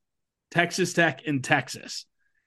Texas 0.51 0.93
Tech 0.93 1.21
and 1.25 1.43
Texas. 1.43 2.05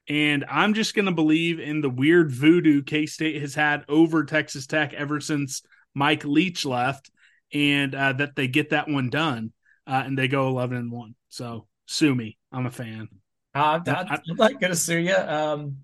And 0.09 0.43
I'm 0.49 0.73
just 0.73 0.95
going 0.95 1.05
to 1.05 1.13
believe 1.13 1.59
in 1.59 1.81
the 1.81 1.89
weird 1.89 2.31
voodoo 2.31 2.83
K 2.83 3.05
State 3.05 3.41
has 3.41 3.55
had 3.55 3.85
over 3.87 4.25
Texas 4.25 4.67
Tech 4.67 4.93
ever 4.93 5.21
since 5.21 5.61
Mike 5.93 6.25
Leach 6.25 6.65
left, 6.65 7.09
and 7.53 7.95
uh, 7.95 8.13
that 8.13 8.35
they 8.35 8.47
get 8.47 8.71
that 8.71 8.89
one 8.89 9.09
done 9.09 9.53
uh, 9.87 10.03
and 10.05 10.17
they 10.17 10.27
go 10.27 10.47
11 10.47 10.77
and 10.77 10.91
1. 10.91 11.15
So 11.29 11.67
sue 11.85 12.13
me. 12.13 12.37
I'm 12.51 12.65
a 12.65 12.71
fan. 12.71 13.09
Uh, 13.55 13.79
I'm, 13.79 13.83
not, 13.85 14.11
I'm 14.11 14.35
not 14.35 14.59
going 14.59 14.71
to 14.71 14.77
sue 14.77 14.97
you. 14.97 15.15
Um, 15.15 15.77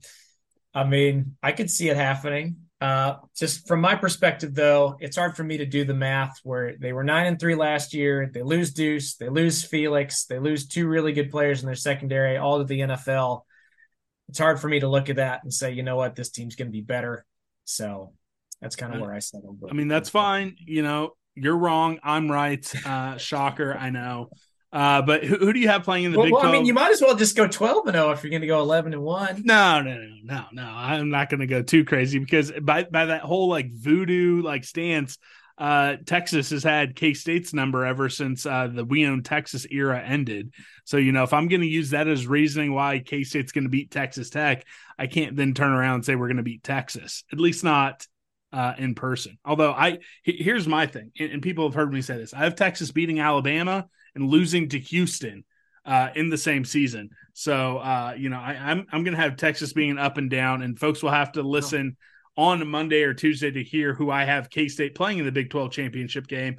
I 0.74 0.84
mean, 0.84 1.36
I 1.42 1.52
could 1.52 1.70
see 1.70 1.90
it 1.90 1.98
happening. 1.98 2.58
Uh, 2.82 3.18
just 3.36 3.68
from 3.68 3.82
my 3.82 3.96
perspective, 3.96 4.56
though, 4.56 4.96
it's 5.02 5.18
hard 5.18 5.36
for 5.36 5.44
me 5.44 5.58
to 5.58 5.66
do 5.66 5.84
the 5.84 5.94
math 5.94 6.40
where 6.44 6.78
they 6.78 6.94
were 6.94 7.04
nine 7.04 7.28
and 7.28 7.40
three 7.40 7.56
last 7.56 7.94
year. 7.94 8.32
They 8.34 8.42
lose 8.42 8.72
Deuce, 8.72 9.16
they 9.16 9.28
lose 9.28 9.64
Felix, 9.66 10.26
they 10.26 10.40
lose 10.40 10.68
two 10.68 10.88
really 10.88 11.12
good 11.12 11.30
players 11.30 11.62
in 11.62 11.66
their 11.66 11.76
secondary, 11.76 12.38
all 12.38 12.60
to 12.60 12.64
the 12.64 12.80
NFL. 12.80 13.42
It's 14.30 14.40
hard 14.40 14.60
for 14.60 14.68
me 14.68 14.80
to 14.80 14.88
look 14.88 15.10
at 15.10 15.18
that 15.18 15.44
and 15.44 15.54
say, 15.54 15.72
you 15.72 15.84
know 15.84 15.96
what, 15.96 16.16
this 16.16 16.30
team's 16.30 16.56
going 16.56 16.68
to 16.68 16.72
be 16.72 16.82
better. 16.82 17.26
So 17.66 18.14
that's 18.62 18.76
kind 18.76 18.94
of 18.94 19.02
where 19.02 19.14
I 19.14 19.20
settle. 19.20 19.58
I 19.70 19.74
mean, 19.74 19.88
that's 19.88 20.10
fine. 20.10 20.56
You 20.60 20.84
know, 20.84 21.14
you're 21.36 21.58
wrong. 21.58 22.00
I'm 22.04 22.30
right. 22.30 22.66
Uh, 22.86 23.18
shocker. 23.18 23.76
I 23.76 23.90
know. 23.90 24.30
Uh, 24.72 25.02
but 25.02 25.24
who, 25.24 25.36
who, 25.38 25.52
do 25.52 25.60
you 25.60 25.68
have 25.68 25.84
playing 25.84 26.06
in 26.06 26.12
the 26.12 26.18
well, 26.18 26.26
Big 26.26 26.34
well, 26.34 26.42
12? 26.44 26.54
I 26.54 26.58
mean, 26.58 26.68
you 26.68 26.76
might 26.76 26.92
as 26.92 27.02
well 27.02 27.16
just 27.16 27.36
go 27.36 27.48
12 27.48 27.88
and 27.88 27.96
0 27.96 28.12
if 28.12 28.24
you're 28.24 28.30
going 28.30 28.42
to 28.42 28.48
go 28.48 28.60
11 28.60 28.94
and 28.94 29.02
1. 29.02 29.42
No, 29.44 29.82
no, 29.82 29.96
no, 29.96 30.10
no, 30.24 30.46
no. 30.52 30.64
I'm 30.64 31.10
not 31.10 31.30
going 31.30 31.40
to 31.40 31.48
go 31.48 31.64
too 31.64 31.86
crazy 31.86 32.20
because 32.20 32.52
by 32.52 32.84
by 32.84 33.06
that 33.06 33.22
whole 33.22 33.50
like 33.50 33.72
voodoo 33.74 34.44
like 34.44 34.64
stance, 34.64 35.18
uh, 35.60 35.98
Texas 36.06 36.52
has 36.52 36.64
had 36.64 36.96
K 36.96 37.14
State's 37.14 37.54
number 37.54 37.86
ever 37.86 38.08
since 38.08 38.46
uh, 38.46 38.68
the 38.68 38.86
We 38.86 39.06
Own 39.06 39.24
Texas 39.24 39.68
era 39.70 40.02
ended. 40.02 40.54
So 40.86 40.96
you 40.96 41.12
know, 41.12 41.24
if 41.24 41.34
I'm 41.34 41.50
going 41.50 41.62
to 41.62 41.68
use 41.68 41.90
that 41.90 42.08
as 42.08 42.26
reasoning 42.26 42.74
why 42.74 43.00
K 43.00 43.24
State's 43.24 43.52
going 43.52 43.66
to 43.66 43.70
beat 43.70 43.92
Texas 43.92 44.30
Tech, 44.30 44.66
I 44.98 45.08
can't 45.08 45.36
then 45.36 45.54
turn 45.54 45.74
around 45.74 45.96
and 45.96 46.06
say 46.06 46.16
we're 46.16 46.28
going 46.28 46.38
to 46.38 46.44
beat 46.44 46.64
Texas. 46.64 47.26
At 47.34 47.40
least 47.40 47.66
not 47.66 48.08
uh, 48.54 48.74
in 48.78 48.96
person. 48.96 49.38
Although 49.44 49.74
I 49.74 50.00
here's 50.24 50.68
my 50.68 50.88
thing, 50.88 51.12
and, 51.20 51.42
people 51.42 51.66
have 51.66 51.76
heard 51.76 51.92
me 51.92 52.02
say 52.02 52.18
this: 52.18 52.34
I 52.34 52.46
have 52.46 52.56
Texas 52.56 52.92
beating 52.92 53.20
Alabama 53.20 53.88
and 54.16 54.30
losing 54.30 54.70
to 54.70 54.80
Houston 54.80 55.44
uh, 55.86 56.10
in 56.16 56.30
the 56.30 56.38
same 56.38 56.64
season. 56.64 57.10
So 57.34 57.80
uh, 57.80 58.14
you 58.18 58.30
know, 58.30 58.40
I, 58.40 58.54
am 58.54 58.62
I'm, 58.66 58.88
I'm 58.94 59.04
going 59.04 59.16
to 59.16 59.22
have 59.22 59.36
Texas 59.36 59.74
being 59.74 59.98
up 59.98 60.18
and 60.18 60.30
down, 60.30 60.62
and 60.62 60.80
folks 60.80 61.04
will 61.04 61.12
have 61.12 61.34
to 61.34 61.44
listen. 61.44 61.98
On 62.40 62.66
Monday 62.70 63.04
or 63.04 63.14
Tuesday 63.14 63.52
to 63.52 63.62
hear 63.62 63.94
who 63.94 64.10
I 64.10 64.24
have 64.24 64.50
K 64.50 64.70
State 64.70 64.96
playing 64.96 65.18
in 65.18 65.26
the 65.26 65.32
Big 65.32 65.50
12 65.50 65.74
championship 65.74 66.26
game. 66.26 66.58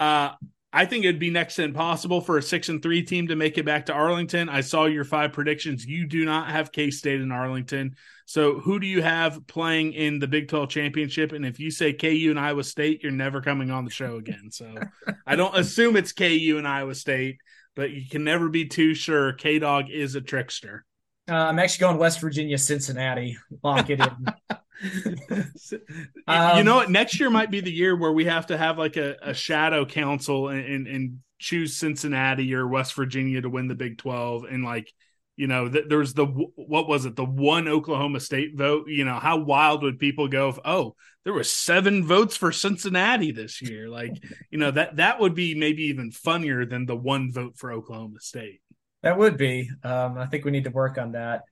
Uh, 0.00 0.30
I 0.72 0.86
think 0.86 1.04
it'd 1.04 1.20
be 1.20 1.30
next 1.30 1.54
to 1.54 1.62
impossible 1.62 2.20
for 2.20 2.36
a 2.36 2.42
six 2.42 2.68
and 2.68 2.82
three 2.82 3.04
team 3.04 3.28
to 3.28 3.36
make 3.36 3.56
it 3.56 3.64
back 3.64 3.86
to 3.86 3.92
Arlington. 3.92 4.48
I 4.48 4.60
saw 4.60 4.86
your 4.86 5.04
five 5.04 5.32
predictions. 5.32 5.86
You 5.86 6.08
do 6.08 6.24
not 6.24 6.48
have 6.48 6.72
K 6.72 6.90
State 6.90 7.20
in 7.20 7.30
Arlington. 7.30 7.94
So 8.26 8.58
who 8.58 8.80
do 8.80 8.88
you 8.88 9.02
have 9.02 9.46
playing 9.46 9.92
in 9.92 10.18
the 10.18 10.26
Big 10.26 10.48
12 10.48 10.68
championship? 10.68 11.30
And 11.30 11.46
if 11.46 11.60
you 11.60 11.70
say 11.70 11.92
KU 11.92 12.26
and 12.30 12.40
Iowa 12.40 12.64
State, 12.64 13.04
you're 13.04 13.12
never 13.12 13.40
coming 13.40 13.70
on 13.70 13.84
the 13.84 13.92
show 13.92 14.16
again. 14.16 14.50
So 14.50 14.74
I 15.26 15.36
don't 15.36 15.56
assume 15.56 15.96
it's 15.96 16.10
KU 16.10 16.56
and 16.58 16.66
Iowa 16.66 16.96
State, 16.96 17.36
but 17.76 17.92
you 17.92 18.08
can 18.10 18.24
never 18.24 18.48
be 18.48 18.66
too 18.66 18.94
sure. 18.94 19.32
K 19.34 19.60
Dog 19.60 19.90
is 19.90 20.16
a 20.16 20.20
trickster. 20.20 20.84
Uh, 21.30 21.34
I'm 21.34 21.60
actually 21.60 21.84
going 21.84 21.98
West 21.98 22.20
Virginia, 22.20 22.58
Cincinnati. 22.58 23.38
Lock 23.62 23.90
it 23.90 24.00
in. 24.00 24.26
um, 26.26 26.58
you 26.58 26.64
know 26.64 26.76
what? 26.76 26.90
Next 26.90 27.20
year 27.20 27.30
might 27.30 27.50
be 27.50 27.60
the 27.60 27.72
year 27.72 27.96
where 27.96 28.12
we 28.12 28.24
have 28.24 28.46
to 28.46 28.58
have 28.58 28.78
like 28.78 28.96
a, 28.96 29.16
a 29.22 29.34
shadow 29.34 29.84
council 29.84 30.48
and, 30.48 30.64
and, 30.64 30.86
and 30.86 31.18
choose 31.38 31.76
Cincinnati 31.76 32.54
or 32.54 32.66
West 32.66 32.94
Virginia 32.94 33.40
to 33.40 33.48
win 33.48 33.68
the 33.68 33.74
Big 33.74 33.98
Twelve, 33.98 34.44
and 34.44 34.64
like 34.64 34.92
you 35.36 35.46
know, 35.48 35.68
th- 35.68 35.86
there's 35.88 36.14
the 36.14 36.26
what 36.26 36.88
was 36.88 37.06
it, 37.06 37.16
the 37.16 37.24
one 37.24 37.66
Oklahoma 37.66 38.20
State 38.20 38.56
vote. 38.56 38.88
You 38.88 39.04
know, 39.04 39.18
how 39.18 39.38
wild 39.38 39.82
would 39.82 39.98
people 39.98 40.28
go 40.28 40.50
if 40.50 40.58
oh, 40.64 40.94
there 41.24 41.32
was 41.32 41.50
seven 41.50 42.04
votes 42.04 42.36
for 42.36 42.52
Cincinnati 42.52 43.32
this 43.32 43.60
year? 43.60 43.88
Like, 43.88 44.12
you 44.50 44.58
know, 44.58 44.70
that 44.70 44.96
that 44.96 45.20
would 45.20 45.34
be 45.34 45.54
maybe 45.54 45.84
even 45.84 46.12
funnier 46.12 46.64
than 46.64 46.86
the 46.86 46.96
one 46.96 47.32
vote 47.32 47.56
for 47.56 47.72
Oklahoma 47.72 48.20
State. 48.20 48.60
That 49.02 49.18
would 49.18 49.36
be. 49.36 49.70
Um, 49.82 50.18
I 50.18 50.26
think 50.26 50.44
we 50.44 50.50
need 50.50 50.64
to 50.64 50.70
work 50.70 50.98
on 50.98 51.12
that. 51.12 51.42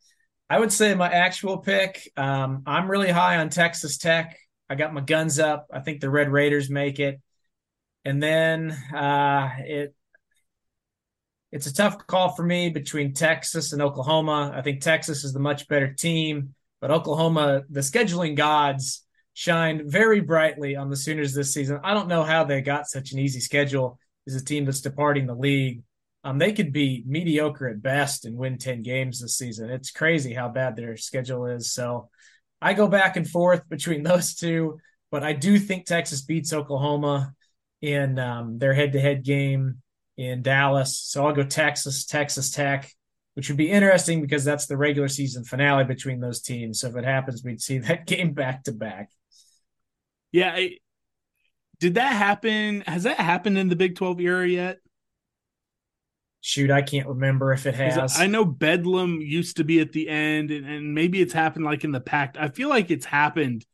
I 0.53 0.59
would 0.59 0.71
say 0.71 0.93
my 0.95 1.09
actual 1.09 1.57
pick. 1.57 2.13
Um, 2.15 2.65
I'm 2.67 2.91
really 2.91 3.11
high 3.11 3.39
on 3.39 3.49
Texas 3.49 3.97
Tech. 3.97 4.37
I 4.69 4.75
got 4.75 4.93
my 4.93 5.01
guns 5.01 5.39
up. 5.39 5.67
I 5.73 5.81
think 5.81 6.03
the 6.03 6.11
Red 6.11 6.29
Raiders 6.29 6.69
make 6.69 7.01
it, 7.01 7.23
and 8.05 8.23
then 8.23 8.71
uh, 8.95 9.49
it. 9.61 9.95
It's 11.53 11.67
a 11.67 11.73
tough 11.73 12.07
call 12.07 12.35
for 12.35 12.43
me 12.43 12.69
between 12.69 13.15
Texas 13.15 13.73
and 13.73 13.81
Oklahoma. 13.81 14.53
I 14.55 14.61
think 14.61 14.83
Texas 14.83 15.25
is 15.25 15.33
the 15.33 15.41
much 15.41 15.69
better 15.69 15.95
team, 15.95 16.55
but 16.83 16.91
Oklahoma, 16.91 17.63
the 17.71 17.81
scheduling 17.81 18.37
gods 18.37 19.07
shined 19.33 19.91
very 19.91 20.21
brightly 20.21 20.77
on 20.77 20.91
the 20.91 20.97
Sooners 20.97 21.33
this 21.33 21.55
season. 21.55 21.81
I 21.83 21.95
don't 21.95 22.09
know 22.09 22.25
how 22.25 22.45
they 22.45 22.61
got 22.61 22.89
such 22.89 23.13
an 23.13 23.19
easy 23.19 23.41
schedule. 23.41 23.99
Is 24.27 24.37
a 24.37 24.45
team 24.45 24.67
that's 24.67 24.83
departing 24.83 25.27
the 25.27 25.35
league 25.35 25.83
um, 26.25 26.39
they 26.39 26.53
could 26.53 26.73
be 26.73 27.03
mediocre 27.07 27.69
at 27.69 27.83
best 27.83 28.25
and 28.25 28.37
win 28.37 28.59
10 28.59 28.83
games 28.83 29.21
this 29.21 29.37
season. 29.37 29.71
It's 29.71 29.91
crazy 29.91 30.33
how 30.33 30.49
bad 30.49 30.77
their 30.77 30.97
schedule 30.97 31.47
is. 31.47 31.73
So 31.73 32.11
I 32.61 32.75
go 32.75 32.87
back 32.87 33.17
and 33.17 33.29
forth 33.29 33.69
between 33.69 34.03
those 34.05 34.35
two, 34.35 34.79
but 35.11 35.23
I 35.23 35.33
do 35.33 35.59
think 35.59 35.87
Texas 35.87 36.23
beats 36.23 36.53
Oklahoma 36.53 37.35
in 37.81 38.19
um, 38.19 38.59
their 38.59 38.73
head 38.75 38.93
to 38.93 39.01
head 39.01 39.25
game. 39.25 39.83
in 40.17 40.43
Dallas. 40.43 40.99
So 40.99 41.27
I'll 41.27 41.35
go 41.35 41.43
Texas, 41.43 42.05
Texas 42.05 42.51
Tech, 42.51 42.93
which 43.35 43.49
would 43.49 43.57
be 43.57 43.71
interesting 43.71 44.21
because 44.21 44.45
that's 44.45 44.67
the 44.67 44.77
regular 44.77 45.09
season 45.09 45.43
finale 45.43 45.85
between 45.85 46.21
those 46.21 46.43
teams. 46.43 46.81
So 46.81 46.89
if 46.89 46.97
it 46.97 47.05
happens, 47.05 47.43
we'd 47.43 47.63
see 47.63 47.79
that 47.89 48.07
game 48.07 48.35
back 48.35 48.65
to 48.65 48.73
back. 48.73 49.11
Yeah. 50.31 50.53
I, 50.55 50.77
did 51.81 51.95
that 51.95 52.13
happen? 52.13 52.83
Has 52.83 53.03
that 53.03 53.19
happened 53.19 53.59
in 53.59 53.69
the 53.69 53.75
Big 53.77 53.97
12 53.97 54.21
era 54.21 54.49
yet? 54.49 54.79
Shoot, 56.45 56.73
I 56.73 56.83
can't 56.83 57.07
remember 57.07 57.53
if 57.53 57.67
it 57.67 57.77
has. 57.77 58.19
I 58.19 58.27
know 58.27 58.45
Bedlam 58.45 59.21
used 59.21 59.59
to 59.59 59.65
be 59.65 59.79
at 59.79 59.93
the 59.93 60.09
end, 60.09 60.51
and, 60.51 60.67
and 60.67 60.93
maybe 60.93 61.23
it's 61.23 61.33
happened 61.33 61.65
like 61.65 61.85
in 61.85 61.93
the 61.93 62.01
pack. 62.01 62.37
I 62.39 62.49
feel 62.49 62.69
like 62.69 62.91
it's 62.91 63.07
happened 63.07 63.65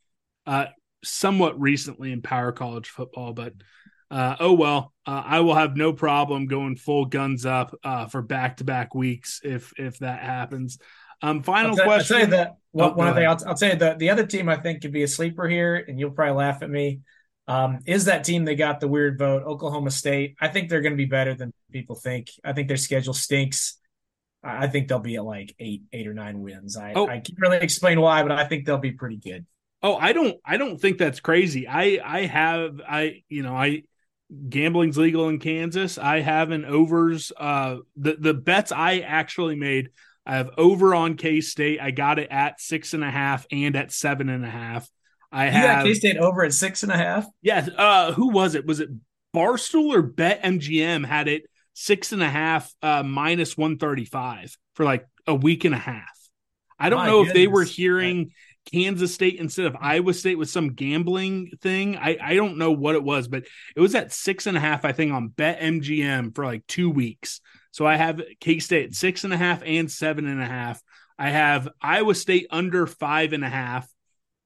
uh, 0.46 0.66
somewhat 1.02 1.58
recently 1.58 2.12
in 2.12 2.20
power 2.20 2.52
college 2.52 2.90
football, 2.90 3.32
but 3.32 3.54
uh, 4.10 4.36
oh 4.38 4.52
well. 4.52 4.92
Uh, 5.06 5.22
I 5.24 5.40
will 5.40 5.54
have 5.54 5.78
no 5.78 5.94
problem 5.94 6.46
going 6.46 6.76
full 6.76 7.06
guns 7.06 7.46
up 7.46 7.74
uh, 7.82 8.04
for 8.04 8.20
back 8.20 8.58
to 8.58 8.64
back 8.64 8.94
weeks 8.94 9.40
if 9.42 9.72
if 9.78 10.00
that 10.00 10.20
happens. 10.20 10.78
Um, 11.22 11.42
final 11.42 11.70
I'll 11.70 11.86
question. 11.86 12.16
I'll 12.16 12.20
tell 12.20 12.30
you 12.30 12.36
that 12.36 12.56
oh, 12.74 12.92
one 12.92 13.14
thing. 13.14 13.26
I'll, 13.26 13.42
I'll 13.46 13.54
tell 13.54 13.70
you 13.70 13.76
the 13.76 13.96
the 13.98 14.10
other 14.10 14.26
team 14.26 14.50
I 14.50 14.56
think 14.56 14.82
could 14.82 14.92
be 14.92 15.04
a 15.04 15.08
sleeper 15.08 15.48
here, 15.48 15.76
and 15.76 15.98
you'll 15.98 16.10
probably 16.10 16.36
laugh 16.36 16.60
at 16.62 16.68
me. 16.68 17.00
Um, 17.48 17.80
is 17.86 18.04
that 18.04 18.24
team 18.24 18.44
they 18.44 18.54
got 18.54 18.78
the 18.78 18.88
weird 18.88 19.18
vote? 19.18 19.42
Oklahoma 19.42 19.90
State. 19.90 20.36
I 20.40 20.48
think 20.48 20.68
they're 20.68 20.82
going 20.82 20.92
to 20.92 20.98
be 20.98 21.06
better 21.06 21.34
than 21.34 21.52
people 21.72 21.96
think. 21.96 22.30
I 22.44 22.52
think 22.52 22.68
their 22.68 22.76
schedule 22.76 23.14
stinks. 23.14 23.78
I 24.44 24.68
think 24.68 24.86
they'll 24.86 25.00
be 25.00 25.16
at 25.16 25.24
like 25.24 25.54
eight, 25.58 25.82
eight 25.92 26.06
or 26.06 26.14
nine 26.14 26.40
wins. 26.40 26.76
I, 26.76 26.92
oh. 26.94 27.06
I 27.06 27.18
can't 27.18 27.38
really 27.38 27.56
explain 27.58 28.00
why, 28.00 28.22
but 28.22 28.32
I 28.32 28.44
think 28.44 28.66
they'll 28.66 28.78
be 28.78 28.92
pretty 28.92 29.16
good. 29.16 29.46
Oh, 29.82 29.96
I 29.96 30.12
don't, 30.12 30.36
I 30.44 30.58
don't 30.58 30.80
think 30.80 30.98
that's 30.98 31.20
crazy. 31.20 31.66
I, 31.66 31.98
I 32.04 32.26
have, 32.26 32.80
I, 32.86 33.22
you 33.28 33.42
know, 33.42 33.56
I 33.56 33.82
gambling's 34.48 34.98
legal 34.98 35.28
in 35.28 35.38
Kansas. 35.38 35.98
I 35.98 36.20
have 36.20 36.50
an 36.50 36.64
overs. 36.64 37.32
Uh, 37.36 37.78
the 37.96 38.16
the 38.18 38.34
bets 38.34 38.72
I 38.72 38.98
actually 38.98 39.56
made. 39.56 39.90
I 40.26 40.36
have 40.36 40.50
over 40.58 40.94
on 40.94 41.16
K 41.16 41.40
State. 41.40 41.80
I 41.80 41.90
got 41.90 42.18
it 42.18 42.28
at 42.30 42.60
six 42.60 42.92
and 42.92 43.02
a 43.02 43.10
half 43.10 43.46
and 43.50 43.74
at 43.74 43.90
seven 43.90 44.28
and 44.28 44.44
a 44.44 44.50
half. 44.50 44.88
I 45.30 45.46
you 45.46 45.50
have 45.52 45.84
K 45.84 45.94
State 45.94 46.16
over 46.16 46.44
at 46.44 46.52
six 46.52 46.82
and 46.82 46.92
a 46.92 46.96
half. 46.96 47.26
Yes. 47.42 47.68
Uh, 47.76 48.12
who 48.12 48.30
was 48.30 48.54
it? 48.54 48.66
Was 48.66 48.80
it 48.80 48.88
Barstool 49.34 49.94
or 49.94 50.02
Bet 50.02 50.42
MGM 50.42 51.04
had 51.04 51.28
it 51.28 51.44
six 51.74 52.12
and 52.12 52.22
a 52.22 52.28
half 52.28 52.72
uh, 52.82 53.02
minus 53.02 53.56
one 53.56 53.78
thirty 53.78 54.04
five 54.04 54.56
for 54.74 54.84
like 54.84 55.06
a 55.26 55.34
week 55.34 55.64
and 55.64 55.74
a 55.74 55.78
half. 55.78 56.04
I 56.78 56.90
don't 56.90 57.00
My 57.00 57.06
know 57.06 57.18
goodness. 57.24 57.30
if 57.30 57.34
they 57.34 57.46
were 57.46 57.64
hearing 57.64 58.30
Kansas 58.72 59.14
State 59.14 59.38
instead 59.40 59.66
of 59.66 59.76
Iowa 59.80 60.14
State 60.14 60.38
with 60.38 60.50
some 60.50 60.74
gambling 60.74 61.50
thing. 61.60 61.96
I, 61.96 62.16
I 62.22 62.34
don't 62.34 62.58
know 62.58 62.72
what 62.72 62.94
it 62.94 63.02
was, 63.02 63.28
but 63.28 63.44
it 63.74 63.80
was 63.80 63.94
at 63.94 64.12
six 64.12 64.46
and 64.46 64.56
a 64.56 64.60
half, 64.60 64.84
I 64.84 64.92
think, 64.92 65.12
on 65.12 65.28
Bet 65.28 65.60
MGM 65.60 66.34
for 66.34 66.44
like 66.44 66.66
two 66.66 66.90
weeks. 66.90 67.40
So 67.70 67.86
I 67.86 67.96
have 67.96 68.22
K 68.40 68.58
State 68.58 68.86
at 68.86 68.94
six 68.94 69.24
and 69.24 69.32
a 69.32 69.36
half 69.36 69.62
and 69.64 69.90
seven 69.90 70.26
and 70.26 70.40
a 70.40 70.46
half. 70.46 70.80
I 71.18 71.30
have 71.30 71.68
Iowa 71.80 72.14
State 72.14 72.46
under 72.50 72.86
five 72.86 73.32
and 73.32 73.44
a 73.44 73.48
half 73.48 73.88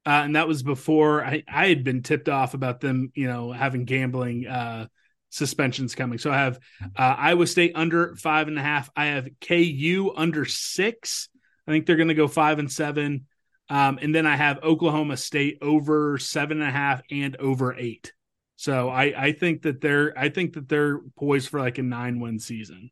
uh, 0.04 0.22
and 0.24 0.36
that 0.36 0.48
was 0.48 0.62
before 0.62 1.24
I, 1.24 1.44
I 1.48 1.68
had 1.68 1.84
been 1.84 2.02
tipped 2.02 2.28
off 2.28 2.54
about 2.54 2.80
them, 2.80 3.12
you 3.14 3.28
know, 3.28 3.52
having 3.52 3.84
gambling 3.84 4.46
uh, 4.46 4.86
suspensions 5.30 5.94
coming. 5.94 6.18
So 6.18 6.32
I 6.32 6.38
have 6.38 6.58
uh, 6.96 7.14
Iowa 7.18 7.46
State 7.46 7.72
under 7.74 8.16
five 8.16 8.48
and 8.48 8.58
a 8.58 8.62
half. 8.62 8.90
I 8.96 9.06
have 9.06 9.28
KU 9.40 10.12
under 10.16 10.44
six. 10.44 11.28
I 11.66 11.70
think 11.70 11.86
they're 11.86 11.96
going 11.96 12.08
to 12.08 12.14
go 12.14 12.28
five 12.28 12.58
and 12.58 12.70
seven. 12.70 13.26
Um, 13.68 13.98
and 14.02 14.14
then 14.14 14.26
I 14.26 14.36
have 14.36 14.62
Oklahoma 14.64 15.16
State 15.16 15.58
over 15.62 16.18
seven 16.18 16.60
and 16.60 16.68
a 16.68 16.72
half 16.72 17.00
and 17.10 17.36
over 17.36 17.74
eight. 17.74 18.12
So 18.56 18.88
I, 18.88 19.14
I 19.16 19.32
think 19.32 19.62
that 19.62 19.80
they're 19.80 20.16
I 20.16 20.28
think 20.28 20.54
that 20.54 20.68
they're 20.68 21.00
poised 21.18 21.48
for 21.48 21.60
like 21.60 21.78
a 21.78 21.82
nine 21.82 22.20
win 22.20 22.38
season. 22.38 22.90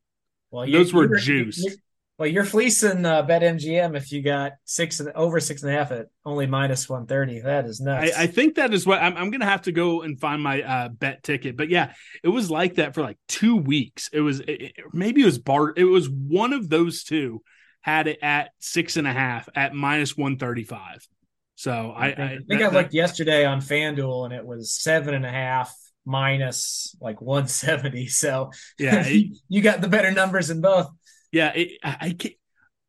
Well, 0.51 0.71
those 0.71 0.93
were 0.93 1.17
juiced. 1.17 1.69
Well, 2.21 2.29
you're 2.29 2.45
fleecing 2.45 3.07
uh, 3.07 3.25
BetMGM 3.25 3.97
if 3.97 4.13
you 4.13 4.21
got 4.21 4.53
six 4.67 5.01
and 5.01 5.09
over 5.13 5.41
six 5.41 5.63
and 5.63 5.73
a 5.73 5.75
half 5.75 5.91
at 5.91 6.09
only 6.27 6.47
minus 6.47 6.87
one 6.87 7.07
thirty. 7.07 7.41
That 7.41 7.65
is 7.65 7.81
nuts. 7.81 8.15
I, 8.15 8.25
I, 8.25 8.27
think 8.27 8.57
that 8.57 8.75
is 8.75 8.87
what 8.87 9.01
I'm, 9.01 9.17
I'm 9.17 9.31
going 9.31 9.41
to 9.41 9.47
have 9.47 9.63
to 9.63 9.73
go 9.73 10.03
and 10.03 10.21
find 10.21 10.43
my 10.43 10.61
uh, 10.61 10.89
bet 10.91 11.23
ticket. 11.23 11.57
But 11.57 11.71
yeah, 11.71 11.95
it 12.23 12.29
was 12.29 12.51
like 12.51 12.75
that 12.75 12.93
for 12.93 13.01
like 13.01 13.17
two 13.27 13.57
weeks. 13.57 14.11
It 14.13 14.21
was 14.21 14.41
it, 14.41 14.75
maybe 14.93 15.23
it 15.23 15.25
was 15.25 15.39
Bart. 15.39 15.79
It 15.79 15.85
was 15.85 16.11
one 16.11 16.53
of 16.53 16.69
those 16.69 17.05
two 17.05 17.41
had 17.81 18.07
it 18.07 18.19
at 18.21 18.51
six 18.59 18.99
and 18.99 19.07
a 19.07 19.13
half 19.15 19.49
at 19.55 19.73
minus 19.73 20.15
one 20.15 20.37
thirty 20.37 20.65
five. 20.65 21.09
So 21.55 21.95
I, 21.97 22.09
I 22.09 22.15
think, 22.15 22.21
I, 22.21 22.29
think 22.29 22.49
that, 22.49 22.63
I 22.65 22.75
looked 22.75 22.91
that, 22.91 22.97
yesterday 22.97 23.47
on 23.47 23.63
FanDuel 23.63 24.27
and 24.27 24.35
it 24.35 24.45
was 24.45 24.75
seven 24.75 25.15
and 25.15 25.25
a 25.25 25.31
half 25.31 25.75
minus 26.05 26.95
like 27.01 27.21
170. 27.21 28.09
So 28.09 28.51
yeah, 28.79 29.09
you 29.49 29.63
got 29.63 29.81
the 29.81 29.89
better 29.89 30.11
numbers 30.11 30.51
in 30.51 30.61
both. 30.61 30.91
Yeah, 31.33 31.53
it, 31.55 31.79
I, 31.83 31.97
I 32.01 32.11
can't, 32.13 32.35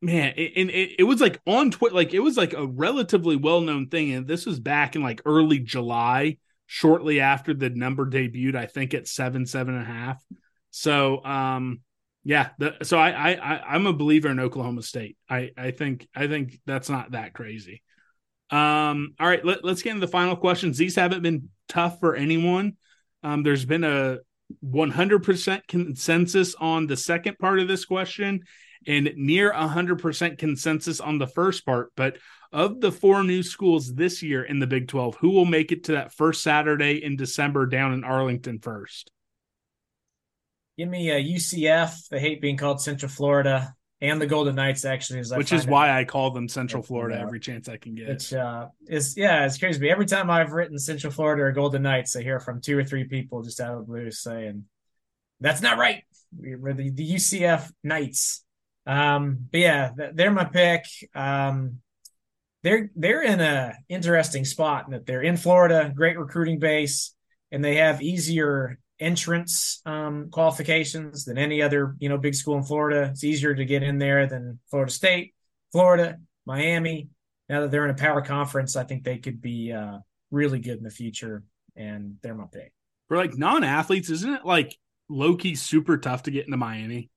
man, 0.02 0.34
it, 0.36 0.54
and 0.56 0.70
it, 0.70 0.96
it 1.00 1.04
was 1.04 1.22
like 1.22 1.40
on 1.46 1.72
Twitter, 1.72 1.96
like 1.96 2.14
it 2.14 2.20
was 2.20 2.38
like 2.38 2.54
a 2.54 2.66
relatively 2.66 3.36
well 3.36 3.62
known 3.62 3.88
thing, 3.88 4.12
and 4.12 4.28
this 4.28 4.46
was 4.46 4.60
back 4.60 4.96
in 4.96 5.04
like 5.04 5.22
early 5.26 5.60
July, 5.60 6.38
shortly 6.66 7.20
after 7.20 7.54
the 7.54 7.70
number 7.70 8.06
debuted. 8.06 8.56
I 8.56 8.66
think 8.66 8.94
at 8.94 9.08
seven, 9.08 9.46
seven 9.46 9.76
and 9.76 9.84
a 9.84 9.86
half. 9.86 10.24
So, 10.72 11.24
um, 11.26 11.82
yeah, 12.24 12.50
the, 12.60 12.78
so 12.84 12.98
I, 12.98 13.10
I, 13.10 13.32
I 13.34 13.62
I'm 13.74 13.88
a 13.88 13.94
believer 13.94 14.30
in 14.30 14.40
Oklahoma 14.40 14.82
State. 14.84 15.18
I, 15.30 15.52
I 15.58 15.72
think, 15.72 16.08
I 16.16 16.28
think 16.28 16.60
that's 16.66 16.90
not 16.90 17.12
that 17.12 17.34
crazy. 17.34 17.84
Um, 18.50 19.16
all 19.20 19.28
right, 19.28 19.44
let, 19.44 19.64
us 19.66 19.82
get 19.82 19.92
into 19.92 20.06
the 20.06 20.12
final 20.12 20.36
questions. 20.36 20.78
These 20.78 20.96
haven't 20.96 21.24
been 21.24 21.50
tough 21.68 22.00
for 22.00 22.16
anyone. 22.16 22.78
Um, 23.24 23.44
there's 23.44 23.66
been 23.66 23.84
a 23.84 24.20
100% 24.64 25.68
consensus 25.68 26.56
on 26.56 26.88
the 26.88 26.98
second 26.98 27.38
part 27.40 27.60
of 27.60 27.68
this 27.68 27.86
question 27.86 28.42
and 28.88 29.12
near 29.16 29.52
100% 29.54 30.38
consensus 30.38 31.00
on 31.00 31.18
the 31.18 31.28
first 31.28 31.66
part. 31.66 31.92
But 31.96 32.18
of 32.52 32.82
the 32.82 32.92
four 32.92 33.24
new 33.24 33.44
schools 33.44 33.94
this 33.94 34.22
year 34.22 34.44
in 34.44 34.60
the 34.60 34.68
Big 34.68 34.88
12, 34.88 35.16
who 35.18 35.30
will 35.30 35.46
make 35.46 35.72
it 35.72 35.86
to 35.86 35.94
that 35.94 36.14
first 36.14 36.44
Saturday 36.44 37.04
in 37.04 37.16
December 37.16 37.66
down 37.66 37.94
in 37.94 38.04
Arlington 38.04 38.60
first? 38.60 39.12
Give 40.78 40.90
me 40.90 41.12
uh, 41.12 41.16
a 41.16 41.24
UCF. 41.24 42.08
They 42.10 42.20
hate 42.20 42.42
being 42.42 42.58
called 42.58 42.82
Central 42.82 43.10
Florida 43.10 43.74
and 44.02 44.20
the 44.20 44.26
Golden 44.26 44.56
Knights 44.56 44.84
actually, 44.84 45.20
is 45.20 45.32
which 45.34 45.54
is 45.54 45.68
why 45.68 45.98
I 45.98 46.06
call 46.06 46.32
them 46.32 46.50
Central 46.50 46.82
Florida 46.82 47.20
every 47.20 47.40
chance 47.40 47.70
I 47.70 47.78
can 47.78 47.94
get. 47.94 48.10
Which 48.10 48.34
uh, 48.34 48.68
is 48.88 49.16
yeah, 49.16 49.46
it's 49.46 49.58
crazy. 49.58 49.90
Every 49.90 50.08
time 50.08 50.30
I've 50.30 50.54
written 50.54 50.78
Central 50.80 51.14
Florida 51.14 51.44
or 51.44 51.52
Golden 51.52 51.84
Knights, 51.84 52.16
I 52.16 52.24
hear 52.24 52.40
from 52.40 52.62
two 52.62 52.78
or 52.78 52.84
three 52.84 53.04
people 53.04 53.44
just 53.44 53.60
out 53.60 53.74
of 53.74 53.80
the 53.80 53.86
blue 53.86 54.10
saying 54.10 54.66
that's 55.40 55.62
not 55.62 55.78
right. 55.78 56.04
We're 56.36 56.74
the, 56.74 56.90
the 56.90 57.16
UCF 57.16 57.72
Knights. 57.84 58.44
Um, 58.88 59.48
but 59.52 59.60
yeah, 59.60 59.92
they're 60.14 60.32
my 60.32 60.46
pick. 60.46 60.86
Um, 61.14 61.80
they're 62.64 62.90
they're 62.96 63.24
in 63.24 63.40
a 63.40 63.76
interesting 63.88 64.46
spot 64.46 64.86
in 64.86 64.94
that 64.94 65.06
they're 65.06 65.22
in 65.22 65.38
Florida, 65.38 65.92
great 65.96 66.18
recruiting 66.18 66.58
base, 66.58 67.14
and 67.52 67.64
they 67.64 67.76
have 67.76 68.02
easier 68.02 68.80
entrance 69.02 69.82
um, 69.86 70.30
qualifications 70.30 71.26
than 71.26 71.38
any 71.38 71.62
other 71.62 71.96
you 72.00 72.08
know 72.08 72.18
big 72.18 72.36
school 72.36 72.56
in 72.56 72.64
Florida. 72.64 73.10
It's 73.12 73.24
easier 73.24 73.54
to 73.54 73.66
get 73.66 73.84
in 73.84 73.98
there 73.98 74.28
than 74.28 74.60
Florida 74.70 74.92
State, 74.92 75.34
Florida, 75.72 76.20
Miami. 76.46 77.10
Now 77.50 77.62
that 77.62 77.72
they're 77.72 77.84
in 77.84 77.92
a 77.92 77.96
power 77.96 78.22
conference, 78.22 78.78
I 78.78 78.84
think 78.84 79.04
they 79.04 79.18
could 79.18 79.42
be 79.42 79.74
uh, 79.74 79.98
really 80.30 80.60
good 80.60 80.78
in 80.78 80.84
the 80.84 80.92
future, 80.92 81.44
and 81.76 82.16
they're 82.22 82.36
my 82.36 82.46
pick. 82.52 82.72
For 83.10 83.18
like 83.18 83.38
non-athletes, 83.38 84.10
isn't 84.10 84.34
it 84.36 84.46
like 84.46 84.78
low 85.10 85.36
key 85.36 85.56
super 85.56 85.98
tough 85.98 86.24
to 86.24 86.32
get 86.32 86.46
into 86.46 86.56
Miami? 86.56 87.10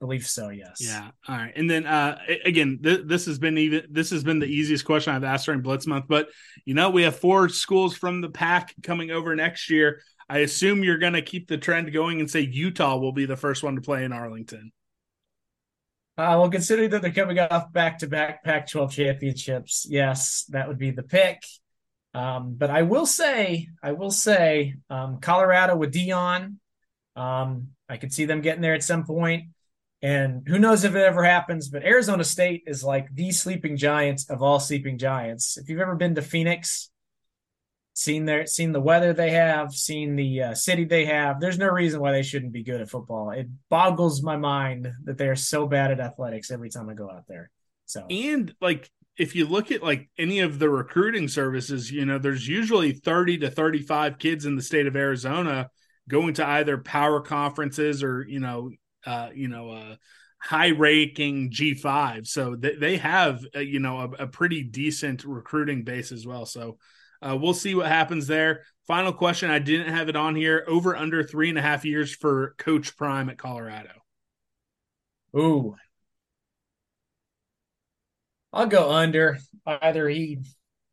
I 0.00 0.04
believe 0.04 0.28
so 0.28 0.50
yes 0.50 0.76
yeah 0.78 1.10
all 1.28 1.36
right 1.36 1.52
and 1.56 1.68
then 1.68 1.84
uh 1.84 2.20
again 2.44 2.78
th- 2.80 3.00
this 3.06 3.26
has 3.26 3.40
been 3.40 3.58
even 3.58 3.82
this 3.90 4.10
has 4.10 4.22
been 4.22 4.38
the 4.38 4.46
easiest 4.46 4.84
question 4.84 5.12
i've 5.12 5.24
asked 5.24 5.46
during 5.46 5.60
blitz 5.60 5.88
month 5.88 6.04
but 6.06 6.28
you 6.64 6.74
know 6.74 6.90
we 6.90 7.02
have 7.02 7.16
four 7.16 7.48
schools 7.48 7.96
from 7.96 8.20
the 8.20 8.28
pack 8.28 8.72
coming 8.84 9.10
over 9.10 9.34
next 9.34 9.70
year 9.70 10.00
I 10.28 10.38
assume 10.38 10.84
you're 10.84 10.98
going 10.98 11.14
to 11.14 11.22
keep 11.22 11.48
the 11.48 11.56
trend 11.56 11.92
going 11.92 12.20
and 12.20 12.30
say 12.30 12.40
Utah 12.40 12.96
will 12.96 13.12
be 13.12 13.24
the 13.24 13.36
first 13.36 13.62
one 13.62 13.76
to 13.76 13.80
play 13.80 14.04
in 14.04 14.12
Arlington. 14.12 14.72
Uh, 16.18 16.34
well, 16.38 16.50
considering 16.50 16.90
that 16.90 17.00
they're 17.00 17.12
coming 17.12 17.38
off 17.38 17.72
back 17.72 17.98
to 18.00 18.08
back 18.08 18.42
Pac 18.42 18.68
12 18.68 18.92
championships, 18.92 19.86
yes, 19.88 20.44
that 20.48 20.66
would 20.66 20.78
be 20.78 20.90
the 20.90 21.02
pick. 21.02 21.44
Um, 22.12 22.54
but 22.58 22.70
I 22.70 22.82
will 22.82 23.06
say, 23.06 23.68
I 23.82 23.92
will 23.92 24.10
say, 24.10 24.74
um, 24.90 25.20
Colorado 25.20 25.76
with 25.76 25.94
Deion, 25.94 26.56
um, 27.14 27.68
I 27.88 27.96
could 27.98 28.12
see 28.12 28.24
them 28.24 28.40
getting 28.40 28.62
there 28.62 28.74
at 28.74 28.82
some 28.82 29.04
point. 29.04 29.50
And 30.02 30.46
who 30.46 30.58
knows 30.58 30.84
if 30.84 30.94
it 30.94 31.00
ever 31.00 31.24
happens, 31.24 31.68
but 31.68 31.84
Arizona 31.84 32.24
State 32.24 32.64
is 32.66 32.84
like 32.84 33.14
the 33.14 33.30
sleeping 33.32 33.76
giants 33.76 34.28
of 34.30 34.42
all 34.42 34.60
sleeping 34.60 34.98
giants. 34.98 35.56
If 35.56 35.68
you've 35.68 35.80
ever 35.80 35.96
been 35.96 36.14
to 36.16 36.22
Phoenix, 36.22 36.90
seen 37.98 38.24
their 38.24 38.46
seen 38.46 38.70
the 38.70 38.80
weather 38.80 39.12
they 39.12 39.30
have, 39.30 39.74
seen 39.74 40.14
the 40.14 40.42
uh, 40.42 40.54
city 40.54 40.84
they 40.84 41.04
have. 41.04 41.40
There's 41.40 41.58
no 41.58 41.66
reason 41.66 42.00
why 42.00 42.12
they 42.12 42.22
shouldn't 42.22 42.52
be 42.52 42.62
good 42.62 42.80
at 42.80 42.88
football. 42.88 43.32
It 43.32 43.48
boggles 43.68 44.22
my 44.22 44.36
mind 44.36 44.88
that 45.02 45.18
they 45.18 45.26
are 45.26 45.34
so 45.34 45.66
bad 45.66 45.90
at 45.90 45.98
athletics 45.98 46.52
every 46.52 46.70
time 46.70 46.88
I 46.88 46.94
go 46.94 47.10
out 47.10 47.26
there. 47.26 47.50
So 47.86 48.06
and 48.08 48.54
like 48.60 48.88
if 49.16 49.34
you 49.34 49.46
look 49.46 49.72
at 49.72 49.82
like 49.82 50.08
any 50.16 50.40
of 50.40 50.60
the 50.60 50.70
recruiting 50.70 51.26
services, 51.26 51.90
you 51.90 52.04
know, 52.04 52.18
there's 52.18 52.46
usually 52.46 52.92
30 52.92 53.38
to 53.38 53.50
35 53.50 54.18
kids 54.18 54.46
in 54.46 54.54
the 54.54 54.62
state 54.62 54.86
of 54.86 54.94
Arizona 54.94 55.68
going 56.08 56.34
to 56.34 56.46
either 56.46 56.78
power 56.78 57.20
conferences 57.20 58.04
or 58.04 58.24
you 58.28 58.38
know 58.38 58.70
uh, 59.06 59.30
you 59.34 59.48
know 59.48 59.70
uh, 59.70 59.96
high 60.38 60.70
ranking 60.70 61.50
G5. 61.50 62.28
So 62.28 62.54
they, 62.54 62.76
they 62.76 62.96
have, 62.98 63.44
uh, 63.56 63.58
you 63.58 63.80
know, 63.80 63.98
a, 63.98 64.22
a, 64.22 64.26
pretty 64.28 64.62
decent 64.62 65.24
recruiting 65.24 65.82
base 65.82 66.12
as 66.12 66.24
well. 66.24 66.46
So 66.46 66.78
uh, 67.20 67.36
we'll 67.40 67.54
see 67.54 67.74
what 67.74 67.86
happens 67.86 68.26
there. 68.26 68.64
Final 68.86 69.12
question. 69.12 69.50
I 69.50 69.58
didn't 69.58 69.92
have 69.92 70.08
it 70.08 70.16
on 70.16 70.34
here. 70.34 70.64
Over 70.66 70.96
under 70.96 71.22
three 71.22 71.48
and 71.48 71.58
a 71.58 71.62
half 71.62 71.84
years 71.84 72.14
for 72.14 72.54
Coach 72.58 72.96
Prime 72.96 73.28
at 73.28 73.38
Colorado. 73.38 73.90
Ooh. 75.36 75.76
I'll 78.52 78.66
go 78.66 78.90
under. 78.90 79.38
Either 79.66 80.08
he, 80.08 80.38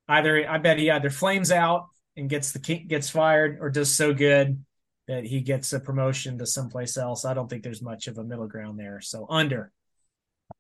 either 0.09 0.49
I 0.49 0.57
bet 0.57 0.77
he 0.77 0.91
either 0.91 1.09
flames 1.09 1.51
out 1.51 1.87
and 2.17 2.29
gets 2.29 2.51
the 2.51 2.59
gets 2.59 3.09
fired, 3.09 3.59
or 3.61 3.69
does 3.69 3.95
so 3.95 4.13
good 4.13 4.65
that 5.07 5.25
he 5.25 5.41
gets 5.41 5.71
a 5.71 5.79
promotion 5.79 6.37
to 6.39 6.45
someplace 6.45 6.97
else. 6.97 7.25
I 7.25 7.33
don't 7.33 7.49
think 7.49 7.63
there's 7.63 7.81
much 7.81 8.07
of 8.07 8.17
a 8.17 8.23
middle 8.23 8.47
ground 8.47 8.79
there. 8.79 8.99
So 9.01 9.25
under. 9.29 9.71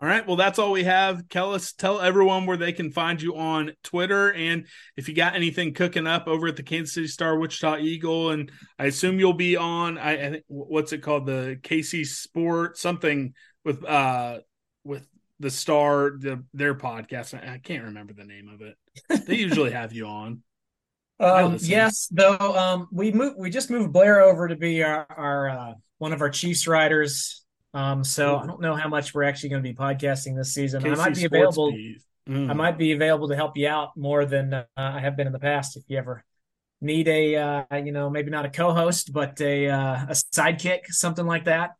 All 0.01 0.09
right. 0.09 0.27
Well, 0.27 0.35
that's 0.35 0.59
all 0.59 0.71
we 0.71 0.83
have. 0.83 1.23
Kellis, 1.29 1.73
tell 1.75 2.01
everyone 2.01 2.45
where 2.45 2.57
they 2.57 2.73
can 2.73 2.91
find 2.91 3.21
you 3.21 3.37
on 3.37 3.71
Twitter. 3.81 4.33
And 4.33 4.67
if 4.97 5.07
you 5.07 5.15
got 5.15 5.35
anything 5.35 5.73
cooking 5.73 6.05
up 6.05 6.27
over 6.27 6.47
at 6.47 6.57
the 6.57 6.63
Kansas 6.63 6.93
City 6.93 7.07
Star 7.07 7.39
Wichita 7.39 7.77
Eagle, 7.77 8.31
and 8.31 8.51
I 8.77 8.85
assume 8.85 9.19
you'll 9.19 9.33
be 9.33 9.55
on 9.55 9.97
I, 9.97 10.11
I 10.11 10.29
think 10.31 10.43
what's 10.47 10.91
it 10.91 11.01
called? 11.01 11.25
The 11.25 11.57
KC 11.61 12.05
Sport 12.05 12.77
something 12.77 13.33
with 13.63 13.85
uh 13.85 14.39
with 14.83 15.07
the 15.39 15.49
star, 15.49 16.11
the 16.17 16.43
their 16.53 16.75
podcast. 16.75 17.33
I 17.33 17.57
can't 17.57 17.85
remember 17.85 18.13
the 18.13 18.25
name 18.25 18.49
of 18.49 18.61
it. 18.61 19.25
They 19.25 19.35
usually 19.35 19.71
have 19.71 19.93
you 19.93 20.07
on. 20.07 20.41
Um, 21.17 21.55
yes, 21.61 22.09
though 22.11 22.35
um, 22.37 22.89
we 22.91 23.13
moved, 23.13 23.37
we 23.39 23.49
just 23.49 23.69
moved 23.69 23.93
Blair 23.93 24.19
over 24.19 24.49
to 24.49 24.57
be 24.57 24.83
our, 24.83 25.07
our 25.09 25.49
uh, 25.49 25.73
one 25.97 26.11
of 26.11 26.19
our 26.19 26.29
Chiefs 26.29 26.67
riders. 26.67 27.44
Um, 27.75 28.05
so 28.05 28.37
I 28.37 28.47
don't 28.47 28.61
know 28.61 28.73
how 28.73 28.87
much 28.87 29.13
we're 29.13 29.23
actually 29.23 29.49
going 29.49 29.61
to 29.61 29.69
be 29.69 29.75
podcasting 29.75 30.37
this 30.37 30.53
season. 30.53 30.81
KC 30.81 30.93
I 30.93 30.95
might 30.95 31.15
be 31.15 31.25
Sports 31.25 31.57
available. 31.57 31.77
Mm. 32.27 32.49
I 32.49 32.53
might 32.53 32.77
be 32.77 32.93
available 32.93 33.27
to 33.27 33.35
help 33.35 33.57
you 33.57 33.67
out 33.67 33.97
more 33.97 34.25
than 34.25 34.53
uh, 34.53 34.65
I 34.77 35.01
have 35.01 35.17
been 35.17 35.27
in 35.27 35.33
the 35.33 35.39
past. 35.39 35.75
If 35.75 35.83
you 35.89 35.97
ever 35.97 36.23
need 36.79 37.09
a, 37.09 37.35
uh, 37.35 37.75
you 37.75 37.91
know, 37.91 38.09
maybe 38.09 38.31
not 38.31 38.45
a 38.45 38.49
co-host, 38.49 39.11
but 39.11 39.39
a 39.41 39.67
uh, 39.67 40.05
a 40.05 40.13
sidekick, 40.33 40.85
something 40.87 41.25
like 41.25 41.45
that, 41.45 41.71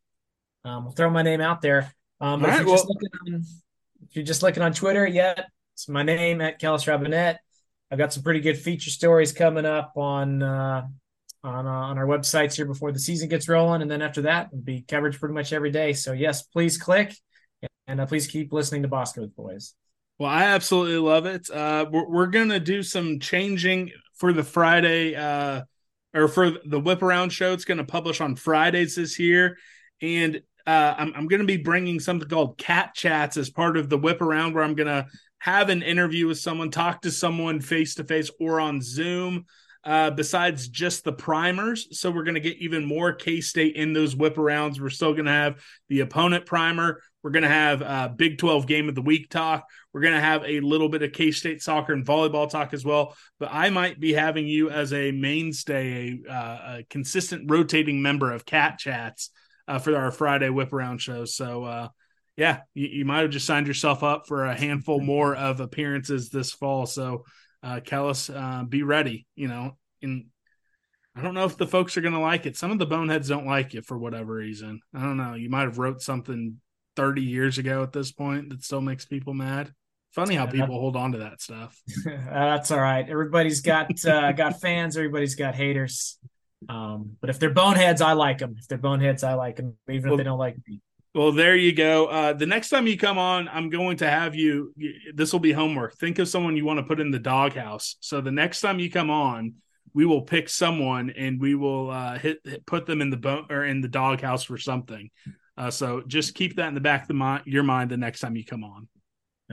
um, 0.65 0.87
I'll 0.87 0.91
throw 0.91 1.09
my 1.09 1.21
name 1.21 1.39
out 1.39 1.61
there. 1.61 1.93
Um, 2.19 2.43
if, 2.43 2.53
you're 2.53 2.65
well, 2.65 2.75
just 2.75 2.89
looking 2.89 3.09
on, 3.25 3.45
if 4.09 4.15
you're 4.15 4.25
just 4.25 4.43
looking 4.43 4.63
on 4.63 4.73
Twitter, 4.73 5.07
yet, 5.07 5.45
it's 5.73 5.87
my 5.87 6.03
name 6.03 6.41
at 6.41 6.59
Kellis 6.59 6.85
Robinett. 6.85 7.37
I've 7.89 7.97
got 7.97 8.11
some 8.11 8.21
pretty 8.21 8.41
good 8.41 8.57
feature 8.57 8.89
stories 8.89 9.31
coming 9.31 9.65
up 9.65 9.93
on 9.95 10.43
uh, 10.43 10.87
on 11.45 11.67
uh, 11.67 11.69
on 11.69 11.97
our 11.97 12.05
websites 12.05 12.55
here 12.55 12.65
before 12.65 12.91
the 12.91 12.99
season 12.99 13.29
gets 13.29 13.47
rolling, 13.47 13.81
and 13.81 13.89
then 13.89 14.01
after 14.01 14.23
that, 14.23 14.47
it'll 14.47 14.63
be 14.63 14.81
coverage 14.87 15.19
pretty 15.19 15.33
much 15.33 15.53
every 15.53 15.71
day. 15.71 15.93
So 15.93 16.11
yes, 16.11 16.43
please 16.43 16.77
click 16.77 17.15
and 17.87 18.01
uh, 18.01 18.05
please 18.05 18.27
keep 18.27 18.51
listening 18.51 18.81
to 18.81 18.87
Bosco's 18.87 19.29
Boys. 19.29 19.75
Well, 20.17 20.29
I 20.29 20.45
absolutely 20.45 20.97
love 20.97 21.25
it. 21.25 21.49
Uh, 21.49 21.85
we're, 21.91 22.09
we're 22.09 22.27
gonna 22.27 22.59
do 22.59 22.83
some 22.83 23.19
changing 23.19 23.91
for 24.15 24.33
the 24.33 24.43
Friday 24.43 25.15
uh, 25.15 25.63
or 26.13 26.27
for 26.27 26.51
the 26.65 26.79
Whip 26.79 27.01
Around 27.01 27.31
show. 27.31 27.53
It's 27.53 27.65
gonna 27.65 27.85
publish 27.85 28.21
on 28.21 28.35
Fridays 28.35 28.95
this 28.95 29.19
year, 29.19 29.57
and 30.01 30.41
uh, 30.65 30.95
I'm, 30.97 31.13
I'm 31.15 31.27
to 31.29 31.43
be 31.43 31.57
bringing 31.57 31.99
something 31.99 32.27
called 32.27 32.57
Cat 32.57 32.93
Chats 32.95 33.37
as 33.37 33.49
part 33.49 33.77
of 33.77 33.89
the 33.89 33.97
Whip 33.97 34.21
Around, 34.21 34.55
where 34.55 34.63
I'm 34.63 34.75
to 34.87 35.05
have 35.37 35.69
an 35.69 35.83
interview 35.83 36.27
with 36.27 36.39
someone, 36.39 36.71
talk 36.71 37.01
to 37.03 37.11
someone 37.11 37.61
face 37.61 37.95
to 37.95 38.03
face 38.03 38.31
or 38.39 38.59
on 38.59 38.81
Zoom. 38.81 39.45
Uh, 39.85 40.09
besides 40.09 40.67
just 40.67 41.03
the 41.03 41.13
primers. 41.13 41.99
So 41.99 42.09
we're 42.09 42.23
going 42.23 42.33
to 42.33 42.41
get 42.41 42.57
even 42.57 42.85
more 42.85 43.13
K 43.13 43.39
State 43.39 43.75
in 43.75 43.93
those 43.93 44.15
whip 44.15 44.35
arounds. 44.35 44.79
We're 44.79 44.89
still 44.89 45.13
going 45.13 45.25
to 45.25 45.31
have 45.31 45.63
the 45.89 45.99
opponent 45.99 46.47
primer. 46.47 47.03
We're 47.21 47.31
going 47.31 47.43
to 47.43 47.49
have 47.49 47.81
uh, 47.81 48.07
Big 48.07 48.39
12 48.39 48.65
game 48.65 48.89
of 48.89 48.95
the 48.95 49.03
week 49.03 49.29
talk. 49.29 49.67
We're 49.93 50.01
going 50.01 50.13
to 50.13 50.19
have 50.19 50.43
a 50.43 50.59
little 50.59 50.89
bit 50.89 51.03
of 51.03 51.11
K 51.11 51.31
State 51.31 51.61
soccer 51.61 51.93
and 51.93 52.05
volleyball 52.05 52.49
talk 52.49 52.73
as 52.73 52.83
well. 52.83 53.15
But 53.39 53.49
I 53.51 53.69
might 53.69 53.99
be 53.99 54.13
having 54.13 54.47
you 54.47 54.71
as 54.71 54.91
a 54.91 55.11
mainstay, 55.11 56.19
a, 56.27 56.31
uh, 56.31 56.77
a 56.77 56.83
consistent 56.89 57.49
rotating 57.49 58.01
member 58.01 58.31
of 58.31 58.45
Cat 58.45 58.79
Chats 58.79 59.29
uh, 59.67 59.79
for 59.79 59.95
our 59.95 60.11
Friday 60.11 60.49
whip 60.49 60.73
around 60.73 60.99
show. 60.99 61.25
So, 61.25 61.63
uh, 61.63 61.87
yeah, 62.37 62.61
you, 62.73 62.87
you 62.87 63.05
might 63.05 63.21
have 63.21 63.31
just 63.31 63.47
signed 63.47 63.67
yourself 63.67 64.03
up 64.03 64.27
for 64.27 64.45
a 64.45 64.55
handful 64.55 64.99
more 64.99 65.35
of 65.35 65.61
appearances 65.61 66.29
this 66.29 66.51
fall. 66.51 66.85
So, 66.85 67.25
uh, 67.65 67.79
Kellis, 67.79 68.29
uh, 68.33 68.63
be 68.63 68.83
ready. 68.83 69.25
You 69.35 69.47
know, 69.47 69.77
and 70.01 70.27
I 71.15 71.21
don't 71.21 71.33
know 71.33 71.45
if 71.45 71.57
the 71.57 71.67
folks 71.67 71.97
are 71.97 72.01
going 72.01 72.13
to 72.13 72.19
like 72.19 72.45
it. 72.45 72.57
Some 72.57 72.71
of 72.71 72.79
the 72.79 72.85
boneheads 72.85 73.29
don't 73.29 73.45
like 73.45 73.73
it 73.73 73.85
for 73.85 73.97
whatever 73.97 74.33
reason. 74.33 74.81
I 74.93 75.01
don't 75.01 75.17
know. 75.17 75.33
You 75.33 75.49
might 75.49 75.61
have 75.61 75.77
wrote 75.77 76.01
something 76.01 76.59
30 76.95 77.21
years 77.21 77.57
ago 77.57 77.83
at 77.83 77.93
this 77.93 78.11
point 78.11 78.49
that 78.49 78.63
still 78.63 78.81
makes 78.81 79.05
people 79.05 79.33
mad. 79.33 79.71
Funny 80.13 80.35
how 80.35 80.45
people 80.45 80.79
hold 80.79 80.95
on 80.95 81.11
to 81.11 81.17
that 81.19 81.41
stuff. 81.41 81.77
That's 82.05 82.71
all 82.71 82.79
right. 82.79 83.07
Everybody's 83.07 83.59
got 83.59 84.05
uh, 84.05 84.31
got 84.33 84.61
fans. 84.61 84.95
Everybody's 84.95 85.35
got 85.35 85.55
haters. 85.55 86.17
Um, 86.69 87.17
but 87.19 87.29
if 87.29 87.37
they're 87.37 87.53
boneheads, 87.53 88.01
I 88.01 88.13
like 88.13 88.37
them. 88.37 88.55
If 88.57 88.67
they're 88.67 88.77
boneheads, 88.77 89.23
I 89.23 89.33
like 89.33 89.57
them, 89.57 89.77
even 89.89 90.09
well, 90.09 90.13
if 90.13 90.17
they 90.19 90.23
don't 90.23 90.39
like 90.39 90.55
me. 90.67 90.81
Well, 91.15 91.31
there 91.31 91.55
you 91.55 91.71
go. 91.71 92.07
Uh, 92.07 92.33
the 92.33 92.45
next 92.45 92.67
time 92.67 92.87
you 92.87 92.97
come 92.97 93.17
on, 93.17 93.47
I'm 93.47 93.69
going 93.69 93.95
to 93.97 94.09
have 94.09 94.35
you. 94.35 94.73
This 95.13 95.31
will 95.31 95.39
be 95.39 95.53
homework. 95.53 95.95
Think 95.95 96.19
of 96.19 96.27
someone 96.27 96.57
you 96.57 96.65
want 96.65 96.79
to 96.79 96.83
put 96.83 96.99
in 96.99 97.09
the 97.09 97.19
doghouse. 97.19 97.95
So 98.01 98.19
the 98.19 98.33
next 98.33 98.59
time 98.59 98.79
you 98.79 98.91
come 98.91 99.09
on, 99.09 99.53
we 99.93 100.05
will 100.05 100.23
pick 100.23 100.49
someone 100.49 101.11
and 101.11 101.39
we 101.39 101.55
will 101.55 101.89
uh, 101.89 102.19
hit, 102.19 102.39
hit, 102.43 102.65
put 102.65 102.85
them 102.85 102.99
in 102.99 103.11
the 103.11 103.15
bone 103.17 103.45
or 103.49 103.63
in 103.63 103.79
the 103.79 103.87
doghouse 103.87 104.43
for 104.43 104.57
something. 104.57 105.09
Uh, 105.57 105.71
so 105.71 106.03
just 106.05 106.35
keep 106.35 106.57
that 106.57 106.67
in 106.67 106.73
the 106.73 106.81
back 106.81 107.03
of 107.03 107.07
the 107.07 107.13
mind, 107.13 107.43
your 107.45 107.63
mind 107.63 107.91
the 107.91 107.95
next 107.95 108.19
time 108.19 108.35
you 108.35 108.43
come 108.43 108.65
on. 108.65 108.89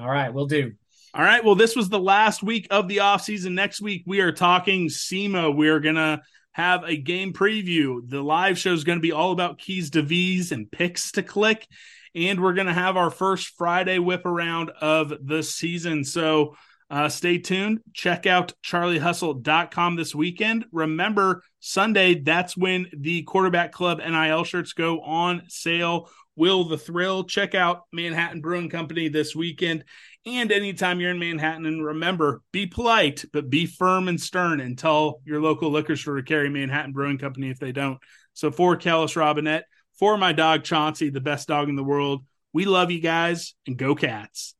All 0.00 0.10
right, 0.10 0.34
we'll 0.34 0.46
do. 0.46 0.72
All 1.14 1.22
right. 1.22 1.44
Well, 1.44 1.54
this 1.54 1.76
was 1.76 1.88
the 1.88 2.00
last 2.00 2.42
week 2.42 2.66
of 2.72 2.88
the 2.88 3.00
off 3.00 3.22
season. 3.22 3.54
Next 3.54 3.80
week 3.80 4.02
we 4.04 4.20
are 4.20 4.32
talking 4.32 4.88
SEMO. 4.88 5.54
We 5.54 5.68
are 5.68 5.78
gonna 5.78 6.22
have 6.52 6.84
a 6.84 6.96
game 6.96 7.32
preview. 7.32 8.00
The 8.08 8.22
live 8.22 8.58
show 8.58 8.72
is 8.72 8.84
going 8.84 8.98
to 8.98 9.02
be 9.02 9.12
all 9.12 9.32
about 9.32 9.58
keys 9.58 9.90
to 9.90 10.02
V's 10.02 10.52
and 10.52 10.70
picks 10.70 11.12
to 11.12 11.22
click. 11.22 11.66
And 12.14 12.40
we're 12.40 12.52
going 12.52 12.66
to 12.66 12.74
have 12.74 12.96
our 12.96 13.10
first 13.10 13.54
Friday 13.56 13.98
whip 13.98 14.26
around 14.26 14.70
of 14.80 15.14
the 15.22 15.42
season. 15.42 16.04
So 16.04 16.56
uh, 16.90 17.08
stay 17.08 17.38
tuned. 17.38 17.80
Check 17.94 18.26
out 18.26 18.52
charliehustle.com 18.62 19.96
this 19.96 20.14
weekend. 20.14 20.66
Remember, 20.72 21.42
Sunday, 21.58 22.20
that's 22.20 22.54
when 22.54 22.86
the 22.92 23.22
quarterback 23.22 23.72
club 23.72 23.98
NIL 23.98 24.44
shirts 24.44 24.74
go 24.74 25.00
on 25.00 25.44
sale. 25.48 26.10
Will 26.36 26.64
the 26.64 26.78
thrill? 26.78 27.24
Check 27.24 27.54
out 27.54 27.82
Manhattan 27.92 28.40
Brewing 28.40 28.70
Company 28.70 29.08
this 29.08 29.36
weekend 29.36 29.84
and 30.24 30.52
anytime 30.52 31.00
you're 31.00 31.10
in 31.10 31.18
Manhattan. 31.18 31.66
And 31.66 31.84
remember, 31.84 32.42
be 32.52 32.66
polite, 32.66 33.24
but 33.32 33.50
be 33.50 33.66
firm 33.66 34.08
and 34.08 34.20
stern 34.20 34.60
and 34.60 34.78
tell 34.78 35.20
your 35.24 35.40
local 35.40 35.70
liquor 35.70 35.96
store 35.96 36.16
to 36.16 36.22
carry 36.22 36.48
Manhattan 36.48 36.92
Brewing 36.92 37.18
Company 37.18 37.50
if 37.50 37.58
they 37.58 37.72
don't. 37.72 37.98
So 38.34 38.50
for 38.50 38.76
Kellis 38.76 39.16
Robinett, 39.16 39.62
for 39.98 40.16
my 40.16 40.32
dog 40.32 40.64
Chauncey, 40.64 41.10
the 41.10 41.20
best 41.20 41.48
dog 41.48 41.68
in 41.68 41.76
the 41.76 41.84
world, 41.84 42.24
we 42.52 42.64
love 42.64 42.90
you 42.90 43.00
guys 43.00 43.54
and 43.66 43.76
go 43.76 43.94
cats. 43.94 44.54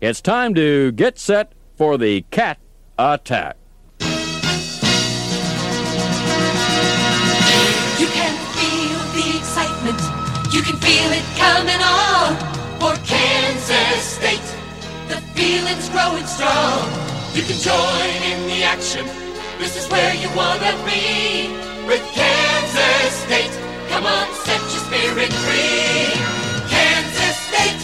It's 0.00 0.20
time 0.20 0.54
to 0.54 0.92
get 0.92 1.18
set 1.18 1.52
for 1.76 1.98
the 1.98 2.22
cat 2.30 2.58
attack. 2.98 3.59
You 10.60 10.66
can 10.66 10.76
feel 10.76 11.10
it 11.10 11.24
coming 11.40 11.80
on 11.80 12.36
for 12.76 12.92
Kansas 13.08 14.04
State 14.04 14.44
The 15.08 15.16
feeling's 15.32 15.88
growing 15.88 16.26
strong. 16.26 16.84
You 17.32 17.40
can 17.48 17.56
join 17.56 18.12
in 18.28 18.46
the 18.46 18.62
action. 18.64 19.06
This 19.58 19.74
is 19.80 19.88
where 19.88 20.12
you 20.12 20.28
wanna 20.36 20.76
be. 20.84 21.48
With 21.88 22.04
Kansas 22.12 23.12
State, 23.24 23.56
come 23.88 24.04
on, 24.04 24.28
set 24.44 24.60
your 24.68 24.84
spirit 24.84 25.32
free. 25.32 26.12
Kansas 26.68 27.36
State, 27.48 27.80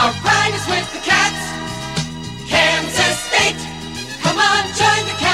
our 0.00 0.12
pride 0.24 0.54
is 0.56 0.66
with 0.72 0.88
the 0.96 1.02
cats. 1.04 1.44
Kansas 2.48 3.18
State, 3.28 3.60
come 4.24 4.38
on, 4.38 4.62
join 4.72 5.04
the 5.04 5.18
cat 5.20 5.33